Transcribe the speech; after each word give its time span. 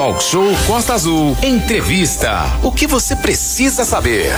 Talk 0.00 0.22
Show 0.22 0.46
Costa 0.66 0.94
Azul. 0.94 1.36
Entrevista. 1.42 2.38
O 2.64 2.72
que 2.72 2.86
você 2.86 3.14
precisa 3.14 3.84
saber? 3.84 4.32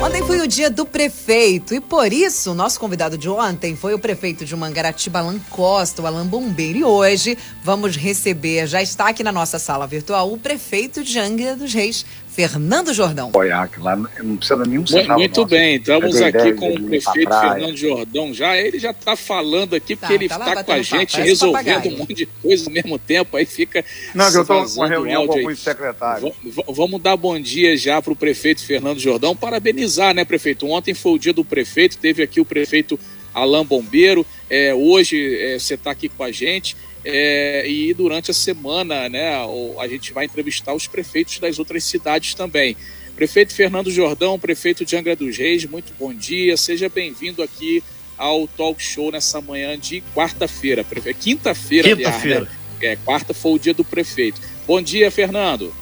Ontem 0.00 0.22
foi 0.24 0.38
o 0.38 0.46
dia 0.46 0.70
do 0.70 0.86
prefeito 0.86 1.74
e 1.74 1.80
por 1.80 2.12
isso 2.12 2.54
nosso 2.54 2.78
convidado 2.78 3.18
de 3.18 3.28
ontem 3.28 3.74
foi 3.74 3.92
o 3.92 3.98
prefeito 3.98 4.44
de 4.44 4.54
Mangaratiba, 4.54 5.18
Alan 5.18 5.40
Costa, 5.50 6.00
o 6.00 6.06
Alan 6.06 6.28
Bombeiro. 6.28 6.78
E 6.78 6.84
hoje 6.84 7.36
vamos 7.64 7.96
receber, 7.96 8.68
já 8.68 8.80
está 8.80 9.08
aqui 9.08 9.24
na 9.24 9.32
nossa 9.32 9.58
sala 9.58 9.84
virtual, 9.84 10.32
o 10.32 10.38
prefeito 10.38 11.02
de 11.02 11.18
Angra 11.18 11.56
dos 11.56 11.74
Reis, 11.74 12.06
Fernando 12.36 12.92
Jordão. 12.92 13.30
Boiac, 13.30 13.80
lá 13.80 13.96
não 13.96 14.36
precisa 14.36 14.62
nenhum 14.66 14.86
sinal. 14.86 15.18
Muito 15.18 15.40
nosso. 15.40 15.50
bem, 15.50 15.76
estamos 15.76 16.20
aqui 16.20 16.52
com 16.52 16.74
o 16.74 16.82
prefeito 16.82 17.30
Fernando 17.30 17.76
Jordão 17.78 18.34
já. 18.34 18.54
Ele 18.58 18.78
já 18.78 18.90
está 18.90 19.16
falando 19.16 19.74
aqui 19.74 19.96
porque 19.96 20.06
tá, 20.06 20.14
ele 20.14 20.26
está 20.26 20.54
tá, 20.56 20.62
com 20.62 20.72
a 20.72 20.82
gente 20.82 21.18
resolvendo 21.18 21.64
papagaio. 21.64 21.94
um 21.94 21.98
monte 22.00 22.12
de 22.12 22.26
coisas 22.26 22.66
ao 22.66 22.72
mesmo 22.74 22.98
tempo. 22.98 23.38
Aí 23.38 23.46
fica. 23.46 23.82
Não, 24.14 24.30
que 24.30 24.36
eu 24.36 24.42
estou 24.42 24.62
com 24.66 24.70
uma 24.72 24.86
reunião 24.86 25.26
com 25.26 25.32
alguns 25.32 25.60
secretários. 25.60 26.30
Vamos 26.68 27.00
dar 27.00 27.16
bom 27.16 27.40
dia 27.40 27.74
já 27.74 28.02
para 28.02 28.12
o 28.12 28.16
prefeito 28.16 28.62
Fernando 28.66 28.98
Jordão. 28.98 29.34
Parabenizar, 29.34 30.14
né, 30.14 30.22
prefeito? 30.22 30.66
Ontem 30.66 30.92
foi 30.92 31.12
o 31.12 31.18
dia 31.18 31.32
do 31.32 31.42
prefeito, 31.42 31.96
teve 31.96 32.22
aqui 32.22 32.38
o 32.38 32.44
prefeito 32.44 33.00
Alain 33.32 33.64
Bombeiro. 33.64 34.26
É, 34.50 34.74
hoje 34.74 35.38
é, 35.40 35.58
você 35.58 35.72
está 35.72 35.90
aqui 35.90 36.10
com 36.10 36.22
a 36.22 36.30
gente. 36.30 36.76
É, 37.08 37.64
e 37.68 37.94
durante 37.94 38.32
a 38.32 38.34
semana, 38.34 39.08
né, 39.08 39.36
a 39.78 39.86
gente 39.86 40.12
vai 40.12 40.24
entrevistar 40.24 40.74
os 40.74 40.88
prefeitos 40.88 41.38
das 41.38 41.56
outras 41.56 41.84
cidades 41.84 42.34
também. 42.34 42.76
Prefeito 43.14 43.54
Fernando 43.54 43.92
Jordão, 43.92 44.36
prefeito 44.40 44.84
de 44.84 44.96
Angra 44.96 45.14
dos 45.14 45.38
Reis, 45.38 45.64
muito 45.66 45.92
bom 45.96 46.12
dia. 46.12 46.56
Seja 46.56 46.88
bem-vindo 46.88 47.44
aqui 47.44 47.80
ao 48.18 48.48
Talk 48.48 48.82
Show 48.82 49.12
nessa 49.12 49.40
manhã 49.40 49.78
de 49.78 50.02
quarta-feira. 50.16 50.84
Quinta-feira, 51.18 51.94
Quinta-feira. 51.94 52.40
Né? 52.40 52.48
É, 52.80 52.96
quarta 52.96 53.32
foi 53.32 53.52
o 53.52 53.58
dia 53.58 53.72
do 53.72 53.84
prefeito. 53.84 54.40
Bom 54.66 54.82
dia, 54.82 55.08
Fernando. 55.08 55.72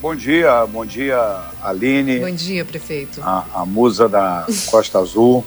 Bom 0.00 0.16
dia, 0.16 0.64
bom 0.64 0.86
dia, 0.86 1.18
Aline. 1.62 2.18
Bom 2.18 2.34
dia, 2.34 2.64
prefeito. 2.64 3.20
A, 3.22 3.46
a 3.54 3.66
musa 3.66 4.08
da 4.08 4.46
Costa 4.70 5.00
Azul. 5.00 5.44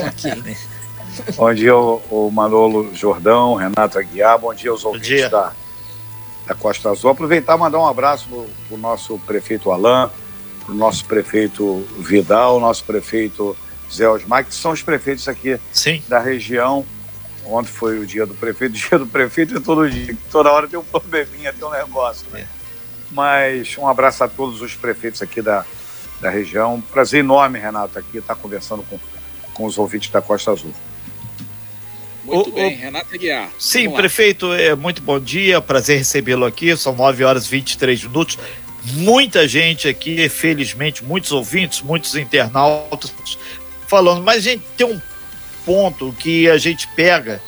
Aqui. 0.00 0.28
Bom 1.36 1.52
dia, 1.52 1.76
o, 1.76 2.02
o 2.10 2.30
Manolo 2.30 2.94
Jordão, 2.94 3.54
Renato 3.54 3.98
Aguiar. 3.98 4.38
Bom 4.38 4.54
dia 4.54 4.70
aos 4.70 4.84
ouvintes 4.84 5.08
dia. 5.08 5.28
Da, 5.28 5.52
da 6.46 6.54
Costa 6.54 6.90
Azul. 6.90 7.10
Aproveitar 7.10 7.56
e 7.56 7.58
mandar 7.58 7.78
um 7.78 7.86
abraço 7.86 8.28
para 8.28 8.74
o 8.74 8.78
nosso 8.78 9.18
prefeito 9.20 9.70
Alain, 9.70 10.08
para 10.64 10.72
o 10.72 10.76
nosso 10.76 11.04
prefeito 11.04 11.86
Vidal, 11.98 12.60
nosso 12.60 12.84
prefeito 12.84 13.56
Zé 13.92 14.08
Osmar, 14.08 14.44
que 14.44 14.54
são 14.54 14.72
os 14.72 14.82
prefeitos 14.82 15.28
aqui 15.28 15.58
Sim. 15.72 16.02
da 16.08 16.18
região. 16.18 16.84
Ontem 17.44 17.70
foi 17.70 17.98
o 17.98 18.06
dia 18.06 18.26
do 18.26 18.34
prefeito, 18.34 18.74
dia 18.76 18.98
do 18.98 19.06
prefeito 19.06 19.56
é 19.56 19.60
todo 19.60 19.88
dia, 19.88 20.16
toda 20.30 20.52
hora 20.52 20.68
tem 20.68 20.78
um 20.78 20.84
probleminha, 20.84 21.52
tem 21.52 21.66
um 21.66 21.70
negócio. 21.70 22.26
Né? 22.30 22.40
É. 22.40 22.46
Mas 23.10 23.76
um 23.78 23.88
abraço 23.88 24.22
a 24.22 24.28
todos 24.28 24.60
os 24.60 24.74
prefeitos 24.74 25.22
aqui 25.22 25.40
da, 25.40 25.64
da 26.20 26.28
região. 26.28 26.80
Prazer 26.92 27.20
enorme, 27.20 27.58
Renato, 27.58 27.98
aqui 27.98 28.18
estar 28.18 28.34
conversando 28.34 28.82
com, 28.82 28.98
com 29.54 29.64
os 29.64 29.78
ouvintes 29.78 30.10
da 30.10 30.20
Costa 30.20 30.50
Azul. 30.50 30.74
Muito 32.34 32.50
o, 32.50 32.52
bem, 32.52 32.74
o... 32.74 32.78
Renato 32.78 33.14
Aguiar. 33.14 33.50
Sim, 33.58 33.90
prefeito, 33.90 34.52
é, 34.52 34.74
muito 34.74 35.02
bom 35.02 35.18
dia, 35.18 35.60
prazer 35.60 35.98
recebê-lo 35.98 36.44
aqui, 36.44 36.76
são 36.76 36.94
9 36.94 37.24
horas 37.24 37.46
e 37.46 37.50
23 37.50 38.04
minutos. 38.04 38.38
Muita 38.94 39.46
gente 39.48 39.88
aqui, 39.88 40.28
felizmente, 40.28 41.04
muitos 41.04 41.32
ouvintes, 41.32 41.82
muitos 41.82 42.14
internautas 42.14 43.12
falando, 43.86 44.22
mas 44.22 44.38
a 44.38 44.50
gente 44.50 44.64
tem 44.76 44.86
um 44.86 45.00
ponto 45.64 46.14
que 46.18 46.48
a 46.48 46.58
gente 46.58 46.86
pega, 46.88 47.42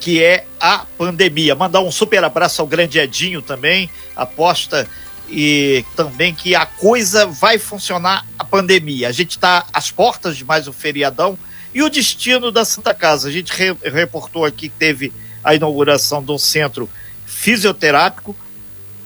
que 0.00 0.22
é 0.22 0.46
a 0.58 0.84
pandemia. 0.98 1.54
Mandar 1.54 1.80
um 1.80 1.92
super 1.92 2.24
abraço 2.24 2.60
ao 2.60 2.66
grande 2.66 2.98
Edinho 2.98 3.40
também, 3.40 3.88
aposta 4.16 4.88
e 5.28 5.84
também 5.94 6.34
que 6.34 6.54
a 6.54 6.66
coisa 6.66 7.26
vai 7.26 7.58
funcionar 7.58 8.26
a 8.38 8.44
pandemia. 8.44 9.08
A 9.08 9.12
gente 9.12 9.32
está 9.32 9.66
às 9.72 9.90
portas 9.90 10.36
de 10.36 10.44
mais 10.44 10.68
um 10.68 10.72
feriadão, 10.72 11.38
e 11.74 11.82
o 11.82 11.90
destino 11.90 12.52
da 12.52 12.64
Santa 12.64 12.94
Casa? 12.94 13.28
A 13.28 13.32
gente 13.32 13.52
re 13.52 13.76
reportou 13.90 14.44
aqui 14.44 14.68
que 14.68 14.76
teve 14.76 15.12
a 15.42 15.54
inauguração 15.54 16.22
de 16.22 16.30
um 16.30 16.38
centro 16.38 16.88
fisioterápico. 17.26 18.34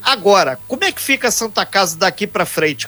Agora, 0.03 0.59
como 0.69 0.85
é 0.85 0.93
que 0.93 1.01
fica 1.01 1.29
a 1.29 1.33
Santa 1.33 1.65
Casa 1.65 1.97
daqui 1.97 2.27
para 2.27 2.45
frente, 2.45 2.87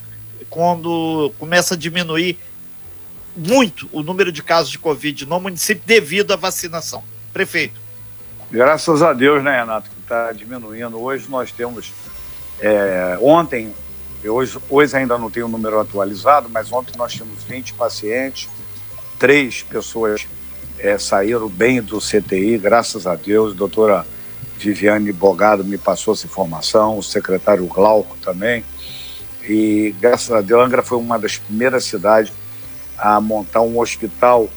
quando 0.50 1.32
começa 1.38 1.74
a 1.74 1.76
diminuir 1.76 2.38
muito 3.34 3.88
o 3.90 4.02
número 4.02 4.30
de 4.30 4.42
casos 4.42 4.70
de 4.70 4.78
Covid 4.78 5.24
no 5.26 5.40
município 5.40 5.82
devido 5.86 6.32
à 6.32 6.36
vacinação? 6.36 7.02
Prefeito. 7.32 7.80
Graças 8.50 9.02
a 9.02 9.12
Deus, 9.12 9.42
né, 9.42 9.60
Renato, 9.60 9.88
que 9.88 10.00
está 10.00 10.32
diminuindo. 10.32 11.00
Hoje 11.00 11.26
nós 11.28 11.50
temos. 11.52 11.92
É, 12.60 13.16
ontem, 13.22 13.72
hoje, 14.24 14.58
hoje 14.69 14.94
ainda 14.94 15.16
não 15.16 15.30
tenho 15.30 15.46
o 15.46 15.48
número 15.48 15.80
atualizado, 15.80 16.48
mas 16.50 16.70
ontem 16.70 16.92
nós 16.98 17.12
tínhamos 17.12 17.42
20 17.44 17.72
pacientes 17.74 18.48
três 19.20 19.62
pessoas 19.62 20.26
é, 20.78 20.98
saíram 20.98 21.47
bem 21.47 21.82
do 21.82 21.98
CTI, 21.98 22.56
graças 22.56 23.06
a 23.06 23.14
Deus. 23.14 23.53
A 23.53 23.54
doutora 23.54 24.06
Viviane 24.58 25.12
Bogado 25.12 25.62
me 25.62 25.76
passou 25.76 26.14
essa 26.14 26.26
informação, 26.26 26.97
o 26.97 27.03
secretário 27.03 27.66
Glauco 27.66 28.16
também. 28.22 28.64
E 29.47 29.94
graças 30.00 30.32
a 30.32 30.41
Deus, 30.41 30.64
Angra 30.64 30.82
foi 30.82 30.97
uma 30.97 31.19
das 31.19 31.36
primeiras 31.36 31.84
cidades 31.84 32.32
a 32.97 33.20
montar 33.20 33.60
um 33.60 33.78
hospital 33.78 34.48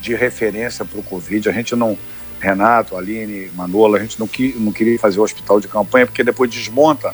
de 0.00 0.14
referência 0.14 0.84
para 0.84 1.00
o 1.00 1.02
Covid. 1.02 1.48
A 1.48 1.52
gente 1.52 1.74
não, 1.74 1.98
Renato, 2.38 2.96
Aline, 2.96 3.50
Manola, 3.56 3.98
a 3.98 4.00
gente 4.00 4.20
não, 4.20 4.28
que, 4.28 4.54
não 4.56 4.70
queria 4.70 4.96
fazer 5.00 5.18
o 5.18 5.24
hospital 5.24 5.60
de 5.60 5.66
campanha, 5.66 6.06
porque 6.06 6.22
depois 6.22 6.48
desmonta 6.48 7.12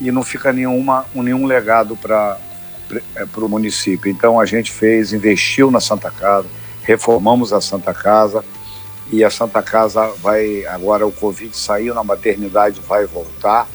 e 0.00 0.10
não 0.10 0.24
fica 0.24 0.52
nenhuma, 0.52 1.06
nenhum 1.14 1.46
legado 1.46 1.96
para 1.96 2.36
para 2.88 3.44
o 3.44 3.48
município. 3.48 4.10
Então 4.10 4.40
a 4.40 4.46
gente 4.46 4.72
fez, 4.72 5.12
investiu 5.12 5.70
na 5.70 5.80
Santa 5.80 6.10
Casa, 6.10 6.46
reformamos 6.82 7.52
a 7.52 7.60
Santa 7.60 7.92
Casa 7.92 8.44
e 9.10 9.22
a 9.22 9.30
Santa 9.30 9.62
Casa 9.62 10.08
vai 10.22 10.66
agora 10.66 11.06
o 11.06 11.12
Covid 11.12 11.56
saiu 11.56 11.94
na 11.94 12.02
maternidade 12.02 12.80
vai 12.80 13.06
voltar 13.06 13.68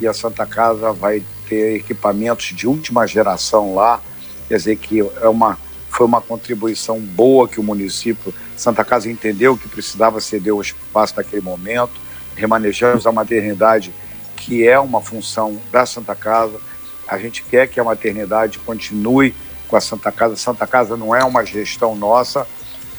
e 0.00 0.06
a 0.06 0.12
Santa 0.12 0.46
Casa 0.46 0.92
vai 0.92 1.22
ter 1.48 1.76
equipamentos 1.76 2.46
de 2.46 2.66
última 2.66 3.06
geração 3.06 3.74
lá, 3.74 4.00
quer 4.48 4.56
dizer 4.56 4.76
que 4.76 5.00
é 5.00 5.28
uma 5.28 5.58
foi 5.90 6.06
uma 6.06 6.22
contribuição 6.22 6.98
boa 6.98 7.46
que 7.46 7.60
o 7.60 7.62
município 7.62 8.32
Santa 8.56 8.82
Casa 8.82 9.10
entendeu 9.10 9.58
que 9.58 9.68
precisava 9.68 10.20
ceder 10.20 10.54
o 10.54 10.62
espaço 10.62 11.14
naquele 11.16 11.42
momento. 11.42 11.92
Remanejamos 12.34 13.06
a 13.06 13.12
maternidade, 13.12 13.92
que 14.34 14.66
é 14.66 14.78
uma 14.80 15.02
função 15.02 15.60
da 15.70 15.84
Santa 15.84 16.14
Casa 16.14 16.58
a 17.06 17.18
gente 17.18 17.42
quer 17.42 17.68
que 17.68 17.78
a 17.78 17.84
maternidade 17.84 18.58
continue 18.58 19.34
com 19.68 19.76
a 19.76 19.80
Santa 19.80 20.12
Casa. 20.12 20.36
Santa 20.36 20.66
Casa 20.66 20.96
não 20.96 21.14
é 21.14 21.24
uma 21.24 21.44
gestão 21.44 21.94
nossa. 21.96 22.46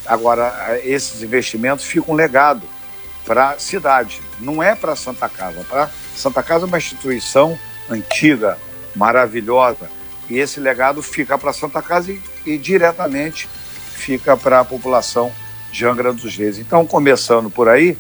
Agora, 0.05 0.79
esses 0.83 1.21
investimentos 1.21 1.85
ficam 1.85 2.13
legado 2.13 2.63
para 3.25 3.51
a 3.51 3.59
cidade. 3.59 4.21
Não 4.39 4.61
é 4.61 4.75
para 4.75 4.93
a 4.93 4.95
Santa 4.95 5.29
Casa. 5.29 5.63
Pra 5.69 5.89
Santa 6.15 6.43
Casa 6.43 6.65
é 6.65 6.67
uma 6.67 6.77
instituição 6.77 7.57
antiga, 7.89 8.57
maravilhosa. 8.95 9.89
E 10.29 10.39
esse 10.39 10.59
legado 10.59 11.01
fica 11.01 11.37
para 11.37 11.51
a 11.51 11.53
Santa 11.53 11.81
Casa 11.81 12.11
e, 12.11 12.21
e 12.45 12.57
diretamente 12.57 13.47
fica 13.93 14.35
para 14.35 14.59
a 14.59 14.65
população 14.65 15.31
de 15.71 15.85
Angra 15.85 16.13
dos 16.13 16.35
Reis. 16.35 16.59
Então, 16.59 16.85
começando 16.85 17.49
por 17.49 17.67
aí, 17.69 17.97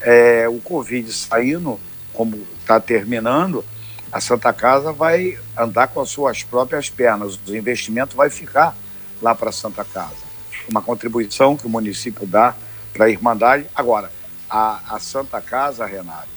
é, 0.00 0.48
o 0.48 0.58
Covid 0.58 1.12
saindo, 1.12 1.78
como 2.12 2.46
está 2.60 2.80
terminando, 2.80 3.64
a 4.12 4.20
Santa 4.20 4.52
Casa 4.52 4.92
vai 4.92 5.38
andar 5.56 5.88
com 5.88 6.00
as 6.00 6.10
suas 6.10 6.42
próprias 6.42 6.90
pernas, 6.90 7.40
o 7.48 7.56
investimento 7.56 8.14
vai 8.14 8.28
ficar 8.28 8.76
lá 9.22 9.34
para 9.34 9.48
a 9.48 9.52
Santa 9.52 9.84
Casa. 9.84 10.30
Uma 10.68 10.82
contribuição 10.82 11.56
que 11.56 11.66
o 11.66 11.70
município 11.70 12.26
dá 12.26 12.54
para 12.92 13.06
a 13.06 13.08
Irmandade. 13.08 13.66
Agora, 13.74 14.12
a, 14.50 14.94
a 14.94 15.00
Santa 15.00 15.40
Casa, 15.40 15.86
Renato, 15.86 16.28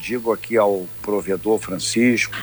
digo 0.00 0.32
aqui 0.32 0.56
ao 0.56 0.86
provedor 1.00 1.60
Francisco, 1.60 2.36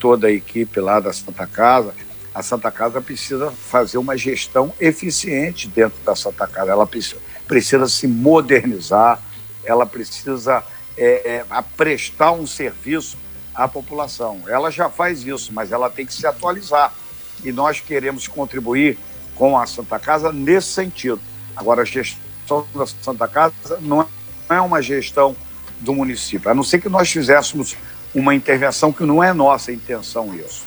toda 0.00 0.28
a 0.28 0.32
equipe 0.32 0.80
lá 0.80 0.98
da 1.00 1.12
Santa 1.12 1.46
Casa, 1.46 1.94
a 2.34 2.42
Santa 2.42 2.70
Casa 2.70 3.00
precisa 3.02 3.50
fazer 3.50 3.98
uma 3.98 4.16
gestão 4.16 4.72
eficiente 4.80 5.68
dentro 5.68 5.98
da 6.02 6.16
Santa 6.16 6.46
Casa. 6.46 6.70
Ela 6.70 6.86
precisa, 6.86 7.20
precisa 7.46 7.86
se 7.86 8.06
modernizar, 8.06 9.20
ela 9.64 9.84
precisa 9.84 10.64
é, 10.96 11.36
é, 11.36 11.44
prestar 11.76 12.32
um 12.32 12.46
serviço 12.46 13.18
à 13.58 13.66
população. 13.66 14.40
Ela 14.46 14.70
já 14.70 14.88
faz 14.88 15.24
isso, 15.26 15.52
mas 15.52 15.72
ela 15.72 15.90
tem 15.90 16.06
que 16.06 16.14
se 16.14 16.24
atualizar. 16.24 16.94
E 17.42 17.50
nós 17.50 17.80
queremos 17.80 18.28
contribuir 18.28 18.96
com 19.34 19.58
a 19.58 19.66
Santa 19.66 19.98
Casa 19.98 20.32
nesse 20.32 20.68
sentido. 20.68 21.20
Agora, 21.56 21.82
a 21.82 21.84
gestão 21.84 22.64
da 22.72 22.86
Santa 22.86 23.26
Casa 23.26 23.78
não 23.80 24.06
é 24.48 24.60
uma 24.60 24.80
gestão 24.80 25.34
do 25.80 25.92
município, 25.92 26.50
a 26.50 26.54
não 26.54 26.64
ser 26.64 26.80
que 26.80 26.88
nós 26.88 27.10
fizéssemos 27.10 27.76
uma 28.14 28.34
intervenção 28.34 28.92
que 28.92 29.04
não 29.04 29.22
é 29.22 29.32
nossa 29.32 29.72
intenção 29.72 30.34
isso. 30.34 30.64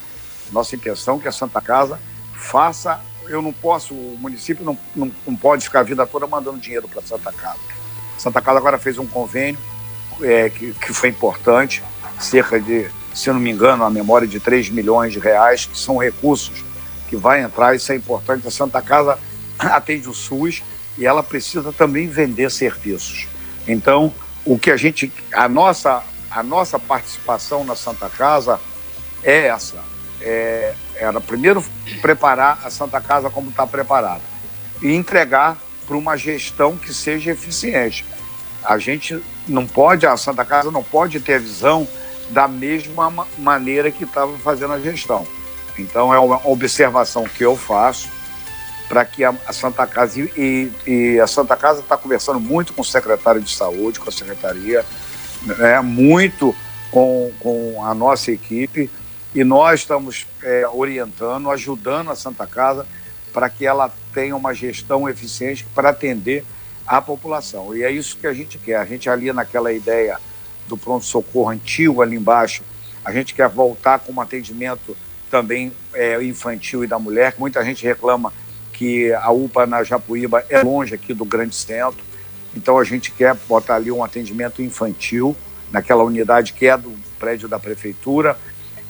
Nossa 0.51 0.75
intenção 0.75 1.15
é 1.17 1.19
que 1.19 1.27
a 1.27 1.31
Santa 1.31 1.61
Casa 1.61 1.97
faça. 2.33 2.99
Eu 3.27 3.41
não 3.41 3.53
posso, 3.53 3.93
o 3.93 4.17
município 4.19 4.65
não, 4.65 4.77
não, 4.93 5.11
não 5.25 5.35
pode 5.35 5.63
ficar 5.63 5.79
a 5.79 5.83
vida 5.83 6.05
toda 6.05 6.27
mandando 6.27 6.59
dinheiro 6.59 6.87
para 6.89 6.99
a 6.99 7.03
Santa 7.03 7.31
Casa. 7.31 7.59
Santa 8.17 8.41
Casa 8.41 8.59
agora 8.59 8.77
fez 8.77 8.97
um 8.97 9.07
convênio 9.07 9.59
é, 10.21 10.49
que, 10.49 10.73
que 10.73 10.93
foi 10.93 11.09
importante 11.09 11.81
cerca 12.23 12.59
de, 12.59 12.89
se 13.13 13.29
não 13.31 13.39
me 13.39 13.49
engano, 13.49 13.83
a 13.83 13.89
memória 13.89 14.27
de 14.27 14.39
3 14.39 14.69
milhões 14.69 15.13
de 15.13 15.19
reais, 15.19 15.65
que 15.65 15.77
são 15.77 15.97
recursos 15.97 16.63
que 17.09 17.15
vai 17.15 17.41
entrar, 17.41 17.75
isso 17.75 17.91
é 17.91 17.95
importante. 17.95 18.47
A 18.47 18.51
Santa 18.51 18.81
Casa 18.81 19.19
atende 19.59 20.07
o 20.07 20.13
SUS 20.13 20.63
e 20.97 21.05
ela 21.05 21.21
precisa 21.21 21.73
também 21.73 22.07
vender 22.07 22.49
serviços. 22.49 23.27
Então, 23.67 24.13
o 24.45 24.57
que 24.57 24.71
a 24.71 24.77
gente, 24.77 25.11
a 25.33 25.47
nossa, 25.47 26.03
a 26.29 26.41
nossa 26.41 26.79
participação 26.79 27.63
na 27.63 27.75
Santa 27.75 28.09
Casa 28.09 28.59
é 29.23 29.47
essa. 29.47 29.77
É, 30.21 30.73
era 30.95 31.19
primeiro 31.19 31.63
preparar 32.01 32.59
a 32.63 32.69
Santa 32.69 33.01
Casa 33.01 33.29
como 33.29 33.49
está 33.49 33.65
preparada 33.65 34.21
e 34.81 34.93
entregar 34.93 35.57
para 35.87 35.97
uma 35.97 36.15
gestão 36.15 36.77
que 36.77 36.93
seja 36.93 37.31
eficiente. 37.31 38.05
A 38.63 38.77
gente 38.77 39.21
não 39.47 39.65
pode, 39.65 40.05
a 40.05 40.15
Santa 40.15 40.45
Casa 40.45 40.69
não 40.71 40.83
pode 40.83 41.19
ter 41.19 41.35
a 41.35 41.39
visão 41.39 41.87
da 42.31 42.47
mesma 42.47 43.27
maneira 43.37 43.91
que 43.91 44.03
estava 44.03 44.37
fazendo 44.39 44.73
a 44.73 44.79
gestão. 44.79 45.27
Então 45.77 46.13
é 46.13 46.19
uma 46.19 46.45
observação 46.47 47.23
que 47.23 47.43
eu 47.43 47.55
faço 47.55 48.09
para 48.87 49.05
que 49.05 49.23
a, 49.23 49.33
Santa 49.53 49.87
Casa 49.87 50.19
e, 50.19 50.69
e 50.85 51.19
a 51.19 51.27
Santa 51.27 51.55
Casa 51.55 51.79
está 51.79 51.95
conversando 51.95 52.39
muito 52.39 52.73
com 52.73 52.81
o 52.81 52.85
secretário 52.85 53.41
de 53.41 53.55
saúde, 53.55 53.99
com 53.99 54.09
a 54.09 54.11
secretaria, 54.11 54.85
né, 55.43 55.79
muito 55.79 56.53
com, 56.91 57.31
com 57.39 57.85
a 57.85 57.93
nossa 57.93 58.31
equipe 58.31 58.89
e 59.33 59.45
nós 59.45 59.79
estamos 59.79 60.27
é, 60.43 60.67
orientando, 60.67 61.49
ajudando 61.49 62.11
a 62.11 62.15
Santa 62.15 62.45
Casa 62.45 62.85
para 63.31 63.49
que 63.49 63.65
ela 63.65 63.89
tenha 64.13 64.35
uma 64.35 64.53
gestão 64.53 65.07
eficiente 65.07 65.65
para 65.73 65.89
atender 65.89 66.43
a 66.85 67.01
população. 67.01 67.73
E 67.73 67.83
é 67.83 67.89
isso 67.89 68.17
que 68.17 68.27
a 68.27 68.33
gente 68.33 68.57
quer. 68.57 68.75
A 68.75 68.85
gente 68.85 69.09
ali 69.09 69.31
naquela 69.31 69.71
ideia 69.71 70.19
do 70.67 70.77
pronto-socorro 70.77 71.49
antigo 71.49 72.01
ali 72.01 72.15
embaixo, 72.15 72.63
a 73.03 73.11
gente 73.11 73.33
quer 73.33 73.49
voltar 73.49 73.99
com 73.99 74.13
um 74.13 74.21
atendimento 74.21 74.95
também 75.29 75.71
é, 75.93 76.21
infantil 76.23 76.83
e 76.83 76.87
da 76.87 76.99
mulher, 76.99 77.35
muita 77.37 77.63
gente 77.63 77.85
reclama 77.85 78.33
que 78.73 79.13
a 79.13 79.31
UPA 79.31 79.65
na 79.65 79.83
Japuíba 79.83 80.45
é 80.49 80.61
longe 80.61 80.93
aqui 80.93 81.13
do 81.13 81.25
grande 81.25 81.55
centro, 81.55 82.03
então 82.55 82.77
a 82.77 82.83
gente 82.83 83.11
quer 83.11 83.35
botar 83.47 83.75
ali 83.75 83.91
um 83.91 84.03
atendimento 84.03 84.61
infantil 84.61 85.35
naquela 85.71 86.03
unidade 86.03 86.53
que 86.53 86.67
é 86.67 86.77
do 86.77 86.91
prédio 87.17 87.47
da 87.47 87.57
prefeitura 87.57 88.37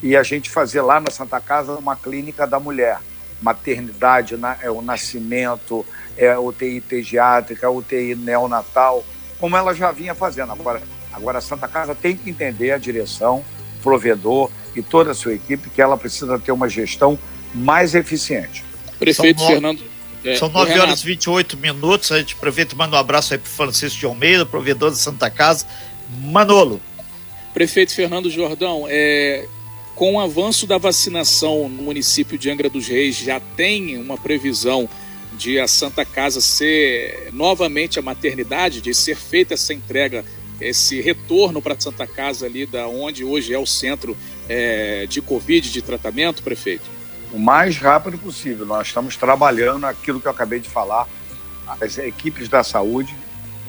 e 0.01 0.15
a 0.15 0.23
gente 0.23 0.49
fazer 0.49 0.81
lá 0.81 0.99
na 0.99 1.11
Santa 1.11 1.39
Casa 1.39 1.73
uma 1.73 1.95
clínica 1.95 2.47
da 2.47 2.59
mulher, 2.59 2.99
maternidade, 3.41 4.35
é, 4.61 4.69
o 4.71 4.81
nascimento, 4.81 5.85
é, 6.17 6.37
UTI 6.37 6.81
pediátrica, 6.81 7.69
UTI 7.69 8.15
neonatal, 8.15 9.03
como 9.39 9.55
ela 9.55 9.73
já 9.73 9.91
vinha 9.91 10.15
fazendo. 10.15 10.51
Agora, 10.51 10.81
agora 11.11 11.39
a 11.39 11.41
Santa 11.41 11.67
Casa 11.67 11.95
tem 11.95 12.15
que 12.15 12.29
entender 12.29 12.71
a 12.71 12.77
direção, 12.77 13.43
o 13.79 13.83
provedor 13.83 14.49
e 14.75 14.81
toda 14.81 15.11
a 15.11 15.13
sua 15.13 15.33
equipe 15.33 15.69
que 15.69 15.81
ela 15.81 15.97
precisa 15.97 16.39
ter 16.39 16.51
uma 16.51 16.69
gestão 16.69 17.17
mais 17.53 17.95
eficiente. 17.95 18.63
Prefeito 18.99 19.39
são 19.39 19.47
Fernando. 19.47 19.83
É, 20.23 20.35
são 20.35 20.49
9 20.49 20.79
horas 20.79 21.01
e 21.01 21.05
28 21.05 21.57
minutos. 21.57 22.11
A 22.11 22.19
gente 22.19 22.35
aproveita 22.35 22.75
e 22.75 22.77
manda 22.77 22.95
um 22.95 22.99
abraço 22.99 23.33
aí 23.33 23.39
para 23.39 23.49
Francisco 23.49 23.99
de 23.99 24.05
Almeida, 24.05 24.45
provedor 24.45 24.91
da 24.91 24.95
Santa 24.95 25.29
Casa. 25.29 25.65
Manolo. 26.21 26.79
Prefeito 27.53 27.93
Fernando 27.93 28.29
Jordão, 28.29 28.85
é, 28.87 29.45
com 29.95 30.15
o 30.15 30.19
avanço 30.19 30.65
da 30.65 30.77
vacinação 30.77 31.67
no 31.67 31.83
município 31.83 32.37
de 32.37 32.49
Angra 32.49 32.69
dos 32.69 32.87
Reis, 32.87 33.17
já 33.17 33.39
tem 33.39 33.97
uma 33.97 34.17
previsão 34.17 34.87
de 35.37 35.59
a 35.59 35.67
Santa 35.67 36.05
Casa 36.05 36.39
ser 36.39 37.29
novamente 37.33 37.99
a 37.99 38.01
maternidade, 38.01 38.81
de 38.81 38.93
ser 38.93 39.15
feita 39.15 39.53
essa 39.53 39.73
entrega, 39.73 40.23
esse 40.61 41.01
retorno 41.01 41.61
para 41.61 41.79
Santa 41.79 42.05
Casa 42.07 42.45
ali, 42.45 42.65
da 42.65 42.87
onde 42.87 43.23
hoje 43.23 43.53
é 43.53 43.59
o 43.59 43.65
centro 43.65 44.15
é, 44.47 45.05
de 45.07 45.21
Covid, 45.21 45.71
de 45.71 45.81
tratamento, 45.81 46.43
prefeito? 46.43 46.85
O 47.33 47.39
mais 47.39 47.77
rápido 47.77 48.17
possível. 48.17 48.65
Nós 48.65 48.87
estamos 48.87 49.17
trabalhando 49.17 49.85
aquilo 49.85 50.19
que 50.19 50.27
eu 50.27 50.31
acabei 50.31 50.59
de 50.59 50.69
falar. 50.69 51.07
As 51.79 51.97
equipes 51.97 52.47
da 52.47 52.63
saúde, 52.63 53.15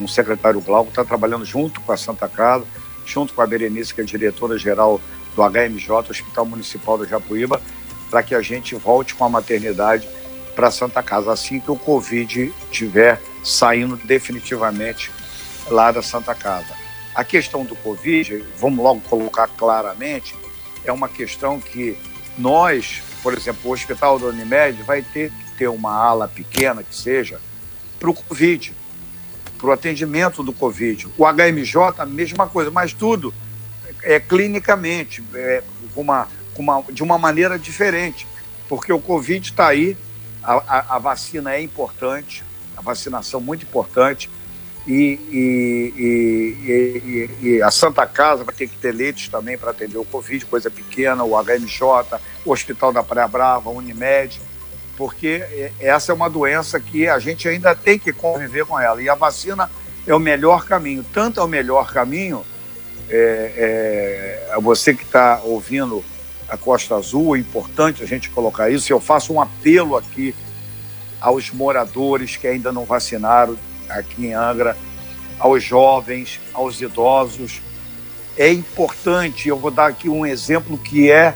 o 0.01 0.09
secretário 0.09 0.61
Glauco 0.61 0.91
está 0.91 1.05
trabalhando 1.05 1.45
junto 1.45 1.81
com 1.81 1.93
a 1.93 1.97
Santa 1.97 2.29
Casa, 2.29 2.65
junto 3.07 3.33
com 3.33 3.41
a 3.41 3.47
Berenice, 3.47 3.95
que 3.95 4.01
é 4.01 4.05
diretora-geral 4.05 5.01
do 5.35 5.43
HMJ, 5.43 6.11
Hospital 6.11 6.45
Municipal 6.45 6.99
do 6.99 7.07
Japuíba, 7.07 7.61
para 8.11 8.23
que 8.23 8.35
a 8.35 8.43
gente 8.43 8.75
volte 8.75 9.15
com 9.15 9.25
a 9.25 9.29
maternidade 9.29 10.09
para 10.55 10.71
Santa 10.71 11.03
Casa 11.03 11.33
assim 11.33 11.61
que 11.61 11.71
o 11.71 11.77
Covid 11.77 12.53
estiver 12.71 13.21
saindo 13.43 13.97
definitivamente 13.97 15.11
lá 15.71 15.91
da 15.91 16.03
Santa 16.03 16.35
Casa. 16.35 16.82
A 17.15 17.25
questão 17.25 17.65
do 17.65 17.77
Covid, 17.77 18.45
vamos 18.59 18.83
logo 18.83 19.01
colocar 19.03 19.49
claramente, 19.49 20.35
é 20.85 20.93
uma 20.93 21.09
questão 21.09 21.61
que 21.61 21.97
nós, 22.39 23.03
por 23.23 23.35
exemplo, 23.35 23.71
o 23.71 23.73
Hospital 23.73 24.19
da 24.19 24.27
Unimed 24.27 24.83
vai 24.83 25.03
ter 25.03 25.31
que 25.31 25.59
ter 25.59 25.69
uma 25.69 25.93
ala 25.93 26.27
pequena 26.27 26.83
que 26.83 26.95
seja 26.95 27.41
para 28.01 28.11
o 28.11 28.15
Covid, 28.15 28.75
para 29.59 29.69
o 29.69 29.73
atendimento 29.73 30.43
do 30.43 30.53
Covid. 30.53 31.09
O 31.19 31.25
HMJ, 31.25 31.95
a 31.99 32.07
mesma 32.07 32.49
coisa, 32.49 32.71
mas 32.71 32.93
tudo 32.93 33.33
é, 34.03 34.19
clinicamente, 34.19 35.23
é, 35.35 35.63
uma, 35.95 36.29
uma, 36.57 36.83
de 36.91 37.03
uma 37.03 37.19
maneira 37.19 37.59
diferente, 37.59 38.27
porque 38.69 38.93
o 38.93 39.01
Covid 39.01 39.51
está 39.51 39.69
aí, 39.69 39.97
a, 40.43 40.55
a, 40.55 40.97
a, 40.97 40.99
vacina 40.99 41.55
é 41.55 41.61
importante, 41.61 42.43
a 42.77 42.81
vacinação 42.81 43.41
muito 43.41 43.65
importante, 43.65 44.29
e, 44.87 45.21
e, 45.31 45.95
e, 46.67 47.31
e, 47.41 47.63
a 47.63 47.71
Santa 47.71 48.05
Casa 48.05 48.43
vai 48.43 48.55
ter 48.55 48.67
que 48.67 48.77
ter 48.77 48.93
leitos 48.93 49.29
também 49.29 49.57
para 49.57 49.71
atender 49.71 49.99
o 49.99 50.05
Covid, 50.05 50.45
coisa 50.47 50.71
pequena, 50.71 51.23
o 51.23 51.41
HMJ, 51.41 52.19
o 52.45 52.51
Hospital 52.51 52.93
da 52.93 53.03
Praia 53.03 53.29
Brava, 53.29 53.71
a 53.71 53.73
Unimed, 53.73 54.41
porque 54.97 55.71
essa 55.79 56.11
é 56.11 56.15
uma 56.15 56.29
doença 56.29 56.81
que 56.81 57.09
a 57.09 57.19
gente 57.21 57.49
ainda 57.49 57.75
tem 57.75 57.99
que 57.99 58.13
conviver 58.13 58.67
com 58.67 58.79
ela. 58.79 59.01
E 59.01 59.09
a 59.09 59.15
vacina 59.15 59.71
é 60.07 60.15
o 60.15 60.19
melhor 60.19 60.65
caminho. 60.65 61.05
Tanto 61.13 61.39
é 61.39 61.43
o 61.45 61.49
melhor 61.49 61.93
caminho 61.93 62.45
é, 63.09 64.49
é, 64.51 64.61
você 64.61 64.95
que 64.95 65.05
está 65.05 65.41
ouvindo 65.45 66.05
a 66.49 66.57
Costa 66.57 66.97
Azul, 66.97 67.37
é 67.37 67.39
importante 67.39 68.03
a 68.03 68.07
gente 68.07 68.31
colocar 68.31 68.69
isso. 68.69 68.93
Eu 68.93 69.01
faço 69.01 69.33
um 69.33 69.41
apelo 69.41 69.97
aqui 69.97 70.35
aos 71.21 71.51
moradores 71.51 72.37
que 72.37 72.47
ainda 72.47 72.73
não 72.73 72.85
vacinaram 72.85 73.57
aqui 73.99 74.27
em 74.27 74.35
Angra, 74.35 74.77
aos 75.39 75.63
jovens, 75.63 76.41
aos 76.53 76.81
idosos. 76.81 77.61
É 78.37 78.51
importante, 78.51 79.49
eu 79.49 79.59
vou 79.59 79.71
dar 79.71 79.87
aqui 79.87 80.09
um 80.09 80.25
exemplo 80.25 80.79
que 80.79 81.11
é, 81.11 81.35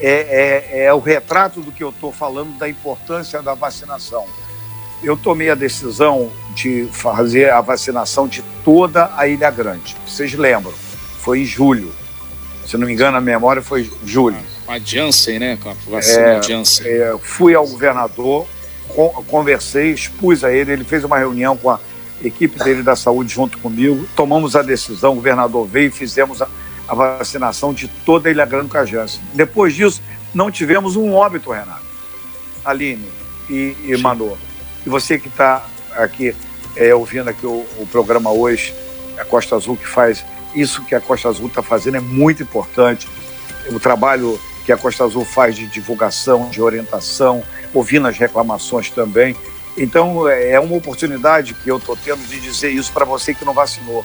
é, 0.00 0.10
é, 0.10 0.84
é 0.84 0.94
o 0.94 0.98
retrato 0.98 1.60
do 1.60 1.72
que 1.72 1.82
eu 1.82 1.90
estou 1.90 2.12
falando 2.12 2.56
da 2.58 2.68
importância 2.68 3.42
da 3.42 3.54
vacinação. 3.54 4.26
Eu 5.02 5.16
tomei 5.16 5.50
a 5.50 5.54
decisão 5.54 6.30
de 6.54 6.88
fazer 6.92 7.50
a 7.50 7.60
vacinação 7.60 8.26
de 8.26 8.42
toda 8.64 9.12
a 9.16 9.28
Ilha 9.28 9.50
Grande. 9.50 9.96
Vocês 10.06 10.34
lembram? 10.34 10.74
foi 11.28 11.40
em 11.40 11.44
julho. 11.44 11.92
Se 12.66 12.78
não 12.78 12.86
me 12.86 12.92
engano, 12.94 13.18
a 13.18 13.20
memória 13.20 13.60
foi 13.60 13.90
julho. 14.02 14.38
A 14.66 14.78
Janssen, 14.78 15.38
né? 15.38 15.58
Com 15.62 15.68
a 15.68 15.74
vacina 15.86 16.20
é, 16.20 16.42
Janssen. 16.42 16.86
É, 16.86 17.14
fui 17.20 17.54
ao 17.54 17.66
governador, 17.66 18.46
conversei, 19.26 19.92
expus 19.92 20.42
a 20.42 20.50
ele, 20.50 20.72
ele 20.72 20.84
fez 20.84 21.04
uma 21.04 21.18
reunião 21.18 21.54
com 21.54 21.68
a 21.68 21.78
equipe 22.22 22.58
dele 22.58 22.82
da 22.82 22.96
saúde 22.96 23.32
junto 23.32 23.58
comigo, 23.58 24.06
tomamos 24.16 24.56
a 24.56 24.62
decisão, 24.62 25.12
o 25.12 25.16
governador 25.16 25.66
veio 25.66 25.88
e 25.88 25.90
fizemos 25.90 26.42
a, 26.42 26.48
a 26.86 26.94
vacinação 26.94 27.72
de 27.72 27.88
toda 27.88 28.28
a 28.28 28.32
Ilha 28.32 28.44
Grande 28.44 28.70
com 28.70 28.78
a 28.78 28.84
Janssen. 28.84 29.20
Depois 29.34 29.74
disso, 29.74 30.02
não 30.34 30.50
tivemos 30.50 30.96
um 30.96 31.14
óbito, 31.14 31.50
Renato. 31.50 31.86
Aline 32.64 33.08
e, 33.48 33.76
e 33.84 33.96
Manu. 33.96 34.36
E 34.84 34.88
você 34.88 35.18
que 35.18 35.28
está 35.28 35.64
aqui 35.92 36.34
é, 36.76 36.94
ouvindo 36.94 37.28
aqui 37.28 37.46
o, 37.46 37.64
o 37.78 37.88
programa 37.90 38.30
hoje, 38.30 38.74
a 39.18 39.24
Costa 39.24 39.56
Azul 39.56 39.76
que 39.76 39.86
faz 39.86 40.24
isso 40.54 40.84
que 40.84 40.94
a 40.94 41.00
Costa 41.00 41.28
Azul 41.28 41.48
está 41.48 41.62
fazendo 41.62 41.96
é 41.96 42.00
muito 42.00 42.42
importante. 42.42 43.08
O 43.70 43.78
trabalho 43.78 44.40
que 44.64 44.72
a 44.72 44.76
Costa 44.76 45.04
Azul 45.04 45.24
faz 45.24 45.56
de 45.56 45.66
divulgação, 45.66 46.48
de 46.50 46.60
orientação, 46.60 47.42
ouvindo 47.72 48.06
as 48.06 48.16
reclamações 48.16 48.90
também. 48.90 49.36
Então, 49.78 50.28
é, 50.28 50.50
é 50.52 50.60
uma 50.60 50.76
oportunidade 50.76 51.54
que 51.54 51.70
eu 51.70 51.78
estou 51.78 51.96
tendo 51.96 52.26
de 52.26 52.40
dizer 52.40 52.70
isso 52.70 52.92
para 52.92 53.04
você 53.04 53.32
que 53.32 53.44
não 53.44 53.54
vacinou. 53.54 54.04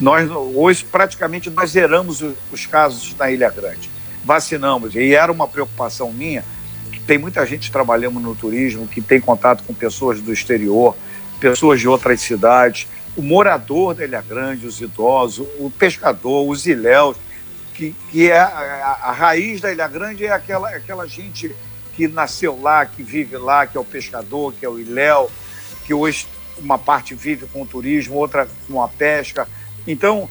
Nós, 0.00 0.30
hoje, 0.30 0.84
praticamente, 0.84 1.50
nós 1.50 1.70
zeramos 1.70 2.22
os 2.52 2.66
casos 2.66 3.14
na 3.16 3.30
Ilha 3.30 3.50
Grande. 3.50 3.90
Vacinamos. 4.24 4.94
E 4.94 5.14
era 5.14 5.32
uma 5.32 5.48
preocupação 5.48 6.12
minha, 6.12 6.44
que 6.92 7.00
tem 7.00 7.18
muita 7.18 7.44
gente 7.44 7.72
trabalhando 7.72 8.20
no 8.20 8.34
turismo, 8.34 8.86
que 8.86 9.00
tem 9.00 9.20
contato 9.20 9.64
com 9.64 9.74
pessoas 9.74 10.20
do 10.20 10.32
exterior, 10.32 10.96
pessoas 11.40 11.80
de 11.80 11.88
outras 11.88 12.20
cidades, 12.20 12.86
o 13.16 13.22
morador 13.22 13.94
da 13.94 14.04
Ilha 14.04 14.20
Grande, 14.20 14.66
os 14.66 14.80
idosos, 14.80 15.46
o 15.58 15.70
pescador, 15.70 16.46
os 16.48 16.66
ilhéus, 16.66 17.16
que, 17.74 17.94
que 18.10 18.30
é 18.30 18.38
a, 18.38 18.98
a, 19.02 19.12
raiz 19.12 19.60
da 19.60 19.72
Ilha 19.72 19.88
Grande 19.88 20.24
é 20.24 20.32
aquela, 20.32 20.68
aquela 20.70 21.06
gente 21.06 21.54
que 21.96 22.06
nasceu 22.06 22.60
lá, 22.60 22.84
que 22.84 23.02
vive 23.02 23.36
lá, 23.38 23.66
que 23.66 23.76
é 23.76 23.80
o 23.80 23.84
pescador, 23.84 24.52
que 24.52 24.64
é 24.64 24.68
o 24.68 24.78
ilhéu, 24.78 25.30
que 25.86 25.94
hoje 25.94 26.26
uma 26.58 26.78
parte 26.78 27.14
vive 27.14 27.46
com 27.46 27.62
o 27.62 27.66
turismo, 27.66 28.16
outra 28.16 28.48
com 28.68 28.82
a 28.82 28.88
pesca. 28.88 29.48
Então, 29.86 30.28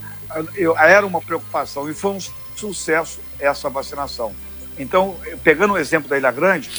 eu, 0.56 0.78
era 0.78 1.06
uma 1.06 1.22
preocupação 1.22 1.90
e 1.90 1.94
foi 1.94 2.12
um 2.12 2.20
sucesso 2.56 3.20
essa 3.40 3.70
vacinação. 3.70 4.34
Então, 4.78 5.16
pegando 5.44 5.74
o 5.74 5.78
exemplo 5.78 6.10
da 6.10 6.18
Ilha 6.18 6.32
Grande, 6.32 6.70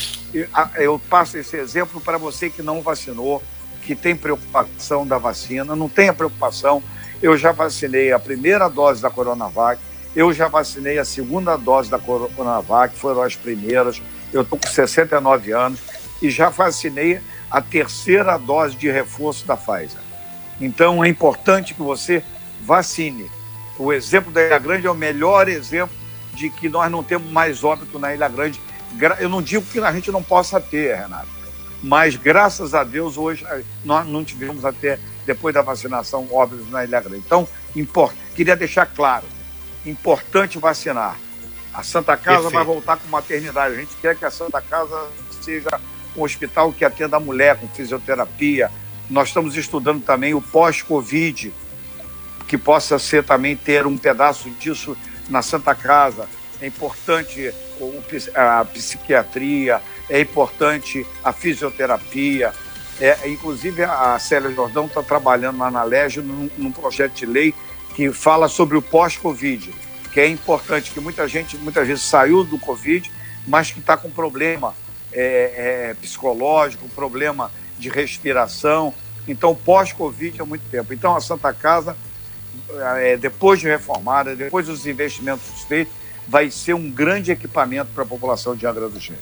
eu 0.77 1.01
passo 1.11 1.39
esse 1.39 1.57
exemplo 1.57 2.01
para 2.01 2.19
você 2.19 2.51
que 2.51 2.63
não 2.63 2.83
vacinou, 2.83 3.43
que 3.83 3.95
tem 3.95 4.15
preocupação 4.15 5.07
da 5.07 5.17
vacina, 5.17 5.75
não 5.75 5.89
tenha 5.89 6.13
preocupação. 6.13 6.83
Eu 7.23 7.37
já 7.37 7.53
vacinei 7.53 8.13
a 8.13 8.19
primeira 8.19 8.69
dose 8.69 9.01
da 9.01 9.09
Coronavac, 9.09 9.81
eu 10.15 10.33
já 10.33 10.49
vacinei 10.49 10.99
a 10.99 11.05
segunda 11.05 11.57
dose 11.57 11.91
da 11.91 11.99
Coronavac, 11.99 12.95
foram 12.97 13.23
as 13.23 13.35
primeiras. 13.35 14.03
Eu 14.33 14.43
estou 14.43 14.59
com 14.59 14.67
69 14.67 15.53
anos 15.53 15.81
e 16.21 16.31
já 16.31 16.49
vacinei 16.49 17.21
a 17.51 17.61
terceira 17.61 18.37
dose 18.37 18.77
de 18.77 18.91
reforço 18.91 19.47
da 19.47 19.57
Pfizer. 19.57 20.01
Então 20.61 21.05
é 21.05 21.09
importante 21.09 21.75
que 21.75 21.83
você 21.83 22.23
vacine. 22.63 23.31
O 23.79 23.93
exemplo 23.93 24.33
da 24.33 24.43
Ilha 24.43 24.59
Grande 24.59 24.87
é 24.87 24.91
o 24.91 24.95
melhor 24.95 25.49
exemplo 25.49 25.95
de 26.35 26.51
que 26.51 26.69
nós 26.69 26.91
não 26.91 27.03
temos 27.03 27.31
mais 27.31 27.63
óbito 27.63 27.99
na 27.99 28.15
Ilha 28.15 28.29
Grande. 28.29 28.61
Eu 29.19 29.29
não 29.29 29.43
digo 29.43 29.65
que 29.65 29.79
a 29.79 29.93
gente 29.93 30.11
não 30.11 30.23
possa 30.23 30.61
ter, 30.61 30.97
Renato, 30.97 31.29
mas 31.83 32.17
graças 32.17 32.75
a 32.75 32.83
Deus 32.83 33.19
hoje 33.19 33.45
eh, 33.49 33.63
nós 33.85 34.07
não 34.07 34.25
tivemos 34.25 34.65
até 34.65 34.99
depois 35.27 35.55
da 35.55 35.61
vacinação 35.61 36.27
óbitos 36.31 36.71
na 36.71 36.85
Ilha 36.85 37.01
Grande. 37.01 37.23
Então, 37.27 37.47
import... 37.75 38.15
queria 38.35 38.57
deixar 38.57 38.87
claro, 38.87 39.25
importante 39.85 40.59
vacinar. 40.59 41.17
A 41.77 41.83
Santa 41.83 42.17
Casa 42.17 42.45
Perfeito. 42.45 42.55
vai 42.55 42.65
voltar 42.65 42.97
com 42.97 43.07
maternidade. 43.09 43.75
A 43.75 43.79
gente 43.79 43.95
quer 44.01 44.17
que 44.17 44.25
a 44.25 44.31
Santa 44.31 44.63
Casa 44.63 45.09
seja 45.43 45.69
um 46.17 46.23
hospital 46.23 46.73
que 46.73 46.87
atenda 46.87 47.19
a 47.19 47.21
mulher 47.21 47.59
com 47.59 47.69
fisioterapia. 47.69 48.71
Nós 49.11 49.29
estamos 49.29 49.55
estudando 49.59 50.03
também 50.03 50.33
o 50.33 50.41
pós-Covid, 50.41 51.53
que 52.49 52.57
possa 52.57 52.99
ser 52.99 53.25
também 53.25 53.55
ter 53.55 53.87
um 53.87 53.99
pedaço 53.99 54.49
disso 54.53 54.97
na 55.29 55.43
Santa 55.43 55.75
Casa. 55.75 56.27
É 56.63 56.67
importante 56.67 57.53
a 58.35 58.65
psiquiatria, 58.65 59.83
é 60.09 60.19
importante 60.19 61.07
a 61.23 61.31
fisioterapia. 61.31 62.55
É, 62.99 63.29
inclusive, 63.29 63.85
a 63.85 64.19
Célia 64.19 64.51
Jordão 64.51 64.87
está 64.87 65.03
trabalhando 65.03 65.59
lá 65.59 65.71
na 65.71 65.83
LEGE 65.83 66.23
num, 66.23 66.49
num 66.57 66.73
projeto 66.73 67.13
de 67.13 67.27
lei 67.27 67.55
que 67.95 68.11
fala 68.13 68.49
sobre 68.49 68.79
o 68.79 68.83
pós-Covid, 68.83 69.75
que 70.17 70.21
é 70.21 70.29
importante, 70.31 70.93
que 70.93 70.99
muita 70.99 71.29
gente 71.29 71.59
muitas 71.59 71.87
vezes 71.87 72.03
saiu 72.03 72.43
do 72.43 72.59
Covid, 72.59 73.13
mas 73.47 73.71
que 73.71 73.81
está 73.81 73.99
com 73.99 74.09
problema 74.09 74.75
é, 75.13 75.91
é, 75.91 75.95
psicológico, 76.01 76.89
problema 76.89 77.53
de 77.79 77.91
respiração. 77.91 78.95
Então, 79.29 79.55
pós-Covid 79.55 80.41
é 80.41 80.45
muito 80.47 80.63
tempo. 80.71 80.95
Então, 80.95 81.15
a 81.15 81.21
Santa 81.21 81.53
Casa 81.53 81.95
é, 83.03 83.19
depois 83.19 83.61
de 83.61 83.67
reformada, 83.67 84.35
depois 84.35 84.69
dos 84.69 84.87
investimentos 84.87 85.45
feitos, 85.69 85.93
vai 86.27 86.51
ser 86.51 86.73
um 86.73 86.91
grande 86.91 87.31
equipamento 87.31 87.91
para 87.95 88.05
a 88.05 88.07
população 88.07 88.57
de 88.57 88.67
Angra 88.67 88.89
do 88.89 88.99
Reis. 88.99 89.21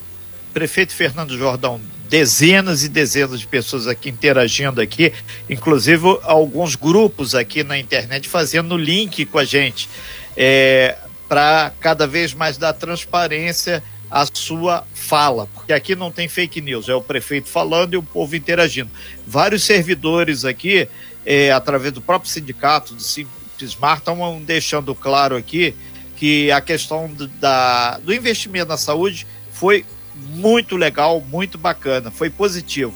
Prefeito 0.53 0.95
Fernando 0.95 1.37
Jordão, 1.37 1.81
dezenas 2.09 2.85
e 2.85 2.89
dezenas 2.89 3.41
de 3.41 3.47
pessoas 3.49 3.89
aqui 3.89 4.11
interagindo 4.11 4.81
aqui, 4.81 5.13
inclusive 5.51 6.21
alguns 6.23 6.77
grupos 6.77 7.35
aqui 7.35 7.65
na 7.65 7.77
internet 7.77 8.29
fazendo 8.29 8.77
link 8.77 9.27
com 9.27 9.39
a 9.39 9.45
gente, 9.45 9.89
é, 10.37 10.97
para 11.29 11.73
cada 11.81 12.07
vez 12.07 12.35
mais 12.35 12.57
dar 12.57 12.73
transparência 12.73 13.83
à 14.11 14.27
sua 14.33 14.87
fala, 14.95 15.47
porque 15.49 15.73
aqui 15.73 15.97
não 15.97 16.11
tem 16.11 16.29
fake 16.29 16.61
news, 16.61 16.89
é 16.89 16.95
o 16.95 17.01
prefeito 17.01 17.49
falando 17.49 17.95
e 17.95 17.97
o 17.97 18.03
povo 18.03 18.37
interagindo. 18.37 18.91
Vários 19.27 19.65
servidores 19.65 20.45
aqui 20.45 20.89
é, 21.27 21.51
através 21.51 21.93
do 21.93 22.01
próprio 22.01 22.31
sindicato, 22.31 22.95
do 22.95 23.03
Simpsmar, 23.03 23.99
estão 23.99 24.41
deixando 24.43 24.95
claro 24.95 25.37
aqui 25.37 25.75
que 26.17 26.51
a 26.51 26.61
questão 26.61 27.09
do, 27.09 27.27
da, 27.27 27.99
do 27.99 28.15
investimento 28.15 28.69
na 28.69 28.77
saúde 28.77 29.27
foi 29.53 29.85
muito 30.15 30.77
legal, 30.77 31.21
muito 31.21 31.59
bacana, 31.59 32.11
foi 32.11 32.31
positivo. 32.31 32.95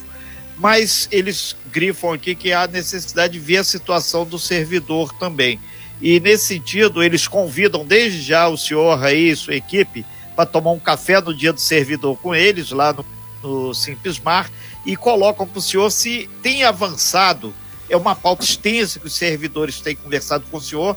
Mas 0.57 1.09
eles 1.11 1.57
grifam 1.73 2.13
aqui 2.13 2.35
que 2.35 2.53
há 2.53 2.67
necessidade 2.67 3.35
de 3.35 3.39
ver 3.39 3.59
a 3.59 3.65
situação 3.65 4.25
do 4.25 4.39
servidor 4.39 5.13
também. 5.15 5.59
E 6.01 6.21
nesse 6.21 6.47
sentido, 6.47 7.03
eles 7.03 7.27
convidam 7.27 7.85
desde 7.85 8.23
já 8.23 8.49
o 8.49 8.57
senhor 8.57 9.03
aí, 9.05 9.35
sua 9.35 9.55
equipe, 9.55 10.05
para 10.37 10.47
tomar 10.47 10.71
um 10.71 10.79
café 10.79 11.21
no 11.21 11.35
dia 11.35 11.53
do 11.53 11.61
servidor 11.61 12.17
com 12.19 12.35
eles, 12.35 12.71
lá 12.71 12.93
no, 12.93 13.05
no 13.43 13.75
Simpsmar, 13.75 14.51
e 14.87 14.97
colocam 14.97 15.47
para 15.47 15.59
o 15.59 15.63
senhor 15.63 15.91
se 15.91 16.31
tem 16.43 16.63
avançado. 16.63 17.53
É 17.91 17.97
uma 17.97 18.15
pauta 18.15 18.45
extensa 18.45 19.01
que 19.01 19.07
os 19.07 19.15
servidores 19.15 19.81
têm 19.81 19.97
conversado 19.97 20.45
com 20.51 20.59
o 20.59 20.61
senhor, 20.61 20.97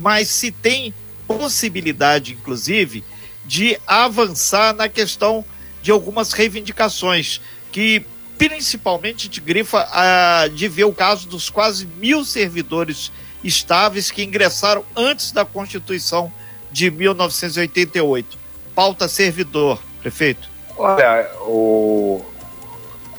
mas 0.00 0.28
se 0.28 0.50
tem 0.50 0.92
possibilidade, 1.26 2.32
inclusive, 2.34 3.02
de 3.44 3.78
avançar 3.86 4.74
na 4.74 4.88
questão 4.88 5.44
de 5.82 5.90
algumas 5.90 6.32
reivindicações, 6.32 7.40
que 7.70 8.04
principalmente 8.36 9.28
de 9.28 9.40
grifa 9.40 9.88
a, 9.90 10.48
de 10.48 10.68
ver 10.68 10.84
o 10.84 10.92
caso 10.92 11.28
dos 11.28 11.48
quase 11.48 11.86
mil 11.86 12.24
servidores 12.24 13.10
estáveis 13.42 14.10
que 14.10 14.22
ingressaram 14.22 14.84
antes 14.96 15.32
da 15.32 15.44
Constituição 15.44 16.32
de 16.70 16.90
1988. 16.90 18.38
Pauta 18.74 19.08
servidor, 19.08 19.80
prefeito. 20.00 20.48
Olha, 20.76 21.30
o... 21.42 22.24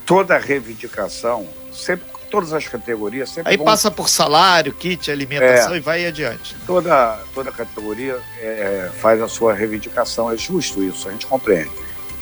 toda 0.05 0.37
reivindicação 0.37 1.47
sempre 1.71 2.13
todas 2.33 2.51
as 2.51 2.67
categorias. 2.67 3.29
Sempre 3.29 3.51
Aí 3.51 3.57
vão... 3.57 3.65
passa 3.67 3.91
por 3.91 4.09
salário, 4.09 4.73
kit, 4.73 5.11
alimentação 5.11 5.75
é, 5.75 5.77
e 5.77 5.79
vai 5.79 6.03
adiante. 6.03 6.55
Toda, 6.65 7.19
toda 7.31 7.51
categoria 7.51 8.19
é, 8.39 8.45
é, 8.45 8.91
faz 8.99 9.21
a 9.21 9.27
sua 9.27 9.53
reivindicação, 9.53 10.31
é 10.31 10.35
justo 10.35 10.81
isso, 10.81 11.07
a 11.07 11.11
gente 11.11 11.27
compreende. 11.27 11.69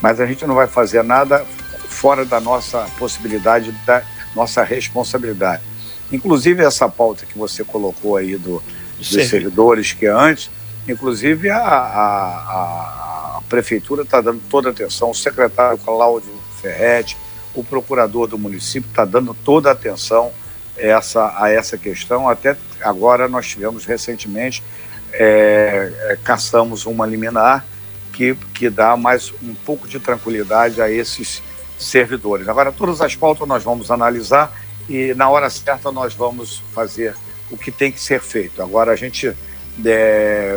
Mas 0.01 0.20
a 0.20 0.25
gente 0.25 0.46
não 0.46 0.53
vai 0.53 0.67
fazer 0.67 1.01
nada 1.01 1.46
fora 1.88 2.25
da 2.25 2.41
nossa 2.41 2.86
possibilidade, 3.00 3.72
da 3.86 4.03
nossa 4.36 4.63
responsabilidade. 4.63 5.63
Inclusive 6.12 6.63
essa 6.63 6.89
pauta 6.89 7.25
que 7.25 7.38
você 7.38 7.63
colocou 7.63 8.18
aí 8.18 8.36
do, 8.36 8.62
dos 8.98 9.08
servidores, 9.08 9.94
que 9.94 10.06
é 10.06 10.10
antes, 10.10 10.50
inclusive 10.88 11.50
a, 11.50 11.58
a, 11.58 13.38
a 13.38 13.41
prefeitura 13.48 14.03
está 14.03 14.22
dando 14.22 14.41
toda 14.50 14.70
a 14.70 14.72
atenção, 14.72 15.12
o 15.12 15.15
secretário 15.15 15.77
Cláudio 15.77 16.32
Ferretti, 16.62 17.18
o 17.53 17.63
procurador 17.63 18.27
do 18.27 18.38
município 18.38 18.89
está 18.89 19.06
dando 19.06 19.34
toda 19.34 19.70
a 19.70 19.74
atenção 19.74 20.32
essa, 20.77 21.34
a 21.38 21.50
essa 21.50 21.77
questão. 21.77 22.30
Até 22.30 22.56
agora 22.82 23.27
nós 23.27 23.48
tivemos 23.48 23.86
recentemente, 23.86 24.63
é, 25.13 25.91
é, 26.10 26.18
caçamos 26.24 26.86
uma 26.86 27.06
liminar 27.06 27.65
que, 28.13 28.36
que 28.53 28.70
dá 28.70 28.96
mais 28.96 29.34
um 29.41 29.53
pouco 29.53 29.88
de 29.88 30.00
tranquilidade 30.00 30.82
a 30.82 30.89
esses 30.89 31.41
servidores. 31.77 32.48
Agora, 32.48 32.72
todas 32.72 33.01
as 33.01 33.15
pautas 33.15 33.48
nós 33.48 33.63
vamos 33.63 33.89
analisar 33.89 34.53
e 34.91 35.13
na 35.13 35.29
hora 35.29 35.50
certa 35.50 35.91
nós 35.91 36.13
vamos 36.13 36.62
fazer 36.74 37.15
o 37.50 37.57
que 37.57 37.71
tem 37.71 37.91
que 37.91 38.00
ser 38.00 38.19
feito. 38.19 38.62
Agora 38.62 38.91
a 38.91 38.95
gente 38.95 39.33
é, 39.86 40.55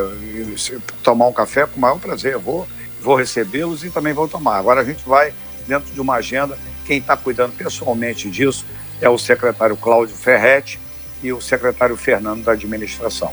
tomar 1.02 1.28
um 1.28 1.32
café 1.32 1.66
com 1.66 1.76
o 1.76 1.80
maior 1.80 1.98
prazer, 1.98 2.36
vou, 2.36 2.66
vou 3.00 3.14
recebê-los 3.14 3.84
e 3.84 3.90
também 3.90 4.12
vou 4.12 4.28
tomar. 4.28 4.58
Agora 4.58 4.80
a 4.80 4.84
gente 4.84 5.06
vai 5.06 5.32
dentro 5.66 5.92
de 5.92 6.00
uma 6.00 6.16
agenda 6.16 6.58
quem 6.84 6.98
está 6.98 7.16
cuidando 7.16 7.52
pessoalmente 7.52 8.30
disso 8.30 8.64
é 9.00 9.08
o 9.08 9.16
secretário 9.16 9.76
Cláudio 9.76 10.14
Ferretti 10.14 10.78
e 11.22 11.32
o 11.32 11.40
secretário 11.40 11.96
Fernando 11.96 12.44
da 12.44 12.52
administração. 12.52 13.32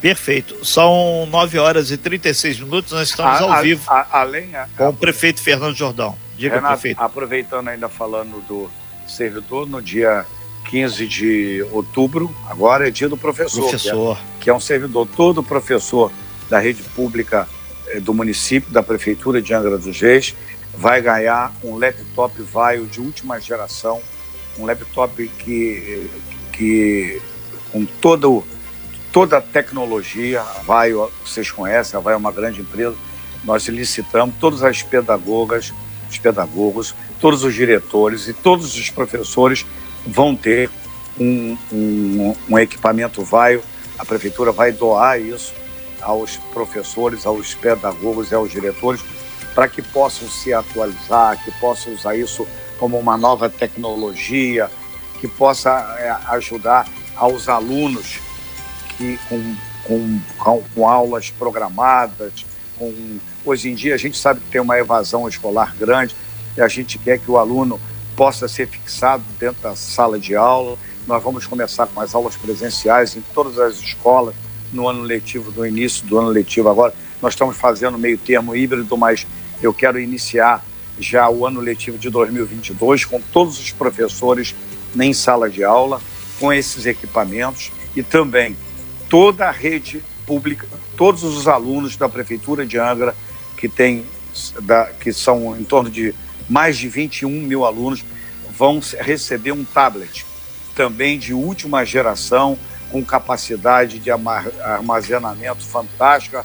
Perfeito. 0.00 0.64
São 0.64 1.26
9 1.26 1.58
horas 1.58 1.90
e 1.90 1.96
36 1.96 2.60
minutos, 2.60 2.92
nós 2.92 3.08
estamos 3.08 3.40
a, 3.40 3.44
ao 3.44 3.52
a, 3.52 3.62
vivo 3.62 3.82
a, 3.88 4.20
além, 4.20 4.50
com 4.76 4.90
o 4.90 4.92
prefeito 4.94 5.40
Fernando 5.40 5.74
Jordão. 5.74 6.16
Diga, 6.36 6.56
Renato, 6.56 6.74
prefeito. 6.74 7.02
Aproveitando 7.02 7.68
ainda 7.68 7.88
falando 7.88 8.40
do 8.46 8.70
servidor, 9.08 9.68
no 9.68 9.80
dia 9.80 10.26
15 10.68 11.06
de 11.06 11.66
outubro, 11.72 12.34
agora 12.46 12.88
é 12.88 12.90
dia 12.90 13.08
do 13.08 13.16
professor. 13.16 13.62
Professor. 13.62 14.16
Que 14.16 14.22
é, 14.22 14.42
que 14.44 14.50
é 14.50 14.54
um 14.54 14.60
servidor, 14.60 15.08
todo 15.16 15.42
professor 15.42 16.12
da 16.48 16.58
rede 16.58 16.82
pública 16.82 17.48
eh, 17.88 18.00
do 18.00 18.12
município, 18.12 18.70
da 18.70 18.82
prefeitura 18.82 19.40
de 19.40 19.52
Angra 19.54 19.78
dos 19.78 20.00
Reis, 20.00 20.34
vai 20.76 21.00
ganhar 21.00 21.52
um 21.64 21.76
laptop 21.76 22.40
Vaio 22.42 22.86
de 22.86 23.00
última 23.00 23.40
geração, 23.40 24.00
um 24.58 24.66
laptop 24.66 25.28
que, 25.38 26.08
que 26.52 27.20
com 27.72 27.84
todo, 27.84 28.44
toda 29.12 29.38
a 29.38 29.40
tecnologia, 29.40 30.40
a 30.40 30.62
Vaio, 30.64 31.10
vocês 31.24 31.50
conhecem, 31.50 31.98
a 31.98 32.00
Vaio 32.00 32.14
é 32.14 32.18
uma 32.18 32.32
grande 32.32 32.60
empresa, 32.60 32.94
nós 33.44 33.66
licitamos 33.66 34.34
todas 34.40 34.62
as 34.62 34.82
pedagogas, 34.82 35.72
os 36.08 36.18
pedagogos, 36.18 36.94
todos 37.20 37.44
os 37.44 37.54
diretores 37.54 38.28
e 38.28 38.32
todos 38.32 38.76
os 38.76 38.90
professores 38.90 39.66
vão 40.06 40.34
ter 40.34 40.70
um, 41.18 41.56
um, 41.72 42.34
um 42.48 42.58
equipamento 42.58 43.22
Vaio, 43.22 43.62
a 43.98 44.04
prefeitura 44.04 44.52
vai 44.52 44.72
doar 44.72 45.20
isso 45.20 45.52
aos 46.00 46.36
professores, 46.54 47.26
aos 47.26 47.54
pedagogos 47.54 48.30
e 48.30 48.34
aos 48.34 48.50
diretores, 48.50 49.00
para 49.54 49.68
que 49.68 49.82
possam 49.82 50.28
se 50.28 50.52
atualizar, 50.52 51.42
que 51.42 51.50
possam 51.58 51.92
usar 51.92 52.16
isso 52.16 52.46
como 52.78 52.96
uma 52.98 53.16
nova 53.16 53.50
tecnologia, 53.50 54.70
que 55.20 55.26
possa 55.26 55.70
é, 55.98 56.10
ajudar 56.32 56.88
aos 57.16 57.48
alunos 57.48 58.20
e 59.00 59.18
com, 59.28 59.56
com, 59.82 60.20
com, 60.38 60.62
com 60.74 60.88
aulas 60.88 61.30
programadas. 61.30 62.46
Com, 62.78 63.18
hoje 63.44 63.70
em 63.70 63.74
dia 63.74 63.94
a 63.94 63.98
gente 63.98 64.16
sabe 64.16 64.40
que 64.40 64.50
tem 64.50 64.60
uma 64.60 64.78
evasão 64.78 65.28
escolar 65.28 65.74
grande 65.76 66.14
e 66.56 66.60
a 66.60 66.68
gente 66.68 66.98
quer 66.98 67.18
que 67.18 67.30
o 67.30 67.36
aluno 67.36 67.80
possa 68.16 68.48
ser 68.48 68.66
fixado 68.66 69.22
dentro 69.38 69.62
da 69.62 69.76
sala 69.76 70.18
de 70.18 70.34
aula. 70.34 70.76
Nós 71.06 71.22
vamos 71.22 71.46
começar 71.46 71.86
com 71.86 72.00
as 72.00 72.14
aulas 72.14 72.36
presenciais 72.36 73.16
em 73.16 73.22
todas 73.34 73.58
as 73.58 73.78
escolas 73.78 74.34
no 74.72 74.88
ano 74.88 75.02
letivo, 75.02 75.52
no 75.52 75.66
início 75.66 76.06
do 76.06 76.18
ano 76.18 76.28
letivo 76.28 76.68
agora. 76.68 76.94
Nós 77.22 77.34
estamos 77.34 77.56
fazendo 77.56 77.98
meio 77.98 78.18
termo 78.18 78.54
híbrido, 78.54 78.96
mas 78.96 79.26
eu 79.62 79.72
quero 79.72 79.98
iniciar 79.98 80.64
já 80.98 81.28
o 81.28 81.46
ano 81.46 81.60
letivo 81.60 81.98
de 81.98 82.10
2022 82.10 83.04
com 83.04 83.20
todos 83.20 83.58
os 83.58 83.70
professores 83.70 84.54
em 84.98 85.12
sala 85.12 85.48
de 85.48 85.62
aula, 85.62 86.00
com 86.40 86.52
esses 86.52 86.86
equipamentos 86.86 87.70
e 87.94 88.02
também 88.02 88.56
toda 89.08 89.46
a 89.46 89.50
rede 89.50 90.02
pública, 90.28 90.68
todos 90.94 91.24
os 91.24 91.48
alunos 91.48 91.96
da 91.96 92.06
Prefeitura 92.06 92.66
de 92.66 92.78
Angra, 92.78 93.16
que, 93.56 93.66
tem, 93.66 94.04
da, 94.60 94.84
que 94.84 95.10
são 95.10 95.56
em 95.58 95.64
torno 95.64 95.88
de 95.88 96.14
mais 96.46 96.76
de 96.76 96.86
21 96.86 97.30
mil 97.30 97.64
alunos, 97.64 98.04
vão 98.56 98.78
receber 99.00 99.52
um 99.52 99.64
tablet, 99.64 100.26
também 100.74 101.18
de 101.18 101.32
última 101.32 101.82
geração, 101.82 102.58
com 102.90 103.02
capacidade 103.02 103.98
de 103.98 104.10
armazenamento 104.10 105.64
fantástica. 105.64 106.44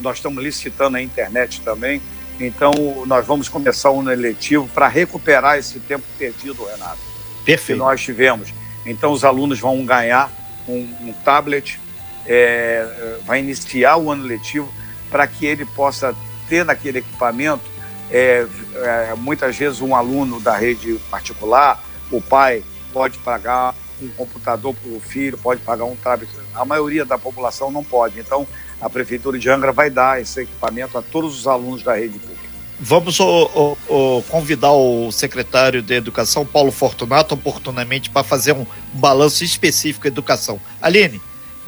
Nós 0.00 0.18
estamos 0.18 0.42
licitando 0.42 0.96
a 0.96 1.02
internet 1.02 1.60
também. 1.62 2.00
Então, 2.38 2.72
nós 3.06 3.26
vamos 3.26 3.48
começar 3.48 3.90
o 3.90 4.00
ano 4.00 4.12
eletivo 4.12 4.68
para 4.68 4.88
recuperar 4.88 5.58
esse 5.58 5.80
tempo 5.80 6.04
perdido, 6.18 6.64
Renato. 6.64 6.98
Perfeito. 7.44 7.78
Que 7.78 7.84
nós 7.84 8.00
tivemos. 8.00 8.52
Então, 8.84 9.12
os 9.12 9.24
alunos 9.24 9.58
vão 9.58 9.84
ganhar 9.84 10.30
um, 10.68 10.86
um 11.02 11.12
tablet, 11.24 11.80
é, 12.28 13.18
vai 13.24 13.40
iniciar 13.40 13.96
o 13.96 14.10
ano 14.10 14.24
letivo 14.24 14.72
para 15.10 15.26
que 15.26 15.46
ele 15.46 15.64
possa 15.64 16.14
ter 16.48 16.64
naquele 16.64 16.98
equipamento, 16.98 17.64
é, 18.10 18.46
é, 18.74 19.14
muitas 19.16 19.56
vezes, 19.56 19.80
um 19.80 19.94
aluno 19.94 20.40
da 20.40 20.56
rede 20.56 20.94
particular, 21.10 21.82
o 22.10 22.20
pai 22.20 22.62
pode 22.92 23.18
pagar 23.18 23.74
um 24.00 24.08
computador 24.08 24.74
para 24.74 24.90
o 24.92 25.00
filho, 25.00 25.38
pode 25.38 25.60
pagar 25.62 25.84
um 25.84 25.96
tablet. 25.96 26.30
A 26.54 26.64
maioria 26.64 27.04
da 27.04 27.18
população 27.18 27.70
não 27.70 27.82
pode. 27.82 28.20
Então, 28.20 28.46
a 28.80 28.90
Prefeitura 28.90 29.38
de 29.38 29.48
Angra 29.48 29.72
vai 29.72 29.90
dar 29.90 30.20
esse 30.20 30.42
equipamento 30.42 30.98
a 30.98 31.02
todos 31.02 31.38
os 31.38 31.46
alunos 31.46 31.82
da 31.82 31.94
rede 31.94 32.18
pública. 32.18 32.46
Vamos 32.78 33.16
convidar 34.28 34.72
o 34.72 35.10
secretário 35.10 35.80
de 35.80 35.94
Educação, 35.94 36.44
Paulo 36.44 36.70
Fortunato, 36.70 37.34
oportunamente 37.34 38.10
para 38.10 38.22
fazer 38.22 38.52
um 38.52 38.66
balanço 38.92 39.42
específico 39.42 40.04
da 40.04 40.08
educação. 40.08 40.60
Aline. 40.80 41.20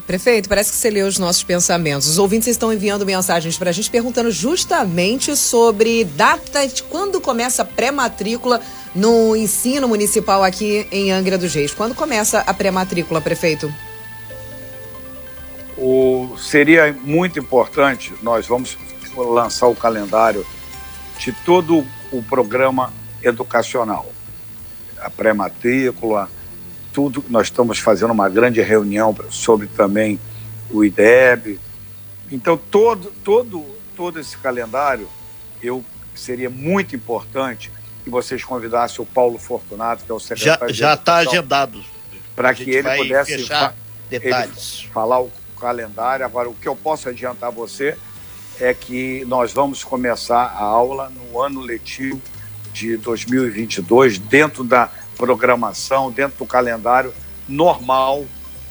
Prefeito, 0.09 0.49
parece 0.49 0.71
que 0.71 0.79
você 0.79 0.89
leu 0.89 1.07
os 1.07 1.19
nossos 1.19 1.43
pensamentos. 1.43 2.09
Os 2.09 2.17
ouvintes 2.17 2.49
estão 2.49 2.73
enviando 2.73 3.05
mensagens 3.05 3.59
para 3.59 3.69
a 3.69 3.73
gente 3.75 3.91
perguntando 3.91 4.31
justamente 4.31 5.37
sobre 5.37 6.03
data 6.03 6.67
de 6.67 6.83
quando 6.83 7.21
começa 7.21 7.61
a 7.61 7.65
pré-matrícula 7.67 8.59
no 8.95 9.37
ensino 9.37 9.87
municipal 9.87 10.43
aqui 10.43 10.89
em 10.91 11.13
Angra 11.13 11.37
dos 11.37 11.53
Reis. 11.53 11.75
Quando 11.75 11.95
começa 11.95 12.41
a 12.41 12.55
pré-matrícula, 12.55 13.21
prefeito? 13.21 13.71
O, 15.77 16.39
seria 16.39 16.91
muito 17.05 17.39
importante, 17.39 18.15
nós 18.23 18.47
vamos 18.47 18.79
lançar 19.15 19.67
o 19.67 19.77
calendário 19.77 20.47
de 21.19 21.33
todo 21.33 21.87
o 22.11 22.23
programa 22.23 22.95
educacional. 23.23 24.11
A 25.03 25.11
pré-matrícula, 25.11 26.31
tudo. 26.99 27.25
Nós 27.29 27.47
estamos 27.47 27.79
fazendo 27.79 28.13
uma 28.13 28.29
grande 28.29 28.61
reunião 28.61 29.17
sobre 29.31 29.69
também 29.69 30.19
o 30.69 30.85
IDEB. 30.85 31.61
Então, 32.29 32.57
todo, 32.57 33.13
todo, 33.23 33.65
todo 33.97 34.19
esse 34.19 34.37
calendário, 34.37 35.09
eu 35.63 35.85
seria 36.13 36.51
muito 36.51 36.97
importante 36.97 37.71
que 38.03 38.11
vocês 38.11 38.43
convidassem 38.43 39.01
o 39.01 39.07
Paulo 39.07 39.39
Fortunato, 39.39 40.05
que 40.05 40.11
é 40.11 40.15
o 40.15 40.19
secretário 40.19 40.75
Já 40.75 40.95
está 40.95 41.19
agendado. 41.19 41.81
Para 42.35 42.53
que 42.53 42.69
ele 42.69 42.97
pudesse 42.97 43.47
fa 43.47 43.73
detalhes. 44.11 44.81
Ele 44.81 44.93
falar 44.93 45.21
o 45.21 45.31
calendário. 45.61 46.27
Agora, 46.27 46.49
o 46.49 46.55
que 46.55 46.67
eu 46.67 46.75
posso 46.75 47.09
adiantar 47.09 47.51
a 47.51 47.53
você 47.53 47.97
é 48.59 48.75
que 48.75 49.25
nós 49.27 49.53
vamos 49.53 49.85
começar 49.85 50.43
a 50.43 50.65
aula 50.65 51.11
no 51.11 51.41
ano 51.41 51.61
letivo 51.61 52.21
de 52.73 52.97
2022, 52.97 54.19
dentro 54.19 54.65
da 54.65 54.91
programação, 55.19 56.11
dentro 56.11 56.39
do 56.39 56.47
calendário 56.47 57.13
normal 57.49 58.25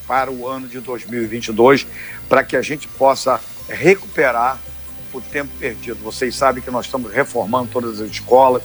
para 0.07 0.31
o 0.31 0.47
ano 0.47 0.67
de 0.67 0.79
2022, 0.79 1.85
para 2.29 2.43
que 2.43 2.55
a 2.55 2.61
gente 2.61 2.87
possa 2.87 3.39
recuperar 3.67 4.57
o 5.13 5.19
tempo 5.19 5.51
perdido. 5.59 5.99
Vocês 6.01 6.35
sabem 6.35 6.63
que 6.63 6.71
nós 6.71 6.85
estamos 6.85 7.11
reformando 7.11 7.69
todas 7.71 7.99
as 7.99 8.09
escolas, 8.09 8.63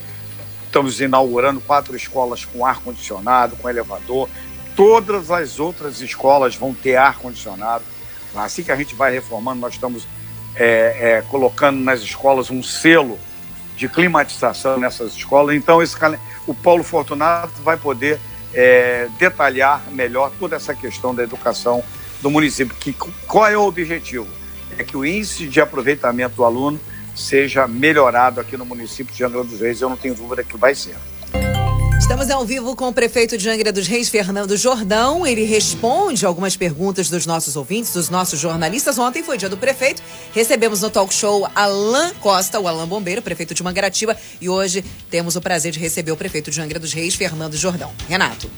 estamos 0.65 1.01
inaugurando 1.01 1.61
quatro 1.61 1.97
escolas 1.97 2.45
com 2.45 2.65
ar-condicionado, 2.65 3.57
com 3.57 3.69
elevador. 3.69 4.29
Todas 4.77 5.31
as 5.31 5.59
outras 5.59 6.01
escolas 6.01 6.55
vão 6.55 6.73
ter 6.73 6.97
ar-condicionado. 6.97 7.85
Assim 8.35 8.63
que 8.63 8.73
a 8.73 8.77
gente 8.77 8.95
vai 8.95 9.13
reformando, 9.13 9.61
nós 9.61 9.75
estamos 9.75 10.07
é, 10.55 11.17
é, 11.19 11.23
colocando 11.23 11.81
nas 11.81 12.01
escolas 12.01 12.51
um 12.51 12.63
selo 12.63 13.19
de 13.77 13.89
climatização 13.89 14.79
nessas 14.79 15.15
escolas. 15.15 15.57
Então, 15.57 15.83
esse, 15.83 15.97
o 16.47 16.55
Paulo 16.55 16.83
Fortunato 16.83 17.63
vai 17.63 17.77
poder 17.77 18.19
é, 18.55 19.09
detalhar 19.19 19.83
melhor 19.91 20.31
toda 20.39 20.57
essa 20.57 20.75
questão 20.75 21.15
da 21.15 21.23
educação 21.23 21.83
do 22.21 22.31
município. 22.31 22.75
Que, 22.79 22.93
qual 23.27 23.47
é 23.47 23.57
o 23.57 23.63
objetivo? 23.63 24.27
É 24.79 24.85
que 24.85 24.97
o 24.97 25.05
índice 25.05 25.47
de 25.47 25.61
aproveitamento 25.61 26.37
do 26.37 26.45
aluno 26.45 26.81
seja 27.15 27.67
melhorado 27.67 28.41
aqui 28.41 28.57
no 28.57 28.65
município 28.65 29.15
de 29.15 29.25
Angra 29.25 29.45
dos 29.45 29.61
Reis. 29.61 29.81
Eu 29.81 29.89
não 29.89 29.97
tenho 29.97 30.15
dúvida 30.15 30.43
que 30.43 30.57
vai 30.57 30.75
ser. 30.75 30.97
Estamos 32.03 32.29
ao 32.31 32.45
vivo 32.45 32.75
com 32.75 32.89
o 32.89 32.93
prefeito 32.93 33.39
de 33.39 33.49
Angra 33.49 33.71
dos 33.71 33.87
Reis, 33.87 34.09
Fernando 34.09 34.57
Jordão. 34.57 35.25
Ele 35.25 35.45
responde 35.45 36.27
algumas 36.27 36.57
perguntas 36.57 37.09
dos 37.09 37.27
nossos 37.27 37.55
ouvintes, 37.55 37.93
dos 37.93 38.11
nossos 38.11 38.41
jornalistas. 38.41 38.99
Ontem 38.99 39.23
foi 39.23 39.39
dia 39.39 39.49
do 39.49 39.57
prefeito. 39.57 40.03
Recebemos 40.35 40.83
no 40.83 40.91
talk 40.91 41.15
show 41.15 41.49
Alain 41.55 42.13
Costa, 42.15 42.59
o 42.59 42.67
Alain 42.67 42.89
Bombeiro, 42.89 43.23
prefeito 43.23 43.55
de 43.55 43.63
Mangaratiba. 43.63 44.17
E 44.41 44.49
hoje 44.49 44.85
temos 45.09 45.37
o 45.37 45.41
prazer 45.41 45.71
de 45.71 45.79
receber 45.79 46.11
o 46.11 46.17
prefeito 46.17 46.51
de 46.51 46.61
Angra 46.61 46.81
dos 46.81 46.93
Reis, 46.93 47.15
Fernando 47.15 47.57
Jordão. 47.57 47.93
Renato. 48.09 48.51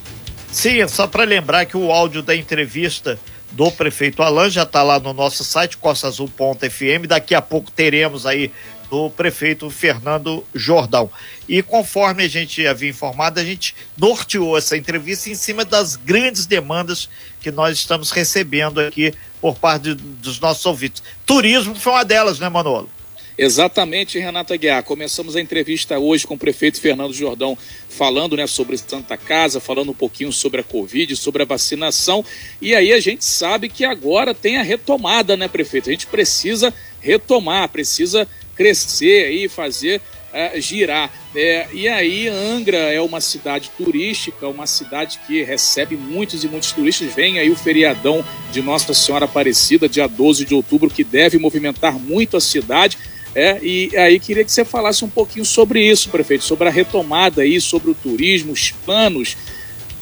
Sim, 0.50 0.80
é 0.80 0.88
só 0.88 1.06
para 1.06 1.24
lembrar 1.24 1.66
que 1.66 1.76
o 1.76 1.92
áudio 1.92 2.22
da 2.22 2.34
entrevista 2.34 3.18
do 3.52 3.70
prefeito 3.70 4.22
Alain 4.22 4.50
já 4.50 4.62
está 4.62 4.82
lá 4.82 4.98
no 4.98 5.12
nosso 5.12 5.44
site, 5.44 5.76
costaazul.fm. 5.76 7.06
Daqui 7.06 7.34
a 7.34 7.42
pouco 7.42 7.70
teremos 7.70 8.24
aí 8.24 8.50
do 8.94 9.10
prefeito 9.10 9.68
Fernando 9.70 10.44
Jordão. 10.54 11.10
E 11.48 11.60
conforme 11.62 12.22
a 12.22 12.28
gente 12.28 12.64
havia 12.64 12.88
informado, 12.88 13.40
a 13.40 13.44
gente 13.44 13.74
norteou 13.98 14.56
essa 14.56 14.76
entrevista 14.76 15.28
em 15.28 15.34
cima 15.34 15.64
das 15.64 15.96
grandes 15.96 16.46
demandas 16.46 17.08
que 17.40 17.50
nós 17.50 17.76
estamos 17.76 18.12
recebendo 18.12 18.78
aqui 18.78 19.12
por 19.40 19.56
parte 19.56 19.94
dos 19.94 20.38
nossos 20.38 20.64
ouvintes. 20.64 21.02
Turismo 21.26 21.74
foi 21.74 21.92
uma 21.92 22.04
delas, 22.04 22.38
né, 22.38 22.48
Manolo? 22.48 22.88
Exatamente, 23.36 24.16
Renata 24.16 24.56
Guiar. 24.56 24.84
Começamos 24.84 25.34
a 25.34 25.40
entrevista 25.40 25.98
hoje 25.98 26.24
com 26.24 26.34
o 26.34 26.38
prefeito 26.38 26.80
Fernando 26.80 27.12
Jordão, 27.12 27.58
falando 27.88 28.36
né, 28.36 28.46
sobre 28.46 28.78
Santa 28.78 29.16
Casa, 29.16 29.58
falando 29.58 29.90
um 29.90 29.94
pouquinho 29.94 30.32
sobre 30.32 30.60
a 30.60 30.64
Covid, 30.64 31.16
sobre 31.16 31.42
a 31.42 31.46
vacinação. 31.46 32.24
E 32.62 32.76
aí 32.76 32.92
a 32.92 33.00
gente 33.00 33.24
sabe 33.24 33.68
que 33.68 33.84
agora 33.84 34.32
tem 34.32 34.58
a 34.58 34.62
retomada, 34.62 35.36
né, 35.36 35.48
prefeito? 35.48 35.88
A 35.88 35.92
gente 35.92 36.06
precisa 36.06 36.72
retomar, 37.00 37.68
precisa 37.68 38.28
crescer 38.54 39.30
e 39.30 39.48
fazer 39.48 40.00
uh, 40.34 40.60
girar. 40.60 41.10
É, 41.34 41.66
e 41.72 41.88
aí, 41.88 42.28
Angra 42.28 42.76
é 42.76 43.00
uma 43.00 43.20
cidade 43.20 43.70
turística, 43.76 44.48
uma 44.48 44.66
cidade 44.66 45.18
que 45.26 45.42
recebe 45.42 45.96
muitos 45.96 46.44
e 46.44 46.48
muitos 46.48 46.72
turistas. 46.72 47.12
Vem 47.12 47.38
aí 47.38 47.50
o 47.50 47.56
feriadão 47.56 48.24
de 48.52 48.62
Nossa 48.62 48.94
Senhora 48.94 49.24
Aparecida, 49.24 49.88
dia 49.88 50.06
12 50.06 50.44
de 50.44 50.54
outubro, 50.54 50.90
que 50.90 51.04
deve 51.04 51.38
movimentar 51.38 51.98
muito 51.98 52.36
a 52.36 52.40
cidade. 52.40 52.98
É, 53.34 53.58
e 53.60 53.96
aí 53.96 54.20
queria 54.20 54.44
que 54.44 54.52
você 54.52 54.64
falasse 54.64 55.04
um 55.04 55.08
pouquinho 55.08 55.44
sobre 55.44 55.84
isso, 55.84 56.08
prefeito, 56.08 56.44
sobre 56.44 56.68
a 56.68 56.70
retomada 56.70 57.42
aí, 57.42 57.60
sobre 57.60 57.90
o 57.90 57.94
turismo, 57.94 58.52
os 58.52 58.70
planos 58.70 59.36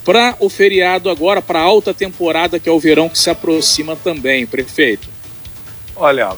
para 0.04 0.36
o 0.38 0.48
feriado 0.50 1.08
agora, 1.08 1.40
para 1.40 1.60
a 1.60 1.62
alta 1.62 1.94
temporada 1.94 2.58
que 2.58 2.68
é 2.68 2.72
o 2.72 2.78
verão 2.78 3.08
que 3.08 3.18
se 3.18 3.30
aproxima 3.30 3.96
também, 3.96 4.46
prefeito. 4.46 5.08
Olha, 5.96 6.36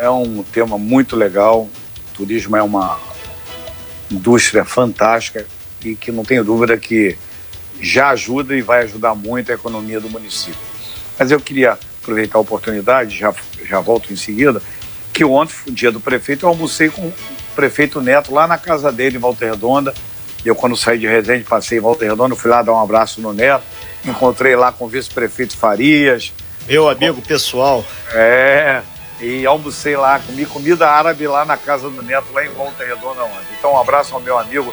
é 0.00 0.08
um 0.08 0.42
tema 0.42 0.78
muito 0.78 1.14
legal. 1.14 1.64
O 1.64 2.14
turismo 2.14 2.56
é 2.56 2.62
uma 2.62 2.98
indústria 4.10 4.64
fantástica 4.64 5.46
e 5.84 5.94
que 5.94 6.10
não 6.10 6.24
tenho 6.24 6.42
dúvida 6.42 6.76
que 6.78 7.16
já 7.80 8.08
ajuda 8.08 8.56
e 8.56 8.62
vai 8.62 8.82
ajudar 8.82 9.14
muito 9.14 9.52
a 9.52 9.54
economia 9.54 10.00
do 10.00 10.08
município. 10.08 10.58
Mas 11.18 11.30
eu 11.30 11.38
queria 11.38 11.78
aproveitar 12.00 12.38
a 12.38 12.40
oportunidade, 12.40 13.16
já, 13.16 13.32
já 13.62 13.78
volto 13.80 14.10
em 14.10 14.16
seguida, 14.16 14.62
que 15.12 15.22
ontem, 15.22 15.54
dia 15.68 15.92
do 15.92 16.00
prefeito, 16.00 16.46
eu 16.46 16.48
almocei 16.48 16.88
com 16.88 17.02
o 17.02 17.14
prefeito 17.54 18.00
Neto 18.00 18.32
lá 18.32 18.46
na 18.46 18.56
casa 18.56 18.90
dele, 18.90 19.16
em 19.16 19.20
Volta 19.20 19.44
Redonda. 19.44 19.94
Eu, 20.42 20.54
quando 20.54 20.76
saí 20.76 20.98
de 20.98 21.06
Resende, 21.06 21.44
passei 21.44 21.76
em 21.76 21.80
Volta 21.80 22.06
Redonda, 22.06 22.34
fui 22.34 22.50
lá 22.50 22.62
dar 22.62 22.72
um 22.72 22.80
abraço 22.80 23.20
no 23.20 23.34
Neto. 23.34 23.64
Encontrei 24.04 24.56
lá 24.56 24.72
com 24.72 24.86
o 24.86 24.88
vice-prefeito 24.88 25.58
Farias, 25.58 26.32
Meu 26.66 26.88
amigo 26.88 27.20
pessoal. 27.20 27.84
É, 28.14 28.80
e 29.20 29.44
almocei 29.44 29.96
lá, 29.96 30.18
comi 30.18 30.46
comida 30.46 30.88
árabe 30.88 31.26
lá 31.26 31.44
na 31.44 31.56
casa 31.56 31.90
do 31.90 32.02
Neto, 32.02 32.32
lá 32.32 32.44
em 32.44 32.48
Volta 32.48 32.84
Redonda 32.84 33.22
ontem. 33.24 33.54
Então, 33.58 33.74
um 33.74 33.78
abraço 33.78 34.14
ao 34.14 34.20
meu 34.20 34.38
amigo 34.38 34.72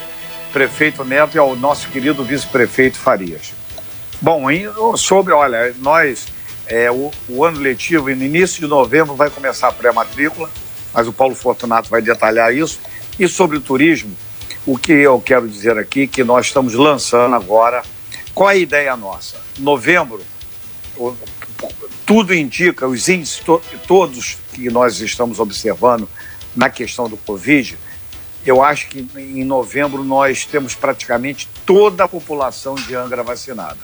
prefeito 0.54 1.04
Neto 1.04 1.36
e 1.36 1.40
ao 1.40 1.56
nosso 1.56 1.90
querido 1.90 2.24
vice-prefeito 2.24 2.98
Farias. 2.98 3.54
Bom, 4.22 4.46
sobre, 4.96 5.34
olha, 5.34 5.76
nós, 5.80 6.28
é, 6.66 6.90
o, 6.90 7.12
o, 7.28 7.44
ano 7.44 7.60
letivo, 7.60 8.06
no 8.06 8.24
início 8.24 8.62
de 8.62 8.68
novembro, 8.68 9.16
vai 9.16 9.30
começar 9.30 9.68
a 9.68 9.72
pré-matrícula, 9.72 10.50
mas 10.94 11.08
o 11.08 11.14
Paulo 11.14 11.36
Fortunato 11.36 11.90
vai 11.90 12.02
detalhar 12.02 12.56
isso. 12.56 12.80
E 13.20 13.28
sobre 13.28 13.58
o 13.58 13.62
turismo, 13.62 14.16
o 14.66 14.78
que 14.78 14.94
eu 14.94 15.20
quero 15.22 15.48
dizer 15.48 15.78
aqui 15.78 16.08
que 16.08 16.24
nós 16.24 16.48
estamos 16.48 16.74
lançando 16.74 17.36
agora. 17.36 17.84
Qual 18.34 18.50
é 18.50 18.54
a 18.54 18.58
ideia 18.58 18.96
nossa? 18.96 19.38
Novembro, 19.58 20.22
tudo 22.08 22.34
indica, 22.34 22.88
os 22.88 23.10
índices 23.10 23.40
to, 23.40 23.62
todos 23.86 24.38
que 24.54 24.70
nós 24.70 25.02
estamos 25.02 25.40
observando 25.40 26.08
na 26.56 26.70
questão 26.70 27.10
do 27.10 27.18
Covid, 27.18 27.78
eu 28.46 28.64
acho 28.64 28.88
que 28.88 29.06
em 29.18 29.44
novembro 29.44 30.06
nós 30.06 30.46
temos 30.46 30.74
praticamente 30.74 31.50
toda 31.66 32.06
a 32.06 32.08
população 32.08 32.76
de 32.76 32.96
Angra 32.96 33.24
vacinada. 33.24 33.78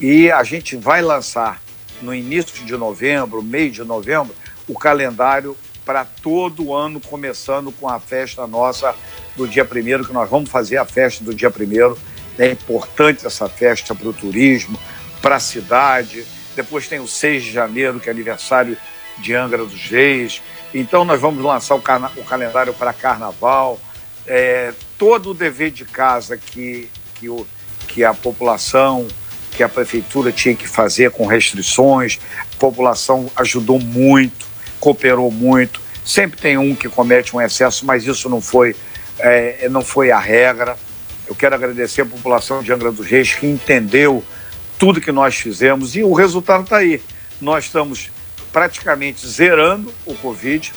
E 0.00 0.30
a 0.30 0.44
gente 0.44 0.76
vai 0.76 1.02
lançar 1.02 1.60
no 2.00 2.14
início 2.14 2.64
de 2.64 2.76
novembro, 2.76 3.42
meio 3.42 3.72
de 3.72 3.82
novembro, 3.82 4.32
o 4.68 4.78
calendário 4.78 5.56
para 5.84 6.04
todo 6.04 6.66
o 6.66 6.74
ano, 6.74 7.00
começando 7.00 7.72
com 7.72 7.88
a 7.88 7.98
festa 7.98 8.46
nossa 8.46 8.94
do 9.36 9.48
dia 9.48 9.64
primeiro, 9.64 10.04
que 10.04 10.12
nós 10.12 10.30
vamos 10.30 10.48
fazer 10.48 10.76
a 10.76 10.84
festa 10.84 11.24
do 11.24 11.34
dia 11.34 11.50
primeiro. 11.50 11.98
É 12.38 12.52
importante 12.52 13.26
essa 13.26 13.48
festa 13.48 13.96
para 13.96 14.08
o 14.08 14.12
turismo, 14.12 14.78
para 15.20 15.36
a 15.36 15.40
cidade, 15.40 16.24
depois 16.56 16.88
tem 16.88 16.98
o 16.98 17.06
6 17.06 17.44
de 17.44 17.52
janeiro, 17.52 18.00
que 18.00 18.08
é 18.08 18.12
aniversário 18.12 18.76
de 19.18 19.34
Angra 19.34 19.64
dos 19.64 19.88
Reis. 19.88 20.42
Então 20.74 21.04
nós 21.04 21.20
vamos 21.20 21.44
lançar 21.44 21.74
o, 21.74 21.78
o 21.78 22.24
calendário 22.24 22.72
para 22.74 22.92
carnaval. 22.92 23.78
É, 24.26 24.72
todo 24.98 25.30
o 25.30 25.34
dever 25.34 25.70
de 25.70 25.84
casa 25.84 26.36
que, 26.36 26.90
que, 27.14 27.28
o, 27.28 27.46
que 27.86 28.02
a 28.02 28.12
população, 28.12 29.06
que 29.52 29.62
a 29.62 29.68
prefeitura 29.68 30.32
tinha 30.32 30.54
que 30.56 30.66
fazer 30.66 31.10
com 31.10 31.26
restrições, 31.26 32.18
a 32.40 32.56
população 32.58 33.30
ajudou 33.36 33.78
muito, 33.78 34.46
cooperou 34.80 35.30
muito. 35.30 35.80
Sempre 36.04 36.40
tem 36.40 36.56
um 36.56 36.74
que 36.74 36.88
comete 36.88 37.36
um 37.36 37.40
excesso, 37.40 37.84
mas 37.84 38.06
isso 38.06 38.28
não 38.28 38.40
foi, 38.40 38.74
é, 39.18 39.68
não 39.68 39.82
foi 39.82 40.10
a 40.10 40.18
regra. 40.18 40.76
Eu 41.28 41.34
quero 41.34 41.54
agradecer 41.54 42.02
a 42.02 42.06
população 42.06 42.62
de 42.62 42.72
Angra 42.72 42.90
dos 42.90 43.06
Reis 43.06 43.34
que 43.34 43.46
entendeu 43.46 44.24
tudo 44.78 45.00
que 45.00 45.12
nós 45.12 45.36
fizemos 45.36 45.96
e 45.96 46.02
o 46.02 46.12
resultado 46.12 46.64
está 46.64 46.78
aí. 46.78 47.00
Nós 47.40 47.64
estamos 47.64 48.10
praticamente 48.52 49.26
zerando 49.26 49.92
o 50.04 50.14
Covid. 50.14 50.72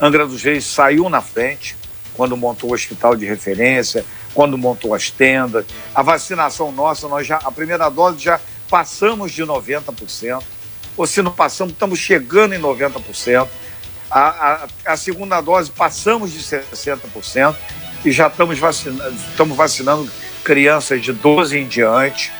Angra 0.00 0.26
dos 0.26 0.42
Reis 0.42 0.64
saiu 0.64 1.08
na 1.08 1.20
frente 1.20 1.76
quando 2.14 2.36
montou 2.36 2.70
o 2.70 2.74
hospital 2.74 3.16
de 3.16 3.24
referência, 3.24 4.04
quando 4.34 4.58
montou 4.58 4.94
as 4.94 5.10
tendas. 5.10 5.64
A 5.94 6.02
vacinação 6.02 6.72
nossa, 6.72 7.08
nós 7.08 7.26
já 7.26 7.36
a 7.36 7.50
primeira 7.50 7.88
dose 7.88 8.18
já 8.18 8.40
passamos 8.68 9.32
de 9.32 9.42
90%. 9.42 10.42
Ou 10.96 11.06
se 11.06 11.22
não 11.22 11.32
passamos, 11.32 11.72
estamos 11.72 11.98
chegando 11.98 12.54
em 12.54 12.60
90%. 12.60 13.48
A, 14.10 14.20
a, 14.84 14.92
a 14.92 14.96
segunda 14.96 15.40
dose 15.40 15.70
passamos 15.70 16.32
de 16.32 16.40
60% 16.40 17.54
e 18.04 18.10
já 18.10 18.26
estamos 18.26 18.58
estamos 19.30 19.56
vacinando 19.56 20.10
crianças 20.42 21.02
de 21.02 21.12
12 21.12 21.58
em 21.58 21.66
diante. 21.66 22.32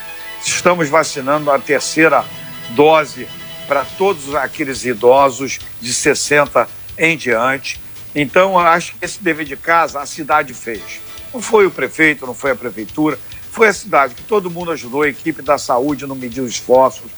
Estamos 0.45 0.89
vacinando 0.89 1.51
a 1.51 1.59
terceira 1.59 2.25
dose 2.71 3.29
para 3.69 3.85
todos 3.85 4.35
aqueles 4.35 4.85
idosos 4.85 5.59
de 5.81 5.93
60 5.93 6.69
em 6.99 7.17
diante. 7.17 7.81
Então, 8.15 8.59
acho 8.59 8.95
que 8.95 9.05
esse 9.05 9.23
dever 9.23 9.45
de 9.45 9.57
casa 9.57 10.01
a 10.01 10.07
cidade 10.07 10.55
fez. 10.55 11.01
Não 11.33 11.41
foi 11.41 11.67
o 11.67 11.71
prefeito, 11.71 12.27
não 12.27 12.35
foi 12.35 12.51
a 12.53 12.57
prefeitura, 12.57 13.19
foi 13.51 13.69
a 13.69 13.73
cidade, 13.73 14.15
que 14.15 14.23
todo 14.23 14.51
mundo 14.51 14.73
ajudou, 14.73 15.03
a 15.03 15.09
equipe 15.09 15.43
da 15.43 15.59
saúde 15.59 16.07
não 16.07 16.17
mediu 16.17 16.47
esforços, 16.47 17.11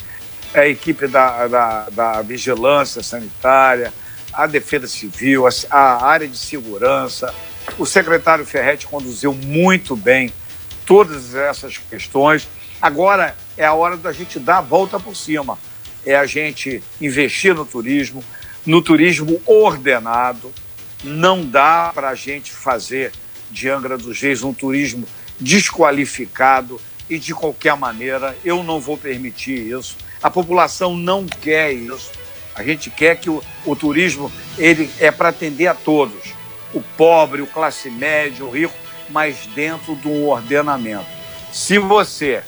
a 0.52 0.66
equipe 0.66 1.06
da, 1.06 1.46
da, 1.46 1.88
da 1.90 2.22
vigilância 2.22 3.02
sanitária, 3.02 3.92
a 4.32 4.46
defesa 4.46 4.86
civil, 4.86 5.46
a, 5.46 5.50
a 5.70 6.04
área 6.04 6.28
de 6.28 6.36
segurança. 6.36 7.34
O 7.78 7.86
secretário 7.86 8.44
Ferretti 8.44 8.86
conduziu 8.86 9.32
muito 9.32 9.96
bem 9.96 10.32
todas 10.84 11.34
essas 11.34 11.78
questões 11.78 12.46
Agora 12.82 13.36
é 13.56 13.64
a 13.64 13.74
hora 13.74 13.96
da 13.96 14.10
gente 14.10 14.40
dar 14.40 14.58
a 14.58 14.60
volta 14.60 14.98
por 14.98 15.14
cima. 15.14 15.56
É 16.04 16.16
a 16.16 16.26
gente 16.26 16.82
investir 17.00 17.54
no 17.54 17.64
turismo, 17.64 18.24
no 18.66 18.82
turismo 18.82 19.40
ordenado. 19.46 20.52
Não 21.04 21.46
dá 21.46 21.92
para 21.94 22.08
a 22.08 22.16
gente 22.16 22.50
fazer 22.50 23.12
de 23.52 23.68
Angra 23.68 23.96
dos 23.96 24.20
Reis 24.20 24.42
um 24.42 24.52
turismo 24.52 25.06
desqualificado 25.38 26.80
e 27.08 27.20
de 27.20 27.32
qualquer 27.32 27.76
maneira. 27.76 28.36
Eu 28.44 28.64
não 28.64 28.80
vou 28.80 28.98
permitir 28.98 29.60
isso. 29.60 29.96
A 30.20 30.28
população 30.28 30.96
não 30.96 31.24
quer 31.24 31.72
isso. 31.72 32.10
A 32.52 32.64
gente 32.64 32.90
quer 32.90 33.14
que 33.14 33.30
o, 33.30 33.40
o 33.64 33.76
turismo 33.76 34.30
ele 34.58 34.90
é 34.98 35.12
para 35.12 35.28
atender 35.28 35.68
a 35.68 35.74
todos, 35.74 36.34
o 36.74 36.80
pobre, 36.80 37.42
o 37.42 37.46
classe 37.46 37.88
média, 37.88 38.44
o 38.44 38.50
rico, 38.50 38.74
mas 39.08 39.46
dentro 39.54 39.94
de 39.94 40.08
um 40.08 40.28
ordenamento. 40.28 41.06
Se 41.52 41.78
você 41.78 42.42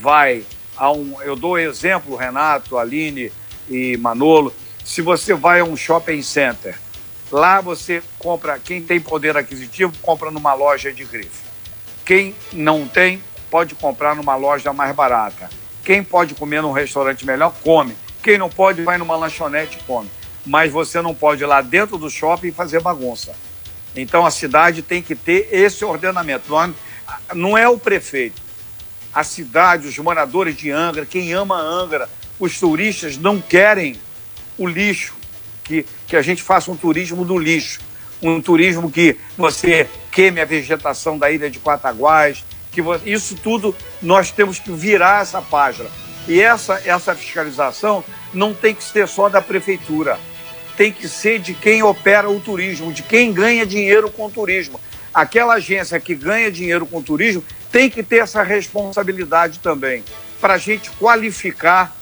vai 0.00 0.44
a 0.76 0.90
um. 0.90 1.20
Eu 1.22 1.36
dou 1.36 1.58
exemplo, 1.58 2.16
Renato, 2.16 2.78
Aline 2.78 3.30
e 3.68 3.96
Manolo. 3.98 4.52
Se 4.84 5.02
você 5.02 5.34
vai 5.34 5.60
a 5.60 5.64
um 5.64 5.76
shopping 5.76 6.22
center, 6.22 6.76
lá 7.30 7.60
você 7.60 8.02
compra, 8.18 8.58
quem 8.58 8.82
tem 8.82 8.98
poder 8.98 9.36
aquisitivo, 9.36 9.92
compra 10.00 10.30
numa 10.30 10.54
loja 10.54 10.92
de 10.92 11.04
grife. 11.04 11.44
Quem 12.04 12.34
não 12.52 12.88
tem, 12.88 13.22
pode 13.50 13.74
comprar 13.74 14.16
numa 14.16 14.34
loja 14.34 14.72
mais 14.72 14.94
barata. 14.96 15.50
Quem 15.84 16.02
pode 16.02 16.34
comer 16.34 16.62
num 16.62 16.72
restaurante 16.72 17.24
melhor, 17.26 17.54
come. 17.62 17.94
Quem 18.22 18.36
não 18.36 18.48
pode, 18.48 18.82
vai 18.82 18.98
numa 18.98 19.16
lanchonete 19.16 19.78
e 19.78 19.82
come. 19.84 20.10
Mas 20.44 20.72
você 20.72 21.00
não 21.00 21.14
pode 21.14 21.42
ir 21.42 21.46
lá 21.46 21.60
dentro 21.60 21.98
do 21.98 22.10
shopping 22.10 22.50
fazer 22.50 22.80
bagunça. 22.80 23.34
Então 23.94 24.24
a 24.24 24.30
cidade 24.30 24.82
tem 24.82 25.02
que 25.02 25.14
ter 25.14 25.48
esse 25.52 25.84
ordenamento. 25.84 26.44
Não 27.34 27.56
é 27.56 27.68
o 27.68 27.78
prefeito 27.78 28.49
a 29.12 29.24
cidade, 29.24 29.88
os 29.88 29.98
moradores 29.98 30.56
de 30.56 30.70
Angra, 30.70 31.04
quem 31.04 31.32
ama 31.32 31.56
Angra, 31.56 32.08
os 32.38 32.58
turistas 32.58 33.16
não 33.16 33.40
querem 33.40 33.96
o 34.56 34.66
lixo, 34.66 35.14
que, 35.64 35.84
que 36.06 36.16
a 36.16 36.22
gente 36.22 36.42
faça 36.42 36.70
um 36.70 36.76
turismo 36.76 37.24
do 37.24 37.38
lixo, 37.38 37.80
um 38.22 38.40
turismo 38.40 38.90
que 38.90 39.16
você 39.36 39.88
queime 40.10 40.40
a 40.40 40.44
vegetação 40.44 41.18
da 41.18 41.30
ilha 41.30 41.50
de 41.50 41.58
Quataguás, 41.58 42.44
que 42.70 42.80
você, 42.80 43.10
isso 43.10 43.36
tudo 43.36 43.74
nós 44.00 44.30
temos 44.30 44.58
que 44.58 44.70
virar 44.70 45.22
essa 45.22 45.40
página. 45.40 45.88
E 46.28 46.40
essa, 46.40 46.80
essa 46.84 47.14
fiscalização 47.14 48.04
não 48.32 48.54
tem 48.54 48.74
que 48.74 48.84
ser 48.84 49.08
só 49.08 49.28
da 49.28 49.40
prefeitura, 49.40 50.18
tem 50.76 50.92
que 50.92 51.08
ser 51.08 51.40
de 51.40 51.54
quem 51.54 51.82
opera 51.82 52.30
o 52.30 52.40
turismo, 52.40 52.92
de 52.92 53.02
quem 53.02 53.32
ganha 53.32 53.66
dinheiro 53.66 54.10
com 54.10 54.26
o 54.26 54.30
turismo. 54.30 54.80
Aquela 55.12 55.54
agência 55.54 55.98
que 55.98 56.14
ganha 56.14 56.50
dinheiro 56.50 56.86
com 56.86 56.98
o 56.98 57.02
turismo 57.02 57.42
tem 57.70 57.88
que 57.88 58.02
ter 58.02 58.18
essa 58.18 58.42
responsabilidade 58.42 59.58
também, 59.60 60.04
para 60.40 60.54
a 60.54 60.58
gente 60.58 60.90
qualificar 60.92 61.96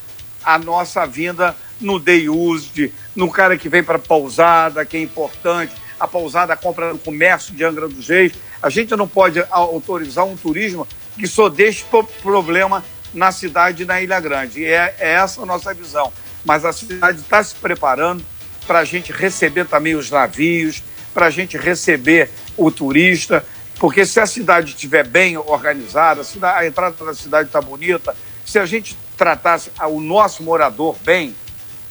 a 0.44 0.58
nossa 0.58 1.06
vinda 1.06 1.54
no 1.80 1.98
day 1.98 2.28
use, 2.28 2.92
no 3.14 3.30
cara 3.30 3.56
que 3.56 3.68
vem 3.68 3.82
para 3.82 3.98
pousada, 3.98 4.84
que 4.84 4.96
é 4.96 5.02
importante, 5.02 5.72
a 5.98 6.06
pousada 6.06 6.56
compra 6.56 6.92
no 6.92 6.98
comércio 6.98 7.54
de 7.54 7.64
Angra 7.64 7.88
dos 7.88 8.08
Reis. 8.08 8.32
A 8.62 8.70
gente 8.70 8.94
não 8.96 9.08
pode 9.08 9.44
autorizar 9.50 10.24
um 10.24 10.36
turismo 10.36 10.86
que 11.16 11.26
só 11.26 11.48
deixe 11.48 11.84
problema 12.22 12.84
na 13.12 13.32
cidade 13.32 13.82
e 13.82 13.86
na 13.86 14.00
Ilha 14.00 14.20
Grande. 14.20 14.60
E 14.60 14.66
é, 14.66 14.94
é 14.98 15.12
essa 15.12 15.42
a 15.42 15.46
nossa 15.46 15.74
visão. 15.74 16.12
Mas 16.44 16.64
a 16.64 16.72
cidade 16.72 17.20
está 17.20 17.42
se 17.42 17.54
preparando 17.54 18.24
para 18.66 18.80
a 18.80 18.84
gente 18.84 19.12
receber 19.12 19.66
também 19.66 19.96
os 19.96 20.10
navios, 20.10 20.82
para 21.12 21.26
a 21.26 21.30
gente 21.30 21.56
receber 21.56 22.30
o 22.56 22.70
turista, 22.70 23.44
porque 23.78 24.04
se 24.04 24.18
a 24.18 24.26
cidade 24.26 24.70
estiver 24.70 25.06
bem 25.06 25.36
organizada, 25.36 26.22
a, 26.42 26.66
entrada 26.66 27.04
da 27.04 27.14
cidade 27.14 27.48
está 27.48 27.60
bonita, 27.60 28.14
se 28.44 28.58
a 28.58 28.66
gente 28.66 28.98
tratasse 29.16 29.70
o 29.88 30.00
nosso 30.00 30.42
morador 30.42 30.96
bem, 31.04 31.34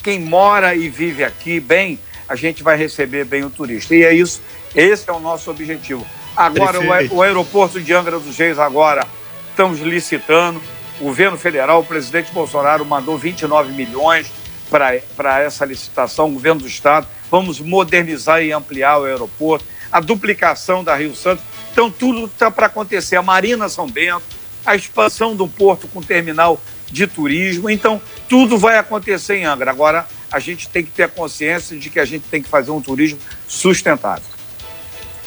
quem 0.04 0.20
mora 0.20 0.76
e 0.76 0.90
vive 0.90 1.24
aqui 1.24 1.60
bem, 1.60 2.00
a 2.28 2.36
gente 2.36 2.62
vai 2.62 2.78
receber 2.78 3.26
bem 3.26 3.44
o 3.44 3.50
turista. 3.50 3.96
E 3.96 4.04
é 4.04 4.14
isso, 4.14 4.42
esse 4.76 5.10
é 5.10 5.14
o 5.14 5.20
nosso 5.20 5.50
objetivo. 5.50 6.06
Agora, 6.36 6.80
o, 6.80 7.16
o, 7.16 7.22
aeroporto 7.22 7.82
de 7.82 7.94
Angra 7.94 8.20
dos 8.20 8.38
Reis, 8.38 8.60
agora, 8.60 9.08
estamos 9.50 9.80
licitando. 9.80 10.62
O 11.00 11.06
governo 11.06 11.38
federal, 11.38 11.82
o 11.82 11.86
presidente 11.86 12.32
Bolsonaro 12.32 12.86
mandou 12.86 13.18
29 13.18 13.72
milhões 13.72 14.32
para 14.70 15.40
essa 15.40 15.66
licitação, 15.66 16.28
o 16.28 16.34
governo 16.34 16.62
do 16.62 16.68
estado. 16.68 17.08
Vamos 17.32 17.60
modernizar 17.60 18.42
e 18.42 18.52
ampliar 18.52 19.00
o 19.00 19.06
aeroporto, 19.06 19.66
a 19.92 20.00
duplicação 20.00 20.84
da 20.84 20.96
Rio 20.96 21.16
Santos. 21.16 21.44
Então, 21.78 21.92
tudo 21.92 22.26
está 22.26 22.50
para 22.50 22.66
acontecer. 22.66 23.18
A 23.18 23.22
Marina 23.22 23.70
São 23.70 23.88
Bento, 23.88 24.24
a 24.66 24.76
expansão 24.76 25.36
do 25.36 25.48
porto 25.48 25.88
com 25.88 26.02
terminal 26.02 26.60
de 26.88 27.06
turismo. 27.06 27.70
Então, 27.70 28.02
tudo 28.28 28.58
vai 28.58 28.80
acontecer 28.80 29.36
em 29.36 29.46
Angra. 29.46 29.70
Agora, 29.70 30.08
a 30.32 30.40
gente 30.40 30.68
tem 30.70 30.84
que 30.84 30.90
ter 30.90 31.04
a 31.04 31.08
consciência 31.08 31.78
de 31.78 31.92
que 31.92 32.00
a 32.00 32.06
gente 32.06 32.24
tem 32.32 32.42
que 32.42 32.50
fazer 32.50 32.72
um 32.72 32.82
turismo 32.82 33.20
sustentável. 33.48 34.26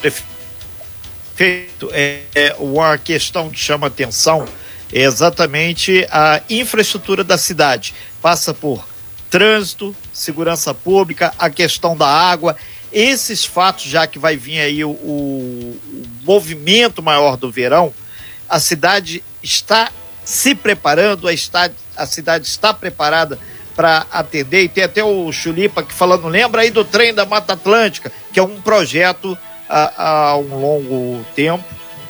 Perfeito. 0.03 1.89
É, 1.93 2.23
é 2.35 2.57
uma 2.59 2.99
questão 2.99 3.49
que 3.49 3.61
chama 3.61 3.87
atenção 3.87 4.45
é 4.93 5.03
exatamente 5.03 6.05
a 6.11 6.43
infraestrutura 6.51 7.23
da 7.23 7.39
cidade. 7.39 7.95
Passa 8.21 8.53
por 8.53 8.85
trânsito, 9.31 9.95
segurança 10.13 10.75
pública, 10.75 11.33
a 11.39 11.49
questão 11.49 11.97
da 11.97 12.09
água. 12.09 12.57
Esses 12.93 13.45
fatos, 13.45 13.85
já 13.85 14.07
que 14.07 14.19
vai 14.19 14.37
vir 14.37 14.61
aí 14.61 14.85
o, 14.85 14.91
o, 14.91 15.79
o 15.93 16.07
movimento 16.25 17.03
maior 17.03 17.37
do 17.37 17.51
verão, 17.51 17.93
a 18.49 18.59
cidade 18.59 19.23
está 19.43 19.91
se 20.25 20.55
preparando, 20.55 21.29
a, 21.29 21.33
está, 21.33 21.71
a 21.97 22.07
cidade 22.07 22.47
está 22.47 22.75
preparada 22.75 23.39
para 23.77 24.07
atender. 24.11 24.65
E 24.65 24.69
tem 24.69 24.85
até 24.85 25.03
o 25.03 25.31
Chulipa 25.33 25.83
que 25.83 25.95
falando, 25.95 26.29
lembra 26.29 26.63
aí 26.63 26.71
do 26.71 26.85
trem 26.85 27.15
da 27.15 27.25
Mata 27.25 27.53
Atlântica, 27.53 28.13
que 28.33 28.39
é 28.39 28.43
um 28.43 28.61
projeto 28.61 29.39
há, 29.69 30.37
um 30.37 30.61
longo 30.61 31.25
tempo 31.35 31.65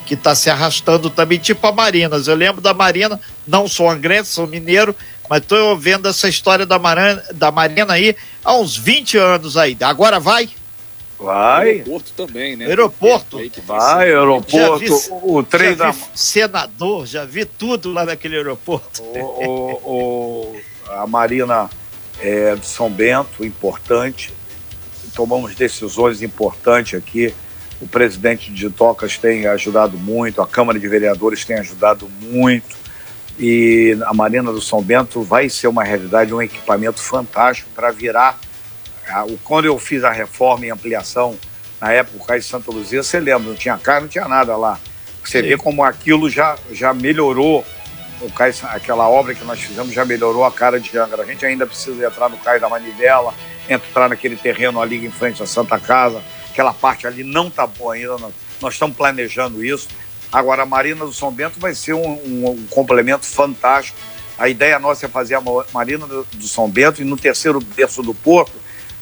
que 0.07 0.15
está 0.15 0.35
se 0.35 0.51
arrastando 0.51 1.09
também, 1.09 1.39
tipo 1.39 1.65
a 1.67 1.73
Marinas. 1.73 2.27
Eu 2.27 2.35
lembro 2.35 2.61
da 2.61 2.75
Marina, 2.75 3.21
não 3.47 3.69
sou 3.69 3.89
angrense, 3.89 4.33
sou 4.33 4.47
mineiro, 4.47 4.97
mas 5.29 5.43
estou 5.43 5.77
vendo 5.77 6.09
essa 6.09 6.29
história 6.29 6.67
da, 6.67 6.79
Marana, 6.79 7.23
da 7.33 7.53
Marina 7.53 7.93
aí 7.93 8.17
há 8.45 8.57
uns 8.57 8.77
20 8.77 9.17
anos 9.17 9.57
aí. 9.57 9.77
Agora 9.81 10.19
vai? 10.19 10.49
Vai. 11.21 11.69
Aeroporto 11.69 12.13
também, 12.17 12.57
né? 12.57 12.67
Aeroporto. 12.67 13.39
Vai, 13.67 14.09
aeroporto. 14.09 14.79
Vi, 14.79 14.89
o 15.23 15.43
trem 15.43 15.77
da. 15.77 15.93
senador, 16.15 17.07
já 17.07 17.27
vi 17.27 17.45
tudo 17.45 17.93
lá 17.93 18.07
naquele 18.07 18.37
aeroporto. 18.37 19.03
O, 19.03 19.19
o, 19.19 19.73
o 19.85 20.61
a 20.89 21.07
Marina 21.07 21.69
é, 22.21 22.57
de 22.57 22.67
São 22.67 22.91
Bento, 22.91 23.45
importante. 23.45 24.33
Tomamos 25.15 25.55
decisões 25.55 26.23
importantes 26.23 26.99
aqui. 26.99 27.35
O 27.81 27.89
presidente 27.89 28.53
de 28.53 28.69
Tocas 28.71 29.19
tem 29.19 29.47
ajudado 29.47 29.97
muito, 29.97 30.43
a 30.43 30.47
Câmara 30.47 30.79
de 30.79 30.87
Vereadores 30.87 31.45
tem 31.45 31.59
ajudado 31.59 32.09
muito. 32.21 32.79
E 33.39 33.97
a 34.05 34.13
Marina 34.13 34.53
do 34.53 34.61
São 34.61 34.83
Bento 34.83 35.23
vai 35.23 35.49
ser 35.49 35.67
uma 35.67 35.83
realidade, 35.83 36.33
um 36.33 36.43
equipamento 36.43 37.01
fantástico 37.01 37.71
para 37.75 37.91
virar 37.91 38.39
quando 39.45 39.65
eu 39.65 39.79
fiz 39.79 40.05
a 40.05 40.11
reforma 40.11 40.67
e 40.67 40.71
ampliação 40.71 41.37
na 41.81 41.93
época 41.93 42.39
de 42.39 42.45
Santa 42.45 42.71
Luzia, 42.71 43.03
você 43.03 43.19
lembra, 43.19 43.49
não 43.49 43.57
tinha 43.57 43.79
carro, 43.79 44.03
não 44.03 44.09
tinha 44.09 44.29
nada 44.29 44.57
lá. 44.57 44.79
Você 45.25 45.41
Sim. 45.43 45.49
vê 45.49 45.57
como 45.57 45.83
aquilo 45.83 46.29
já, 46.29 46.57
já 46.71 46.93
melhorou, 46.93 47.65
o 48.21 48.31
cais, 48.31 48.63
aquela 48.65 49.09
obra 49.09 49.35
que 49.35 49.45
nós 49.45 49.61
fizemos 49.61 49.93
já 49.93 50.05
melhorou 50.05 50.45
a 50.45 50.53
cara 50.53 50.79
de 50.79 50.97
Angra. 50.99 51.23
A 51.23 51.27
gente 51.27 51.45
ainda 51.45 51.67
precisa 51.67 52.07
entrar 52.07 52.29
no 52.29 52.37
Cais 52.37 52.61
da 52.61 52.69
Manivela, 52.69 53.35
entrar 53.69 54.09
naquele 54.09 54.37
terreno 54.37 54.81
ali 54.81 55.05
em 55.05 55.11
frente 55.11 55.43
à 55.43 55.47
Santa 55.47 55.79
Casa, 55.79 56.23
aquela 56.51 56.75
parte 56.75 57.07
ali 57.07 57.25
não 57.25 57.49
está 57.49 57.67
boa 57.67 57.95
ainda, 57.95 58.19
nós, 58.19 58.35
nós, 58.61 58.75
estamos 58.75 58.97
planejando 58.97 59.65
isso. 59.65 59.89
Agora, 60.31 60.63
a 60.63 60.67
Marina 60.67 61.05
do 61.05 61.13
São 61.13 61.33
Bento 61.33 61.59
vai 61.59 61.75
ser 61.75 61.95
um, 61.95 62.07
um, 62.07 62.51
um 62.51 62.67
complemento 62.69 63.25
fantástico. 63.27 63.99
A 64.39 64.49
ideia 64.49 64.79
nossa 64.79 65.07
é 65.07 65.09
fazer 65.09 65.35
a 65.35 65.43
Marina 65.73 66.07
do, 66.07 66.25
do 66.25 66.47
São 66.47 66.69
Bento 66.69 67.01
e 67.01 67.05
no 67.05 67.17
terceiro 67.17 67.61
berço 67.61 68.03
do 68.03 68.15
porto 68.15 68.53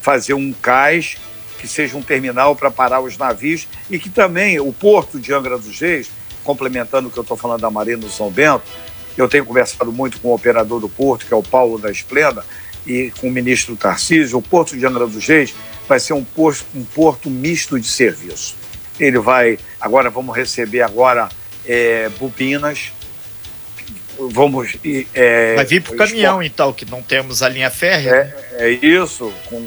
fazer 0.09 0.33
um 0.33 0.55
cais 0.55 1.19
que 1.59 1.69
seja 1.69 1.95
um 1.95 2.01
terminal 2.01 2.57
para 2.57 2.71
parar 2.71 2.99
os 3.03 3.19
navios 3.19 3.69
e 3.91 3.99
que 3.99 4.09
também 4.09 4.59
o 4.59 4.73
porto 4.73 5.21
de 5.21 5.35
Angra 5.35 5.59
dos 5.59 5.79
Reis, 5.79 6.11
complementando 6.43 7.09
o 7.09 7.11
que 7.11 7.19
eu 7.19 7.23
estou 7.23 7.37
falando 7.37 7.61
da 7.61 7.71
Marina 7.71 7.99
do 7.99 8.09
São 8.09 8.31
Bento, 8.31 8.63
eu 9.19 9.29
tenho 9.29 9.45
conversado 9.45 9.93
muito 9.93 10.19
com 10.19 10.29
o 10.29 10.35
operador 10.35 10.81
do 10.81 10.89
porto, 10.89 11.27
que 11.27 11.35
é 11.35 11.37
o 11.37 11.43
Paulo 11.43 11.79
da 11.79 11.91
Esplenda, 11.91 12.43
e 12.87 13.13
com 13.21 13.29
o 13.29 13.31
ministro 13.31 13.77
Tarcísio, 13.77 14.39
o 14.39 14.41
porto 14.41 14.75
de 14.79 14.87
Angra 14.87 15.07
dos 15.07 15.27
Reis 15.27 15.55
vai 15.87 16.01
ser 16.01 16.15
um 16.15 16.25
porto, 16.25 16.65
um 16.75 16.85
porto 16.85 17.29
misto 17.29 17.79
de 17.79 17.87
serviço. 17.87 18.57
Ele 18.99 19.19
vai, 19.19 19.59
agora 19.79 20.09
vamos 20.09 20.35
receber 20.35 20.81
agora 20.81 21.29
é, 21.67 22.09
bobinas, 22.19 22.95
vamos. 24.19 24.77
É, 25.15 25.55
Vai 25.55 25.65
vir 25.65 25.83
para 25.83 25.95
o 25.95 25.97
caminhão, 25.97 26.43
então, 26.43 26.73
que 26.73 26.85
não 26.85 27.03
temos 27.03 27.43
a 27.43 27.49
linha 27.49 27.71
férrea. 27.71 28.35
É, 28.53 28.65
é 28.65 28.71
isso, 28.71 29.33
com, 29.49 29.67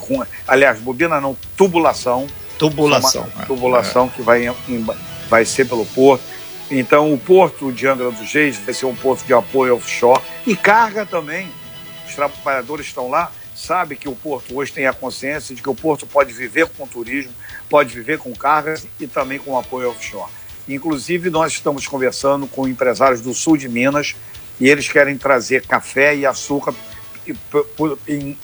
com, 0.00 0.24
aliás, 0.46 0.80
bobina 0.80 1.20
não, 1.20 1.36
tubulação. 1.56 2.26
Tubulação. 2.58 3.26
É. 3.40 3.44
Tubulação 3.44 4.08
que 4.08 4.22
vai, 4.22 4.46
em, 4.46 4.86
vai 5.28 5.44
ser 5.44 5.66
pelo 5.66 5.86
porto. 5.86 6.22
Então, 6.70 7.12
o 7.12 7.18
porto 7.18 7.70
de 7.70 7.86
Angra 7.86 8.10
dos 8.10 8.32
Reis 8.32 8.56
vai 8.56 8.72
ser 8.72 8.86
um 8.86 8.94
porto 8.94 9.24
de 9.26 9.34
apoio 9.34 9.76
offshore 9.76 10.20
e 10.46 10.56
carga 10.56 11.04
também. 11.04 11.48
Os 12.06 12.14
trabalhadores 12.14 12.86
estão 12.86 13.08
lá, 13.08 13.30
sabe 13.54 13.96
que 13.96 14.08
o 14.08 14.14
porto 14.14 14.56
hoje 14.56 14.72
tem 14.72 14.86
a 14.86 14.92
consciência 14.92 15.54
de 15.54 15.62
que 15.62 15.68
o 15.68 15.74
porto 15.74 16.06
pode 16.06 16.32
viver 16.32 16.66
com 16.68 16.86
turismo, 16.86 17.32
pode 17.68 17.94
viver 17.94 18.18
com 18.18 18.32
cargas 18.32 18.86
e 18.98 19.06
também 19.06 19.38
com 19.38 19.58
apoio 19.58 19.90
offshore. 19.90 20.30
Inclusive, 20.68 21.30
nós 21.30 21.52
estamos 21.52 21.86
conversando 21.86 22.46
com 22.46 22.68
empresários 22.68 23.20
do 23.20 23.34
sul 23.34 23.56
de 23.56 23.68
Minas 23.68 24.14
e 24.60 24.68
eles 24.68 24.88
querem 24.88 25.16
trazer 25.16 25.66
café 25.66 26.14
e 26.14 26.24
açúcar 26.24 26.74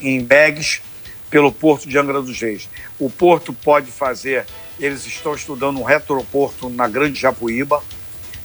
em, 0.00 0.24
bags 0.24 0.81
pelo 1.31 1.52
porto 1.52 1.88
de 1.88 1.98
Angra 1.98 2.20
dos 2.20 2.40
Reis. 2.40 2.68
O 2.98 3.09
porto 3.11 3.52
pode 3.52 3.90
fazer, 3.90 4.46
eles 4.78 5.07
estão 5.07 5.35
estudando 5.35 5.78
um 5.78 5.85
retroporto 5.85 6.68
na 6.68 6.88
Grande 6.88 7.20
Japuíba 7.20 7.83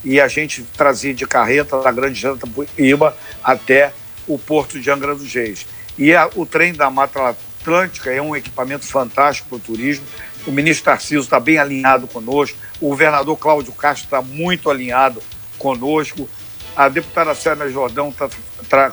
e 0.03 0.19
a 0.19 0.27
gente 0.27 0.63
trazer 0.75 1.13
de 1.13 1.25
carreta 1.25 1.81
da 1.81 1.91
Grande 1.91 2.19
Japuíba 2.19 3.17
até 3.43 3.93
o 4.27 4.37
porto 4.37 4.79
de 4.79 4.89
Angra 4.91 5.15
dos 5.15 5.33
Reis. 5.33 5.65
E 5.97 6.13
a, 6.13 6.29
o 6.35 6.45
trem 6.45 6.73
da 6.73 6.89
Mata 6.89 7.35
Atlântica 7.61 8.11
é 8.11 8.21
um 8.21 8.35
equipamento 8.35 8.85
fantástico 8.85 9.49
para 9.49 9.57
o 9.57 9.59
turismo 9.59 10.05
o 10.45 10.51
ministro 10.51 10.85
Tarcísio 10.85 11.21
está 11.21 11.39
bem 11.39 11.57
alinhado 11.57 12.07
conosco, 12.07 12.57
o 12.81 12.89
governador 12.89 13.37
Cláudio 13.37 13.73
Castro 13.73 14.05
está 14.05 14.21
muito 14.21 14.69
alinhado 14.69 15.21
conosco, 15.57 16.29
a 16.75 16.89
deputada 16.89 17.35
Sérgio 17.35 17.71
Jordão 17.71 18.09
está 18.09 18.29
tá 18.69 18.91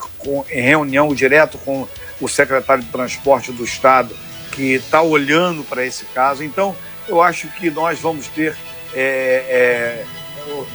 em 0.50 0.60
reunião 0.60 1.14
direto 1.14 1.58
com 1.58 1.88
o 2.20 2.28
secretário 2.28 2.84
de 2.84 2.90
Transporte 2.90 3.52
do 3.52 3.64
Estado, 3.64 4.14
que 4.52 4.74
está 4.74 5.00
olhando 5.00 5.64
para 5.64 5.84
esse 5.84 6.04
caso. 6.06 6.44
Então, 6.44 6.76
eu 7.08 7.22
acho 7.22 7.48
que 7.48 7.70
nós 7.70 7.98
vamos 7.98 8.26
ter. 8.28 8.54
É, 8.92 10.04
é, 10.04 10.06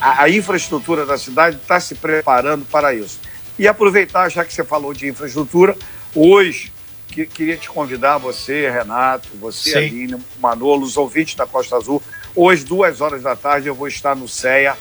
a, 0.02 0.24
a 0.24 0.30
infraestrutura 0.30 1.06
da 1.06 1.18
cidade 1.18 1.58
está 1.58 1.80
se 1.80 1.94
preparando 1.96 2.66
para 2.66 2.94
isso. 2.94 3.20
E 3.60 3.68
aproveitar, 3.68 4.30
já 4.30 4.44
que 4.44 4.54
você 4.54 4.64
falou 4.64 4.94
de 4.94 5.08
infraestrutura, 5.08 5.78
hoje 6.16 6.72
que, 7.08 7.26
queria 7.26 7.58
te 7.58 7.70
convidar, 7.70 8.18
você, 8.18 8.70
Renato, 8.70 9.30
você, 9.40 9.72
Sim. 9.72 9.78
Aline, 9.78 10.24
Manolo, 10.40 10.84
os 10.84 10.98
ouvintes 10.98 11.36
da 11.36 11.46
Costa 11.46 11.76
Azul. 11.76 12.02
Hoje, 12.36 12.66
duas 12.66 13.02
horas 13.02 13.24
da 13.24 13.36
tarde, 13.36 13.68
eu 13.68 13.76
vou 13.76 13.88
estar 13.88 14.16
no 14.16 14.28
CEA, 14.28 14.78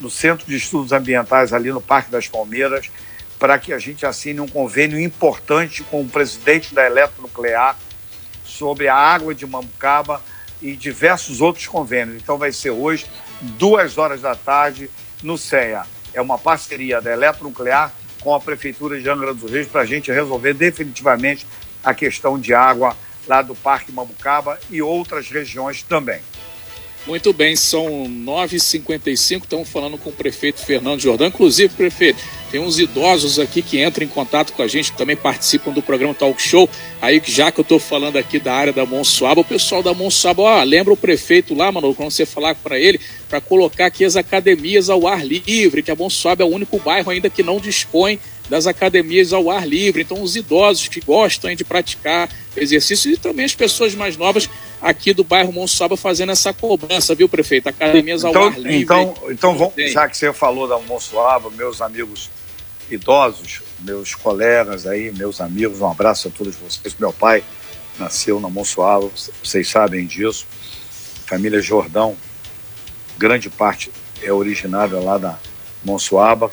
no 0.00 0.08
Centro 0.08 0.46
de 0.46 0.56
Estudos 0.56 0.92
Ambientais, 0.92 1.52
ali 1.52 1.70
no 1.70 1.80
Parque 1.80 2.10
das 2.10 2.28
Palmeiras, 2.28 2.90
para 3.38 3.58
que 3.58 3.72
a 3.72 3.78
gente 3.78 4.06
assine 4.06 4.40
um 4.40 4.48
convênio 4.48 4.98
importante 4.98 5.82
com 5.84 6.00
o 6.00 6.08
presidente 6.08 6.74
da 6.74 6.86
Eletronuclear 6.86 7.76
sobre 8.44 8.88
a 8.88 8.94
água 8.94 9.34
de 9.34 9.46
Mambucaba 9.46 10.22
e 10.60 10.74
diversos 10.74 11.40
outros 11.40 11.66
convênios. 11.66 12.16
Então, 12.16 12.38
vai 12.38 12.50
ser 12.52 12.70
hoje, 12.70 13.06
duas 13.40 13.98
horas 13.98 14.22
da 14.22 14.34
tarde, 14.34 14.90
no 15.22 15.36
CEA. 15.36 15.84
É 16.14 16.20
uma 16.20 16.38
parceria 16.38 17.00
da 17.00 17.12
Eletronuclear 17.12 17.92
com 18.20 18.34
a 18.34 18.40
Prefeitura 18.40 19.00
de 19.00 19.08
Angra 19.08 19.32
dos 19.32 19.50
Reis 19.50 19.66
para 19.66 19.82
a 19.82 19.86
gente 19.86 20.10
resolver 20.10 20.54
definitivamente 20.54 21.46
a 21.82 21.94
questão 21.94 22.38
de 22.38 22.52
água 22.52 22.96
lá 23.26 23.42
do 23.42 23.54
Parque 23.54 23.92
Mamucaba 23.92 24.58
e 24.70 24.80
outras 24.80 25.30
regiões 25.30 25.82
também. 25.82 26.20
Muito 27.08 27.32
bem, 27.32 27.56
são 27.56 28.04
9h55, 28.06 29.44
estamos 29.44 29.66
falando 29.70 29.96
com 29.96 30.10
o 30.10 30.12
prefeito 30.12 30.60
Fernando 30.60 31.00
Jordão. 31.00 31.28
Inclusive, 31.28 31.72
prefeito, 31.72 32.22
tem 32.50 32.60
uns 32.60 32.78
idosos 32.78 33.38
aqui 33.38 33.62
que 33.62 33.82
entram 33.82 34.04
em 34.04 34.08
contato 34.08 34.52
com 34.52 34.60
a 34.60 34.68
gente, 34.68 34.92
que 34.92 34.98
também 34.98 35.16
participam 35.16 35.72
do 35.72 35.80
programa 35.80 36.12
Talk 36.12 36.40
Show. 36.40 36.68
Aí, 37.00 37.22
já 37.24 37.50
que 37.50 37.60
eu 37.60 37.62
estou 37.62 37.78
falando 37.78 38.18
aqui 38.18 38.38
da 38.38 38.52
área 38.52 38.74
da 38.74 38.84
Monsuaba, 38.84 39.40
o 39.40 39.44
pessoal 39.44 39.82
da 39.82 39.94
Monsuaba, 39.94 40.42
ó, 40.42 40.62
lembra 40.62 40.92
o 40.92 40.98
prefeito 40.98 41.54
lá, 41.54 41.72
mano, 41.72 41.94
quando 41.94 42.10
você 42.10 42.26
falar 42.26 42.54
para 42.56 42.78
ele, 42.78 43.00
para 43.26 43.40
colocar 43.40 43.86
aqui 43.86 44.04
as 44.04 44.14
academias 44.14 44.90
ao 44.90 45.06
ar 45.06 45.26
livre, 45.26 45.82
que 45.82 45.90
a 45.90 45.96
Monsuaba 45.96 46.42
é 46.42 46.46
o 46.46 46.50
único 46.50 46.78
bairro 46.78 47.10
ainda 47.10 47.30
que 47.30 47.42
não 47.42 47.58
dispõe 47.58 48.20
das 48.48 48.66
academias 48.66 49.32
ao 49.32 49.50
ar 49.50 49.66
livre. 49.66 50.02
Então, 50.02 50.22
os 50.22 50.36
idosos 50.36 50.88
que 50.88 51.00
gostam 51.00 51.54
de 51.54 51.64
praticar 51.64 52.28
exercício 52.56 53.12
e 53.12 53.16
também 53.16 53.44
as 53.44 53.54
pessoas 53.54 53.94
mais 53.94 54.16
novas 54.16 54.48
aqui 54.80 55.12
do 55.12 55.24
bairro 55.24 55.52
Monsuaba 55.52 55.96
fazendo 55.96 56.32
essa 56.32 56.52
cobrança, 56.52 57.14
viu, 57.14 57.28
prefeito? 57.28 57.68
Academias 57.68 58.24
ao 58.24 58.30
então, 58.30 58.44
ar 58.44 58.58
livre. 58.58 58.76
Então, 58.76 59.14
então 59.28 59.56
vamos, 59.56 59.74
já 59.92 60.08
que 60.08 60.16
você 60.16 60.32
falou 60.32 60.66
da 60.66 60.78
Monsuaba, 60.78 61.50
meus 61.50 61.80
amigos 61.80 62.30
idosos, 62.90 63.62
meus 63.80 64.14
colegas 64.14 64.86
aí, 64.86 65.12
meus 65.12 65.40
amigos, 65.40 65.80
um 65.80 65.90
abraço 65.90 66.28
a 66.28 66.30
todos 66.30 66.56
vocês. 66.56 66.94
Meu 66.98 67.12
pai 67.12 67.44
nasceu 67.98 68.40
na 68.40 68.48
Monsuaba, 68.48 69.10
vocês 69.42 69.68
sabem 69.68 70.06
disso. 70.06 70.46
Família 71.26 71.60
Jordão, 71.60 72.16
grande 73.18 73.50
parte 73.50 73.90
é 74.22 74.32
originária 74.32 74.98
lá 74.98 75.18
da 75.18 75.38
Monsuaba 75.84 76.50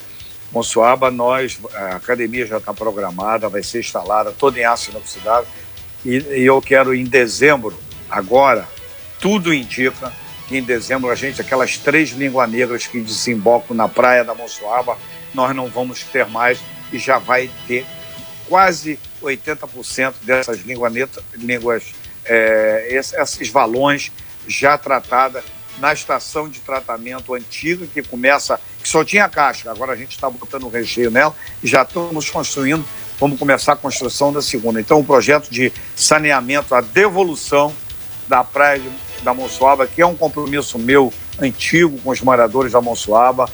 Monsuaba, 0.52 1.12
nós, 1.12 1.60
a 1.74 1.96
academia 1.96 2.46
já 2.46 2.58
está 2.58 2.74
programada, 2.74 3.50
vai 3.50 3.64
ser 3.64 3.80
instalada, 3.80 4.32
toda 4.32 4.60
em 4.60 4.64
aço 4.64 4.92
inoxidável. 4.92 5.48
E, 6.04 6.18
e 6.18 6.46
eu 6.46 6.62
quero 6.62 6.94
em 6.94 7.04
dezembro, 7.04 7.78
agora, 8.10 8.68
tudo 9.20 9.54
indica 9.54 10.14
que 10.48 10.58
em 10.58 10.64
dezembro 10.64 11.10
a 11.10 11.16
gente, 11.16 11.42
aquelas 11.42 11.78
três 11.78 12.12
línguas 12.12 12.50
negras 12.50 12.88
que 12.88 13.02
desembocam 13.02 13.76
na 13.76 13.88
praia 13.88 14.24
da 14.24 14.36
Monsuaba, 14.36 14.98
nós 15.34 15.56
não 15.56 15.68
vamos 15.68 16.04
ter 16.04 16.26
mais 16.28 16.60
e 16.94 17.00
já 17.00 17.18
vai 17.18 17.50
ter 17.68 17.86
quase 18.48 19.00
80% 19.22 20.14
dessas 20.22 20.60
línguas, 20.62 20.94
línguas 21.34 21.84
é, 22.26 22.88
esses 22.92 23.50
valões 23.50 24.12
já 24.48 24.78
tratadas 24.78 25.44
na 25.80 25.94
estação 25.94 26.48
de 26.48 26.60
tratamento 26.60 27.34
antiga, 27.34 27.86
que 27.88 28.02
começa, 28.02 28.60
que 28.86 28.89
só 28.89 29.04
tinha 29.04 29.28
casca, 29.28 29.71
agora 29.71 29.93
a 29.93 29.95
gente 29.95 30.12
está 30.12 30.30
botando 30.30 30.65
o 30.65 30.69
recheio 30.69 31.10
nela 31.10 31.36
e 31.63 31.67
já 31.67 31.82
estamos 31.82 32.30
construindo, 32.30 32.86
vamos 33.19 33.39
começar 33.39 33.74
a 33.74 33.76
construção 33.76 34.32
da 34.32 34.43
segunda. 34.43 34.80
Então, 34.80 35.00
o 35.00 35.04
projeto 35.04 35.50
de 35.50 35.74
saneamento, 35.95 36.76
a 36.76 36.82
devolução 36.82 37.74
da 38.28 38.43
praia 38.43 38.80
de, 38.80 38.89
da 39.24 39.34
Monsuaba, 39.34 39.88
que 39.88 40.04
é 40.04 40.06
um 40.06 40.13
compromisso 40.13 40.78
meu 40.78 41.12
antigo 41.41 41.98
com 41.98 42.12
os 42.12 42.21
moradores 42.21 42.74
da 42.74 42.80
Monsuaba, 42.80 43.50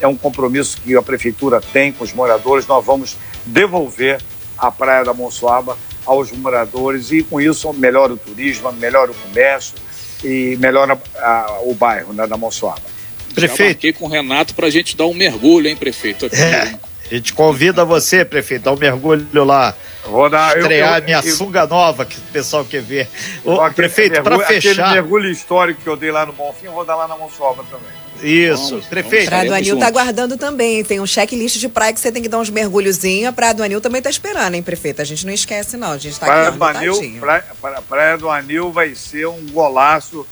é 0.00 0.06
um 0.06 0.16
compromisso 0.16 0.80
que 0.80 0.94
a 0.94 1.02
prefeitura 1.02 1.60
tem 1.60 1.90
com 1.92 2.04
os 2.04 2.12
moradores, 2.12 2.64
nós 2.68 2.84
vamos 2.84 3.16
devolver 3.44 4.22
a 4.56 4.70
praia 4.70 5.04
da 5.04 5.12
Monsuaba 5.12 5.76
aos 6.04 6.30
moradores 6.30 7.10
e 7.10 7.24
com 7.24 7.40
isso 7.40 7.72
melhora 7.72 8.12
o 8.12 8.16
turismo, 8.16 8.70
melhora 8.70 9.10
o 9.10 9.14
comércio, 9.14 9.74
e 10.22 10.56
melhora 10.60 10.96
a, 11.16 11.58
o 11.64 11.74
bairro 11.74 12.12
né, 12.12 12.24
da 12.26 12.36
Monsuaba. 12.36 12.95
Prefeito. 13.36 13.86
Já 13.86 13.92
com 13.92 14.06
o 14.06 14.08
Renato 14.08 14.54
para 14.54 14.66
a 14.66 14.70
gente 14.70 14.96
dar 14.96 15.06
um 15.06 15.14
mergulho, 15.14 15.68
hein, 15.68 15.76
prefeito? 15.76 16.26
Aqui. 16.26 16.36
É, 16.36 16.74
a 17.10 17.14
gente 17.14 17.32
convida 17.32 17.84
você, 17.84 18.24
prefeito, 18.24 18.62
dar 18.62 18.72
um 18.72 18.78
mergulho 18.78 19.44
lá. 19.44 19.74
Vou 20.04 20.30
dar, 20.30 20.56
estrear 20.56 20.98
eu, 20.98 21.04
minha 21.04 21.18
eu, 21.18 21.34
sunga 21.34 21.66
nova 21.66 22.04
que 22.04 22.16
o 22.16 22.22
pessoal 22.32 22.64
quer 22.64 22.82
ver. 22.82 23.08
O, 23.44 23.58
prefeito, 23.70 24.22
para 24.22 24.38
fechar. 24.40 24.70
Aquele 24.70 25.00
mergulho 25.00 25.30
histórico 25.30 25.80
que 25.82 25.88
eu 25.88 25.96
dei 25.96 26.10
lá 26.10 26.24
no 26.24 26.32
Bonfim, 26.32 26.66
eu 26.66 26.72
vou 26.72 26.84
dar 26.84 26.96
lá 26.96 27.08
na 27.08 27.16
Monsuaba 27.16 27.64
também. 27.64 28.06
Isso, 28.22 28.70
vamos, 28.70 28.86
prefeito. 28.86 29.28
Prado 29.28 29.52
Anil 29.52 29.78
tá 29.78 29.88
aguardando 29.88 30.36
também. 30.36 30.82
Tem 30.82 31.00
um 31.00 31.06
checklist 31.06 31.58
de 31.58 31.68
praia 31.68 31.92
que 31.92 32.00
você 32.00 32.10
tem 32.10 32.22
que 32.22 32.28
dar 32.28 32.38
uns 32.38 32.48
mergulhozinhos. 32.48 33.34
Praia 33.34 33.52
do 33.52 33.62
Anil 33.62 33.80
também 33.80 34.00
tá 34.00 34.08
esperando, 34.08 34.54
hein, 34.54 34.62
prefeito? 34.62 35.02
A 35.02 35.04
gente 35.04 35.26
não 35.26 35.32
esquece, 35.32 35.76
não. 35.76 35.92
A 35.92 35.98
gente 35.98 36.18
tá 36.18 36.26
praia 36.26 36.48
aqui, 36.48 36.58
do 36.58 36.64
Anil, 36.64 37.20
praia, 37.20 37.44
praia 37.88 38.16
do 38.16 38.30
Anil 38.30 38.72
vai 38.72 38.94
ser 38.94 39.26
um 39.26 39.46
golaço 39.50 40.26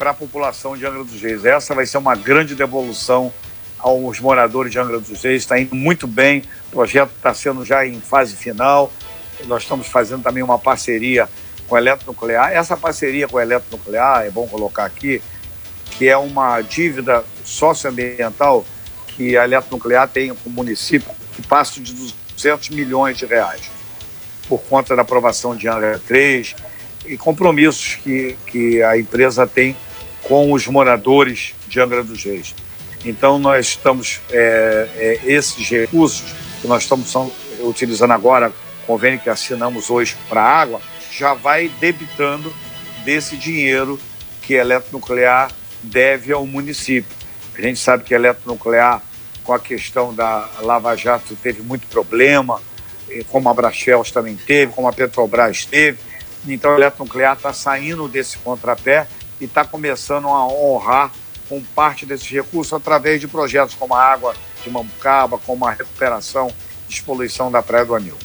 para 0.00 0.12
a 0.12 0.14
população 0.14 0.78
de 0.78 0.86
Angra 0.86 1.04
dos 1.04 1.20
Reis. 1.20 1.44
Essa 1.44 1.74
vai 1.74 1.84
ser 1.84 1.98
uma 1.98 2.16
grande 2.16 2.54
devolução 2.54 3.30
aos 3.78 4.18
moradores 4.18 4.72
de 4.72 4.78
Angra 4.78 4.98
dos 4.98 5.22
Reis. 5.22 5.42
Está 5.42 5.60
indo 5.60 5.74
muito 5.74 6.06
bem. 6.06 6.42
O 6.68 6.70
projeto 6.70 7.12
está 7.14 7.34
sendo 7.34 7.66
já 7.66 7.86
em 7.86 8.00
fase 8.00 8.34
final. 8.34 8.90
Nós 9.44 9.64
estamos 9.64 9.88
fazendo 9.88 10.22
também 10.22 10.42
uma 10.42 10.58
parceria 10.58 11.28
com 11.68 11.76
a 11.76 11.78
Eletronuclear. 11.78 12.50
Essa 12.50 12.78
parceria 12.78 13.28
com 13.28 13.36
a 13.36 13.42
Eletronuclear, 13.42 14.24
é 14.24 14.30
bom 14.30 14.48
colocar 14.48 14.86
aqui, 14.86 15.20
que 15.90 16.08
é 16.08 16.16
uma 16.16 16.62
dívida 16.62 17.22
socioambiental 17.44 18.64
que 19.08 19.36
a 19.36 19.44
Eletronuclear 19.44 20.08
tem 20.08 20.34
com 20.34 20.48
o 20.48 20.52
município, 20.52 21.10
que 21.36 21.42
passa 21.42 21.78
de 21.78 21.92
200 21.92 22.70
milhões 22.70 23.18
de 23.18 23.26
reais, 23.26 23.70
por 24.48 24.62
conta 24.62 24.96
da 24.96 25.02
aprovação 25.02 25.54
de 25.54 25.68
Angra 25.68 26.00
3 26.08 26.56
e 27.04 27.18
compromissos 27.18 27.96
que, 27.96 28.34
que 28.46 28.82
a 28.82 28.96
empresa 28.96 29.46
tem 29.46 29.76
com 30.22 30.52
os 30.52 30.66
moradores 30.66 31.54
de 31.68 31.80
Angra 31.80 32.02
dos 32.02 32.22
Reis. 32.24 32.54
Então, 33.04 33.38
nós 33.38 33.68
estamos, 33.68 34.20
é, 34.30 34.88
é, 34.96 35.20
esses 35.24 35.68
recursos 35.68 36.34
que 36.60 36.68
nós 36.68 36.82
estamos 36.82 37.14
utilizando 37.60 38.12
agora, 38.12 38.52
convênio 38.86 39.20
que 39.20 39.30
assinamos 39.30 39.88
hoje 39.90 40.16
para 40.28 40.42
a 40.42 40.60
água, 40.60 40.80
já 41.10 41.34
vai 41.34 41.70
debitando 41.80 42.52
desse 43.04 43.36
dinheiro 43.36 43.98
que 44.42 44.56
a 44.56 44.60
Eletronuclear 44.60 45.50
deve 45.82 46.32
ao 46.32 46.46
município. 46.46 47.16
A 47.56 47.60
gente 47.60 47.78
sabe 47.78 48.04
que 48.04 48.14
a 48.14 48.16
eletronuclear, 48.16 49.02
com 49.44 49.52
a 49.52 49.58
questão 49.58 50.14
da 50.14 50.48
Lava 50.60 50.96
Jato, 50.96 51.36
teve 51.36 51.62
muito 51.62 51.86
problema, 51.88 52.60
como 53.28 53.48
a 53.48 53.54
Brasfels 53.54 54.10
também 54.10 54.36
teve, 54.36 54.72
como 54.72 54.88
a 54.88 54.92
Petrobras 54.92 55.64
teve. 55.64 55.98
Então 56.46 56.72
a 56.72 56.76
eletronuclear 56.76 57.36
está 57.36 57.52
saindo 57.52 58.08
desse 58.08 58.38
contrapé 58.38 59.06
e 59.40 59.44
está 59.44 59.64
começando 59.64 60.28
a 60.28 60.46
honrar 60.46 61.12
com 61.48 61.60
parte 61.62 62.06
desses 62.06 62.28
recursos 62.28 62.72
através 62.72 63.20
de 63.20 63.26
projetos 63.26 63.74
como 63.74 63.94
a 63.94 64.02
água 64.02 64.34
de 64.62 64.70
Mambucaba, 64.70 65.38
como 65.38 65.66
a 65.66 65.72
recuperação 65.72 66.52
de 66.88 67.02
poluição 67.02 67.50
da 67.50 67.62
Praia 67.62 67.84
do 67.84 67.94
Anil. 67.94 68.16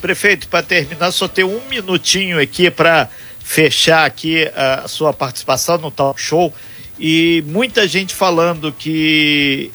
Prefeito, 0.00 0.48
para 0.48 0.62
terminar, 0.62 1.10
só 1.12 1.26
tem 1.26 1.44
um 1.44 1.60
minutinho 1.68 2.40
aqui 2.40 2.70
para 2.70 3.08
fechar 3.38 4.04
aqui 4.04 4.50
a 4.54 4.86
sua 4.88 5.12
participação 5.12 5.78
no 5.78 5.90
talk 5.90 6.20
show 6.20 6.52
e 6.98 7.42
muita 7.46 7.86
gente 7.86 8.14
falando 8.14 8.72
que 8.72 9.72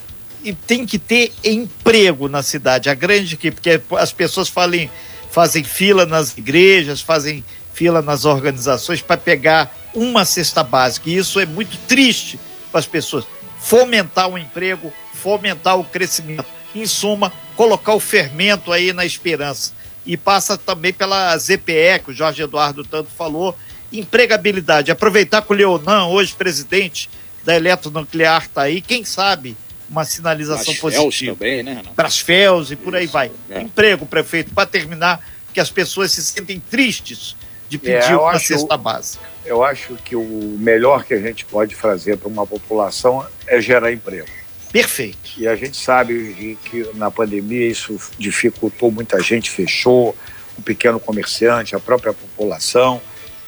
tem 0.67 0.85
que 0.85 0.99
ter 0.99 1.31
emprego 1.43 2.27
na 2.27 2.43
cidade, 2.43 2.89
a 2.89 2.93
grande 2.93 3.37
que 3.37 3.51
porque 3.51 3.81
as 3.97 4.11
pessoas 4.11 4.49
falem, 4.49 4.89
fazem 5.29 5.63
fila 5.63 6.05
nas 6.05 6.37
igrejas, 6.37 7.01
fazem 7.01 7.43
fila 7.73 8.01
nas 8.01 8.25
organizações 8.25 9.01
para 9.01 9.17
pegar 9.17 9.75
uma 9.93 10.25
cesta 10.25 10.63
básica. 10.63 11.09
E 11.09 11.17
isso 11.17 11.39
é 11.39 11.45
muito 11.45 11.77
triste 11.87 12.39
para 12.71 12.79
as 12.79 12.85
pessoas. 12.85 13.25
Fomentar 13.59 14.29
o 14.29 14.37
emprego, 14.37 14.91
fomentar 15.13 15.79
o 15.79 15.83
crescimento. 15.83 16.45
Em 16.73 16.85
suma, 16.85 17.33
colocar 17.55 17.93
o 17.93 17.99
fermento 17.99 18.71
aí 18.71 18.93
na 18.93 19.05
esperança 19.05 19.73
e 20.05 20.17
passa 20.17 20.57
também 20.57 20.93
pela 20.93 21.37
ZPE, 21.37 21.99
que 22.03 22.11
o 22.11 22.13
Jorge 22.13 22.41
Eduardo 22.41 22.83
tanto 22.83 23.09
falou, 23.09 23.57
empregabilidade. 23.91 24.91
Aproveitar 24.91 25.41
que 25.41 25.51
o 25.51 25.55
Leonan, 25.55 26.05
hoje 26.05 26.33
presidente 26.33 27.09
da 27.43 27.55
Eletronuclear, 27.55 28.43
está 28.43 28.63
aí, 28.63 28.81
quem 28.81 29.03
sabe 29.03 29.55
uma 29.89 30.05
sinalização 30.05 30.73
positiva. 30.75 31.35
também, 31.35 31.61
né? 31.61 31.83
Para 31.95 32.07
as 32.07 32.17
FELS 32.17 32.71
e 32.71 32.75
por 32.75 32.95
aí 32.95 33.07
vai. 33.07 33.29
É. 33.49 33.61
Emprego, 33.61 34.05
prefeito, 34.05 34.53
para 34.53 34.65
terminar, 34.65 35.19
que 35.53 35.59
as 35.59 35.69
pessoas 35.69 36.11
se 36.11 36.23
sentem 36.23 36.59
tristes 36.59 37.35
de 37.71 37.77
pedir 37.77 38.11
é, 38.11 38.17
uma 38.17 38.37
cesta 38.37 38.75
básica. 38.75 39.23
Eu 39.45 39.63
acho 39.63 39.95
que 40.03 40.13
o 40.13 40.57
melhor 40.59 41.05
que 41.05 41.13
a 41.13 41.19
gente 41.19 41.45
pode 41.45 41.73
fazer 41.73 42.17
para 42.17 42.27
uma 42.27 42.45
população 42.45 43.25
é 43.47 43.61
gerar 43.61 43.93
emprego. 43.93 44.27
Perfeito. 44.73 45.31
E 45.37 45.47
a 45.47 45.55
gente 45.55 45.77
sabe 45.77 46.57
que 46.65 46.85
na 46.95 47.09
pandemia 47.09 47.65
isso 47.65 47.97
dificultou, 48.19 48.91
muita 48.91 49.21
gente 49.21 49.49
fechou, 49.49 50.13
o 50.57 50.61
pequeno 50.61 50.99
comerciante, 50.99 51.73
a 51.73 51.79
própria 51.79 52.11
população. 52.11 53.01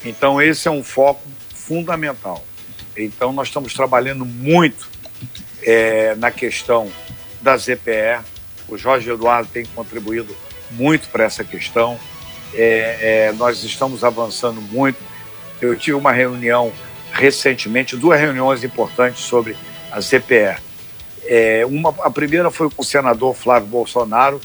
Então, 0.05 0.41
esse 0.41 0.69
é 0.69 0.71
um 0.71 0.83
foco 0.83 1.27
fundamental. 1.53 2.45
Então, 2.95 3.33
nós 3.33 3.49
estamos 3.49 3.73
trabalhando 3.73 4.23
muito 4.23 4.88
é, 5.63 6.15
na 6.15 6.31
questão 6.31 6.89
da 7.41 7.57
ZPE. 7.57 8.23
O 8.69 8.77
Jorge 8.77 9.09
Eduardo 9.09 9.49
tem 9.51 9.65
contribuído 9.65 10.33
muito 10.71 11.09
para 11.09 11.25
essa 11.25 11.43
questão. 11.43 11.99
É, 12.54 13.28
é, 13.30 13.32
nós 13.34 13.63
estamos 13.63 14.04
avançando 14.04 14.62
muito. 14.62 14.98
Eu 15.62 15.76
tive 15.78 15.96
uma 15.96 16.12
reunião 16.12 16.72
recentemente, 17.12 17.96
duas 17.96 18.20
reuniões 18.20 18.63
importantes 18.63 19.24
sobre 19.24 19.56
a 19.92 20.00
ZPE 20.02 20.74
é, 21.26 21.66
uma, 21.66 21.89
a 22.02 22.10
primeira 22.10 22.52
foi 22.52 22.70
com 22.70 22.82
o 22.82 22.86
senador 22.86 23.34
Flávio 23.34 23.68
Bolsonaro 23.68 24.42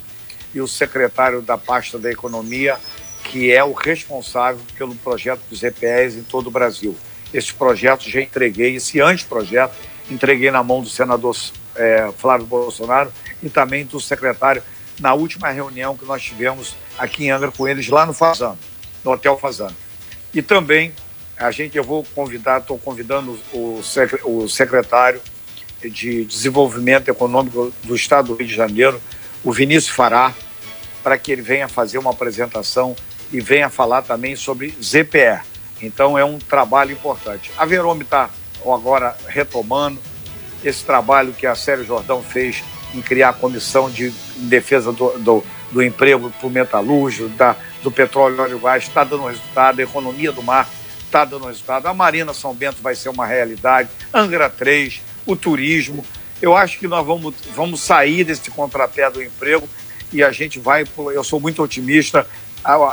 e 0.54 0.60
o 0.60 0.68
secretário 0.68 1.42
da 1.42 1.58
pasta 1.58 1.98
da 1.98 2.10
Economia, 2.10 2.76
que 3.24 3.52
é 3.52 3.62
o 3.62 3.72
responsável 3.72 4.60
pelo 4.76 4.94
projeto 4.94 5.40
dos 5.50 5.62
EPS 5.62 6.16
em 6.16 6.22
todo 6.22 6.46
o 6.46 6.50
Brasil. 6.50 6.96
Esse 7.34 7.52
projeto 7.52 8.08
já 8.08 8.20
entreguei, 8.20 8.76
esse 8.76 9.00
anteprojeto, 9.00 9.74
entreguei 10.10 10.50
na 10.50 10.62
mão 10.62 10.80
do 10.80 10.88
senador 10.88 11.36
é, 11.76 12.10
Flávio 12.16 12.46
Bolsonaro 12.46 13.12
e 13.42 13.48
também 13.48 13.84
do 13.84 14.00
secretário 14.00 14.62
na 14.98 15.14
última 15.14 15.50
reunião 15.50 15.96
que 15.96 16.06
nós 16.06 16.22
tivemos 16.22 16.74
aqui 16.98 17.24
em 17.24 17.30
Angra 17.30 17.50
com 17.50 17.66
eles, 17.66 17.88
lá 17.88 18.04
no 18.04 18.12
Fazano, 18.12 18.58
no 19.04 19.12
Hotel 19.12 19.38
Fazano. 19.38 19.76
E 20.34 20.42
também 20.42 20.92
a 21.36 21.50
gente, 21.50 21.76
eu 21.76 21.84
vou 21.84 22.04
convidar, 22.14 22.60
estou 22.60 22.78
convidando 22.78 23.38
o, 23.52 23.80
o 24.24 24.48
secretário 24.48 25.20
de 25.80 26.24
Desenvolvimento 26.24 27.08
Econômico 27.08 27.72
do 27.84 27.94
Estado 27.94 28.28
do 28.28 28.34
Rio 28.34 28.46
de 28.46 28.54
Janeiro, 28.54 29.00
o 29.44 29.52
Vinícius 29.52 29.94
Fará, 29.94 30.34
para 31.02 31.16
que 31.16 31.30
ele 31.30 31.42
venha 31.42 31.68
fazer 31.68 31.98
uma 31.98 32.10
apresentação 32.10 32.96
e 33.32 33.40
venha 33.40 33.70
falar 33.70 34.02
também 34.02 34.34
sobre 34.34 34.74
ZPE. 34.82 35.40
Então 35.80 36.18
é 36.18 36.24
um 36.24 36.38
trabalho 36.38 36.90
importante. 36.90 37.52
A 37.56 37.64
Verome 37.64 38.02
está 38.02 38.30
agora 38.64 39.16
retomando 39.28 40.00
esse 40.64 40.84
trabalho 40.84 41.32
que 41.32 41.46
a 41.46 41.54
Sérgio 41.54 41.86
Jordão 41.86 42.22
fez 42.22 42.64
em 42.92 43.00
criar 43.00 43.28
a 43.28 43.32
comissão 43.32 43.88
de 43.88 44.10
defesa 44.36 44.92
do, 44.92 45.16
do, 45.18 45.44
do 45.70 45.82
emprego 45.82 46.30
para 46.30 46.46
o 46.46 46.50
metalúrgico, 46.50 47.28
da, 47.30 47.56
do 47.82 47.90
petróleo, 47.90 48.40
óleo 48.40 48.58
gás, 48.58 48.84
está 48.84 49.04
dando 49.04 49.26
resultado, 49.26 49.80
a 49.80 49.82
economia 49.82 50.32
do 50.32 50.42
mar 50.42 50.68
está 51.04 51.24
dando 51.24 51.46
resultado. 51.46 51.86
A 51.86 51.94
Marina 51.94 52.32
São 52.32 52.54
Bento 52.54 52.82
vai 52.82 52.94
ser 52.94 53.08
uma 53.08 53.26
realidade, 53.26 53.88
Angra 54.12 54.48
3, 54.48 55.00
o 55.26 55.36
turismo. 55.36 56.04
eu 56.40 56.56
acho 56.56 56.78
que 56.78 56.86
nós 56.86 57.04
vamos, 57.06 57.34
vamos 57.54 57.80
sair 57.80 58.24
desse 58.24 58.50
contrapé 58.50 59.10
do 59.10 59.22
emprego 59.22 59.68
e 60.12 60.22
a 60.22 60.30
gente 60.30 60.58
vai, 60.58 60.84
eu 61.12 61.22
sou 61.22 61.38
muito 61.40 61.62
otimista, 61.62 62.26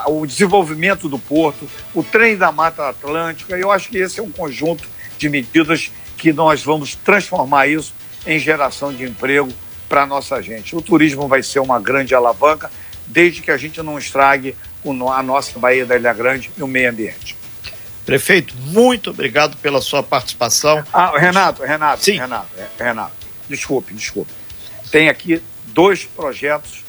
o 0.08 0.26
desenvolvimento 0.26 1.10
do 1.10 1.20
porto, 1.20 1.70
o 1.94 2.04
trem 2.04 2.38
da 2.38 2.52
Mata 2.52 2.90
Atlântica, 2.90 3.58
eu 3.58 3.72
acho 3.72 3.90
que 3.90 3.98
esse 3.98 4.20
é 4.20 4.24
um 4.24 4.32
conjunto 4.32 4.88
de 5.18 5.30
medidas 5.30 5.92
que 6.18 6.32
nós 6.32 6.64
vamos 6.64 6.96
transformar 6.96 7.68
isso 7.68 7.94
em 8.26 8.40
geração 8.40 8.94
de 8.94 9.04
emprego 9.04 9.52
para 9.88 10.04
a 10.04 10.06
nossa 10.06 10.42
gente. 10.42 10.76
O 10.76 10.82
turismo 10.82 11.28
vai 11.28 11.44
ser 11.44 11.60
uma 11.60 11.80
grande 11.80 12.14
alavanca, 12.16 12.72
desde 13.08 13.42
que 13.42 13.52
a 13.52 13.58
gente 13.58 13.82
não 13.82 13.98
estrague 13.98 14.56
a 15.14 15.24
nossa 15.24 15.58
Baía 15.58 15.86
da 15.86 15.96
Ilha 15.96 16.14
Grande 16.14 16.52
e 16.58 16.64
o 16.64 16.68
meio 16.68 16.90
ambiente. 16.90 17.36
Prefeito, 18.06 18.54
muito 18.58 19.10
obrigado 19.10 19.58
pela 19.58 19.82
sua 19.82 20.04
participação. 20.04 20.84
Ah, 20.94 21.18
Renato, 21.18 21.64
Renato, 21.64 22.04
Sim. 22.04 22.20
Renato, 22.20 22.48
é, 22.58 22.84
Renato, 22.84 23.16
desculpe, 23.50 23.94
desculpe. 23.94 24.32
Tem 24.92 25.10
aqui 25.10 25.42
dois 25.68 26.06
projetos 26.06 26.84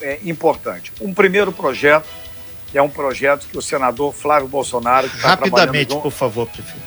é, 0.00 0.18
importantes. 0.24 0.92
Um 1.00 1.14
primeiro 1.14 1.52
projeto 1.52 2.06
é 2.74 2.82
um 2.82 2.88
projeto 2.88 3.46
que 3.46 3.56
o 3.56 3.62
senador 3.62 4.12
Flávio 4.12 4.48
Bolsonaro 4.48 5.06
está 5.06 5.28
Rapidamente, 5.30 5.94
por 5.96 6.10
favor, 6.10 6.48
prefeito. 6.48 6.84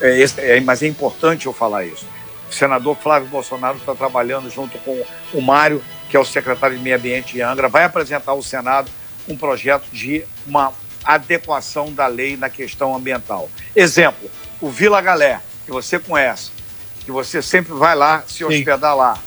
É, 0.00 0.56
é, 0.56 0.60
mas 0.60 0.82
é 0.82 0.86
importante 0.86 1.46
eu 1.46 1.52
falar 1.52 1.84
isso. 1.84 2.06
O 2.48 2.52
senador 2.52 2.96
Flávio 2.96 3.28
Bolsonaro 3.28 3.76
está 3.76 3.94
trabalhando 3.94 4.50
junto 4.50 4.78
com 4.78 5.04
o 5.34 5.40
Mário, 5.42 5.82
que 6.08 6.16
é 6.16 6.20
o 6.20 6.24
secretário 6.24 6.76
de 6.76 6.82
Meio 6.82 6.96
Ambiente 6.96 7.36
em 7.36 7.42
Angra, 7.42 7.68
vai 7.68 7.84
apresentar 7.84 8.32
ao 8.32 8.42
Senado 8.42 8.90
um 9.28 9.36
projeto 9.36 9.84
de 9.92 10.24
uma 10.46 10.72
adequação 11.04 11.92
da 11.92 12.06
lei 12.06 12.36
na 12.36 12.48
questão 12.48 12.94
ambiental. 12.94 13.50
Exemplo, 13.76 14.30
o 14.60 14.70
Vila 14.70 15.00
Galé, 15.00 15.40
que 15.64 15.70
você 15.70 15.98
conhece, 15.98 16.50
que 17.04 17.10
você 17.10 17.42
sempre 17.42 17.72
vai 17.74 17.94
lá 17.94 18.24
se 18.26 18.44
hospedar 18.44 18.92
Sim. 18.92 18.98
lá. 18.98 19.18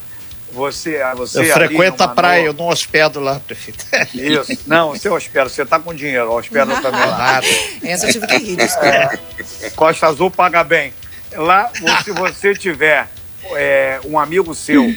Você, 0.51 1.01
você 1.15 1.49
eu 1.49 1.53
frequento 1.53 2.03
a 2.03 2.09
praia, 2.09 2.43
eu 2.43 2.53
não 2.53 2.67
hospedo 2.67 3.21
lá, 3.21 3.39
prefeito. 3.39 3.85
Isso. 4.13 4.61
Não, 4.67 4.89
você 4.89 5.07
hospeda, 5.07 5.47
você 5.47 5.61
está 5.61 5.79
com 5.79 5.93
dinheiro, 5.93 6.29
hospeda 6.29 6.75
também 6.81 6.99
lá. 6.99 7.39
Essa 7.81 8.07
eu 8.07 8.11
tive 8.11 8.27
que 8.27 8.37
rir. 8.37 8.57
É, 8.59 9.69
Costa 9.69 10.07
Azul 10.07 10.29
paga 10.29 10.61
bem. 10.63 10.93
Lá, 11.33 11.71
se 12.03 12.11
você 12.11 12.53
tiver 12.53 13.09
é, 13.55 13.99
um 14.05 14.19
amigo 14.19 14.53
seu 14.53 14.93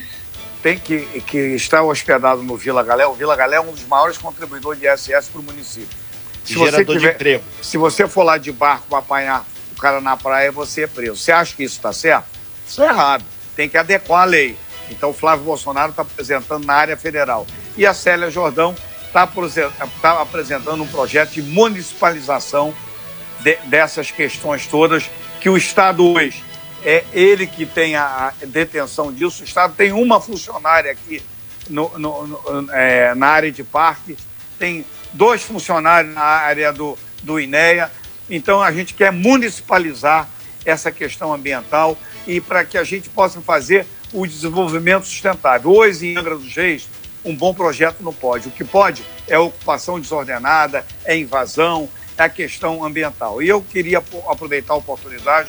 tem 0.63 0.79
que, 0.79 1.01
que 1.27 1.37
está 1.37 1.83
hospedado 1.83 2.43
no 2.43 2.57
Vila 2.57 2.83
Galé, 2.83 3.07
o 3.07 3.13
Vila 3.13 3.37
Galé 3.37 3.57
é 3.57 3.61
um 3.61 3.71
dos 3.71 3.87
maiores 3.87 4.17
contribuidores 4.17 4.81
de 4.81 4.87
ISS 4.87 5.29
para 5.29 5.41
o 5.41 5.45
município. 5.45 5.97
Se 6.43 6.55
Gerador 6.55 6.97
tiver, 6.97 7.09
de 7.11 7.15
emprego. 7.15 7.45
Se 7.61 7.77
você 7.77 8.09
for 8.09 8.23
lá 8.23 8.39
de 8.39 8.51
barco 8.51 8.87
para 8.89 8.99
apanhar 8.99 9.45
o 9.73 9.79
cara 9.79 10.01
na 10.01 10.17
praia, 10.17 10.51
você 10.51 10.85
é 10.85 10.87
preso. 10.87 11.17
Você 11.17 11.33
acha 11.33 11.55
que 11.55 11.63
isso 11.63 11.77
está 11.77 11.93
certo? 11.93 12.25
Isso 12.67 12.83
é 12.83 12.87
errado. 12.87 13.23
Tem 13.55 13.69
que 13.69 13.77
adequar 13.77 14.23
a 14.23 14.25
lei. 14.25 14.57
Então 14.91 15.11
o 15.11 15.13
Flávio 15.13 15.45
Bolsonaro 15.45 15.91
está 15.91 16.01
apresentando 16.01 16.65
na 16.65 16.73
área 16.73 16.97
federal. 16.97 17.47
E 17.77 17.87
a 17.87 17.93
Célia 17.93 18.31
Jordão 18.31 18.75
está 19.07 19.29
tá 20.01 20.23
apresentando 20.23 20.83
um 20.83 20.87
projeto 20.87 21.33
de 21.33 21.43
municipalização 21.43 22.75
de, 23.41 23.57
dessas 23.67 24.11
questões 24.11 24.67
todas 24.67 25.11
que 25.45 25.51
o 25.51 25.59
Estado 25.59 26.03
hoje 26.11 26.43
é 26.83 27.05
ele 27.13 27.47
que 27.47 27.67
tem 27.67 27.97
a 27.97 28.33
detenção 28.47 29.13
disso. 29.13 29.43
O 29.43 29.45
Estado 29.45 29.75
tem 29.77 29.93
uma 29.93 30.19
funcionária 30.19 30.91
aqui 30.91 31.23
no, 31.69 31.99
no, 31.99 32.27
no, 32.27 32.71
é, 32.73 33.15
na 33.15 33.27
área 33.27 33.53
de 33.53 33.63
parque, 33.63 34.17
tem 34.59 34.87
dois 35.13 35.43
funcionários 35.43 36.15
na 36.15 36.23
área 36.23 36.73
do, 36.73 36.97
do 37.23 37.39
INEA. 37.39 37.93
Então 38.31 38.63
a 38.63 38.73
gente 38.73 38.95
quer 38.95 39.13
municipalizar 39.13 40.27
essa 40.65 40.91
questão 40.91 41.35
ambiental 41.35 41.95
e 42.27 42.41
para 42.41 42.65
que 42.65 42.79
a 42.79 42.85
gente 42.85 43.11
possa 43.11 43.43
fazer 43.43 43.87
o 44.15 44.27
desenvolvimento 44.27 45.05
sustentável. 45.05 45.73
Hoje, 45.73 46.07
em 46.07 46.17
Angra 46.17 46.39
dos 46.39 46.57
Reis, 46.57 46.89
um 47.23 47.37
bom 47.37 47.53
projeto 47.53 47.97
não 48.01 48.15
pode. 48.15 48.49
O 48.49 48.51
que 48.51 48.65
pode 48.65 49.05
é 49.29 49.39
ocupação 49.39 50.01
desordenada, 50.01 50.87
é 51.05 51.15
invasão, 51.15 51.87
a 52.17 52.29
questão 52.29 52.85
ambiental. 52.85 53.43
E 53.43 53.49
eu 53.49 53.61
queria 53.63 53.99
aproveitar 54.29 54.75
a 54.75 54.77
oportunidade 54.77 55.49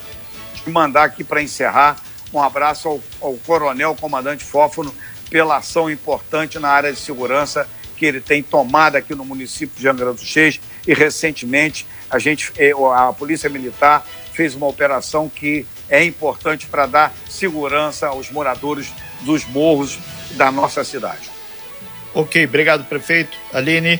de 0.64 0.70
mandar 0.70 1.04
aqui 1.04 1.24
para 1.24 1.42
encerrar 1.42 1.98
um 2.34 2.42
abraço 2.42 2.88
ao, 2.88 3.04
ao 3.22 3.34
coronel 3.38 3.96
comandante 3.96 4.44
Fófono 4.44 4.94
pela 5.30 5.58
ação 5.58 5.90
importante 5.90 6.60
na 6.60 6.70
área 6.70 6.92
de 6.92 7.00
segurança 7.00 7.68
que 7.96 8.06
ele 8.06 8.20
tem 8.20 8.44
tomado 8.44 8.98
aqui 8.98 9.16
no 9.16 9.24
município 9.24 9.80
de 9.80 9.88
Angra 9.88 10.14
dos 10.14 10.34
Reis 10.34 10.60
e 10.86 10.94
recentemente 10.94 11.88
a 12.10 12.20
gente 12.20 12.52
eh, 12.58 12.74
a 12.94 13.14
Polícia 13.14 13.50
Militar 13.50 14.06
fez 14.34 14.54
uma 14.54 14.68
operação 14.68 15.30
que 15.30 15.66
é 15.90 16.04
importante 16.04 16.68
para 16.68 16.86
dar 16.86 17.14
segurança 17.30 18.08
aos 18.08 18.30
moradores 18.30 18.92
dos 19.22 19.46
morros 19.46 19.98
da 20.32 20.52
nossa 20.52 20.84
cidade. 20.84 21.32
Ok, 22.14 22.46
obrigado 22.46 22.84
prefeito. 22.86 23.38
Aline. 23.54 24.00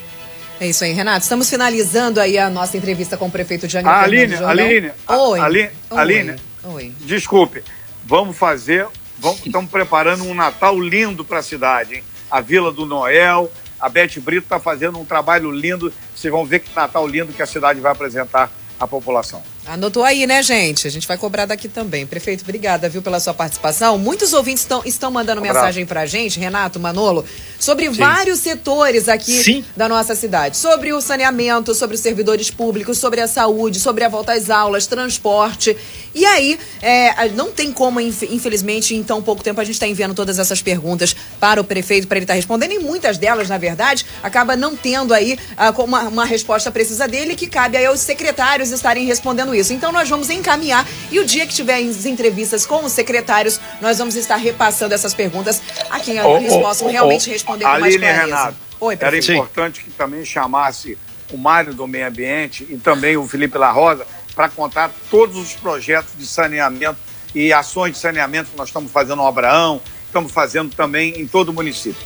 É 0.60 0.68
isso 0.68 0.84
aí, 0.84 0.94
Renato. 0.94 1.24
Estamos 1.24 1.50
finalizando 1.50 2.20
aí 2.20 2.38
a 2.38 2.50
nossa 2.50 2.78
entrevista 2.78 3.18
com 3.18 3.28
o 3.28 3.32
prefeito 3.32 3.68
de 3.68 3.78
ah, 3.78 4.02
Aline, 4.02 4.36
Aline, 4.36 4.92
Oi. 5.08 5.40
Aline, 5.40 5.70
Oi. 5.90 6.00
Aline, 6.00 6.36
Oi. 6.64 6.96
desculpe, 7.02 7.64
vamos 8.06 8.38
fazer, 8.38 8.88
vamos, 9.20 9.46
estamos 9.46 9.70
preparando 9.70 10.24
um 10.24 10.34
Natal 10.34 10.80
lindo 10.80 11.26
para 11.26 11.40
a 11.40 11.44
cidade, 11.44 11.96
hein? 11.96 12.04
A 12.32 12.42
Vila 12.42 12.72
do 12.72 12.86
Noel, 12.86 13.52
a 13.80 13.90
Bete 13.90 14.20
Brito 14.20 14.44
está 14.44 14.60
fazendo 14.60 14.98
um 14.98 15.06
trabalho 15.06 15.52
lindo. 15.52 15.94
Vocês 16.16 16.32
vão 16.32 16.46
ver 16.46 16.60
que 16.60 16.74
Natal 16.76 17.08
lindo 17.08 17.34
que 17.34 17.42
a 17.42 17.46
cidade 17.46 17.80
vai 17.80 17.92
apresentar 17.92 18.52
à 18.80 18.88
população. 18.88 19.44
Anotou 19.68 20.04
aí, 20.04 20.28
né, 20.28 20.44
gente? 20.44 20.86
A 20.88 20.92
gente 20.92 21.08
vai 21.08 21.18
cobrar 21.18 21.48
daqui 21.48 21.68
também. 21.68 22.06
Prefeito, 22.06 22.44
obrigada, 22.44 22.88
viu, 22.88 23.02
pela 23.02 23.20
sua 23.20 23.34
participação. 23.34 23.98
Muitos 23.98 24.32
ouvintes 24.32 24.62
estão, 24.62 24.84
estão 24.86 25.10
mandando 25.10 25.42
um 25.42 25.44
mensagem 25.44 25.86
pra 25.88 26.06
gente, 26.06 26.40
Renato, 26.40 26.80
Manolo, 26.80 27.26
sobre 27.60 27.88
Sim. 27.88 27.94
vários 27.94 28.40
setores 28.40 29.10
aqui 29.10 29.44
Sim. 29.44 29.66
da 29.76 29.90
nossa 29.90 30.14
cidade. 30.14 30.58
Sobre 30.58 30.94
o 30.94 31.02
saneamento, 31.02 31.74
sobre 31.74 31.96
os 31.96 32.02
servidores 32.02 32.52
públicos, 32.52 33.00
sobre 33.00 33.22
a 33.22 33.28
saúde, 33.28 33.80
sobre 33.80 34.04
a 34.04 34.10
volta 34.10 34.34
às 34.34 34.52
aulas, 34.52 34.86
transporte. 34.86 35.76
E 36.14 36.24
aí, 36.26 36.60
é, 36.82 37.28
não 37.30 37.52
tem 37.52 37.72
como, 37.74 38.00
infelizmente, 38.00 38.94
em 38.94 39.04
tão 39.04 39.22
pouco 39.22 39.44
tempo, 39.44 39.60
a 39.60 39.64
gente 39.64 39.76
está 39.76 39.88
enviando 39.88 40.14
todas 40.14 40.38
essas 40.38 40.62
perguntas 40.62 41.16
para 41.40 41.60
o 41.60 41.64
prefeito, 41.64 42.08
para 42.08 42.18
ele 42.18 42.26
estar 42.26 42.34
tá 42.34 42.38
respondendo. 42.38 42.72
E 42.72 42.80
muitas 42.80 43.18
delas, 43.18 43.50
na 43.50 43.58
verdade, 43.58 44.06
acaba 44.22 44.56
não 44.56 44.76
tendo 44.76 45.12
aí 45.12 45.40
uh, 45.58 45.84
uma, 45.84 46.04
uma 46.04 46.26
resposta 46.26 46.70
precisa 46.70 47.08
dele, 47.08 47.36
que 47.36 47.48
cabe 47.48 47.78
aí 47.78 47.86
aos 47.88 48.00
secretários 48.00 48.70
estarem 48.70 49.06
respondendo 49.06 49.55
isso. 49.56 49.74
Então 49.74 49.92
nós 49.92 50.10
vamos 50.10 50.30
encaminhar 50.30 50.86
e 51.12 51.20
o 51.20 51.26
dia 51.26 51.46
que 51.48 51.54
tiver 51.54 51.78
as 51.78 52.06
entrevistas 52.06 52.66
com 52.66 52.84
os 52.84 52.92
secretários, 52.92 53.60
nós 53.82 53.98
vamos 53.98 54.16
estar 54.16 54.36
repassando 54.36 54.94
essas 54.94 55.14
perguntas 55.14 55.62
a 55.90 56.00
quem 56.00 56.20
oh, 56.22 56.38
eles 56.38 56.54
oh, 56.54 56.62
possam 56.62 56.88
oh, 56.88 56.92
realmente 56.92 57.30
responder 57.30 57.66
com 57.66 57.80
mais 57.80 57.96
clareza. 57.96 58.26
Renato, 58.26 58.58
Oi, 58.80 58.98
era 59.00 59.18
importante 59.18 59.84
que 59.84 59.92
também 59.92 60.26
chamasse 60.26 60.98
o 61.32 61.38
Mário 61.38 61.74
do 61.74 61.88
Meio 61.88 62.08
Ambiente 62.08 62.68
e 62.70 62.78
também 62.78 63.18
o 63.18 63.28
Felipe 63.28 63.58
La 63.58 63.72
Rosa 63.72 64.06
para 64.36 64.50
contar 64.50 64.92
todos 65.10 65.38
os 65.38 65.54
projetos 65.54 66.12
de 66.18 66.28
saneamento 66.28 66.98
e 67.34 67.52
ações 67.52 67.94
de 67.94 67.98
saneamento 67.98 68.52
que 68.52 68.58
nós 68.58 68.70
estamos 68.70 68.92
fazendo 68.92 69.18
no 69.18 69.28
Abraão, 69.28 69.82
estamos 70.06 70.32
fazendo 70.32 70.74
também 70.76 71.20
em 71.20 71.28
todo 71.28 71.50
o 71.50 71.54
município. 71.54 72.06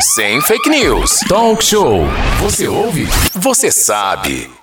Sem 0.00 0.40
fake 0.42 0.68
news. 0.68 1.20
Talk 1.28 1.64
show. 1.64 2.02
Você 2.40 2.68
ouve? 2.68 3.06
Você 3.34 3.70
sabe. 3.70 4.57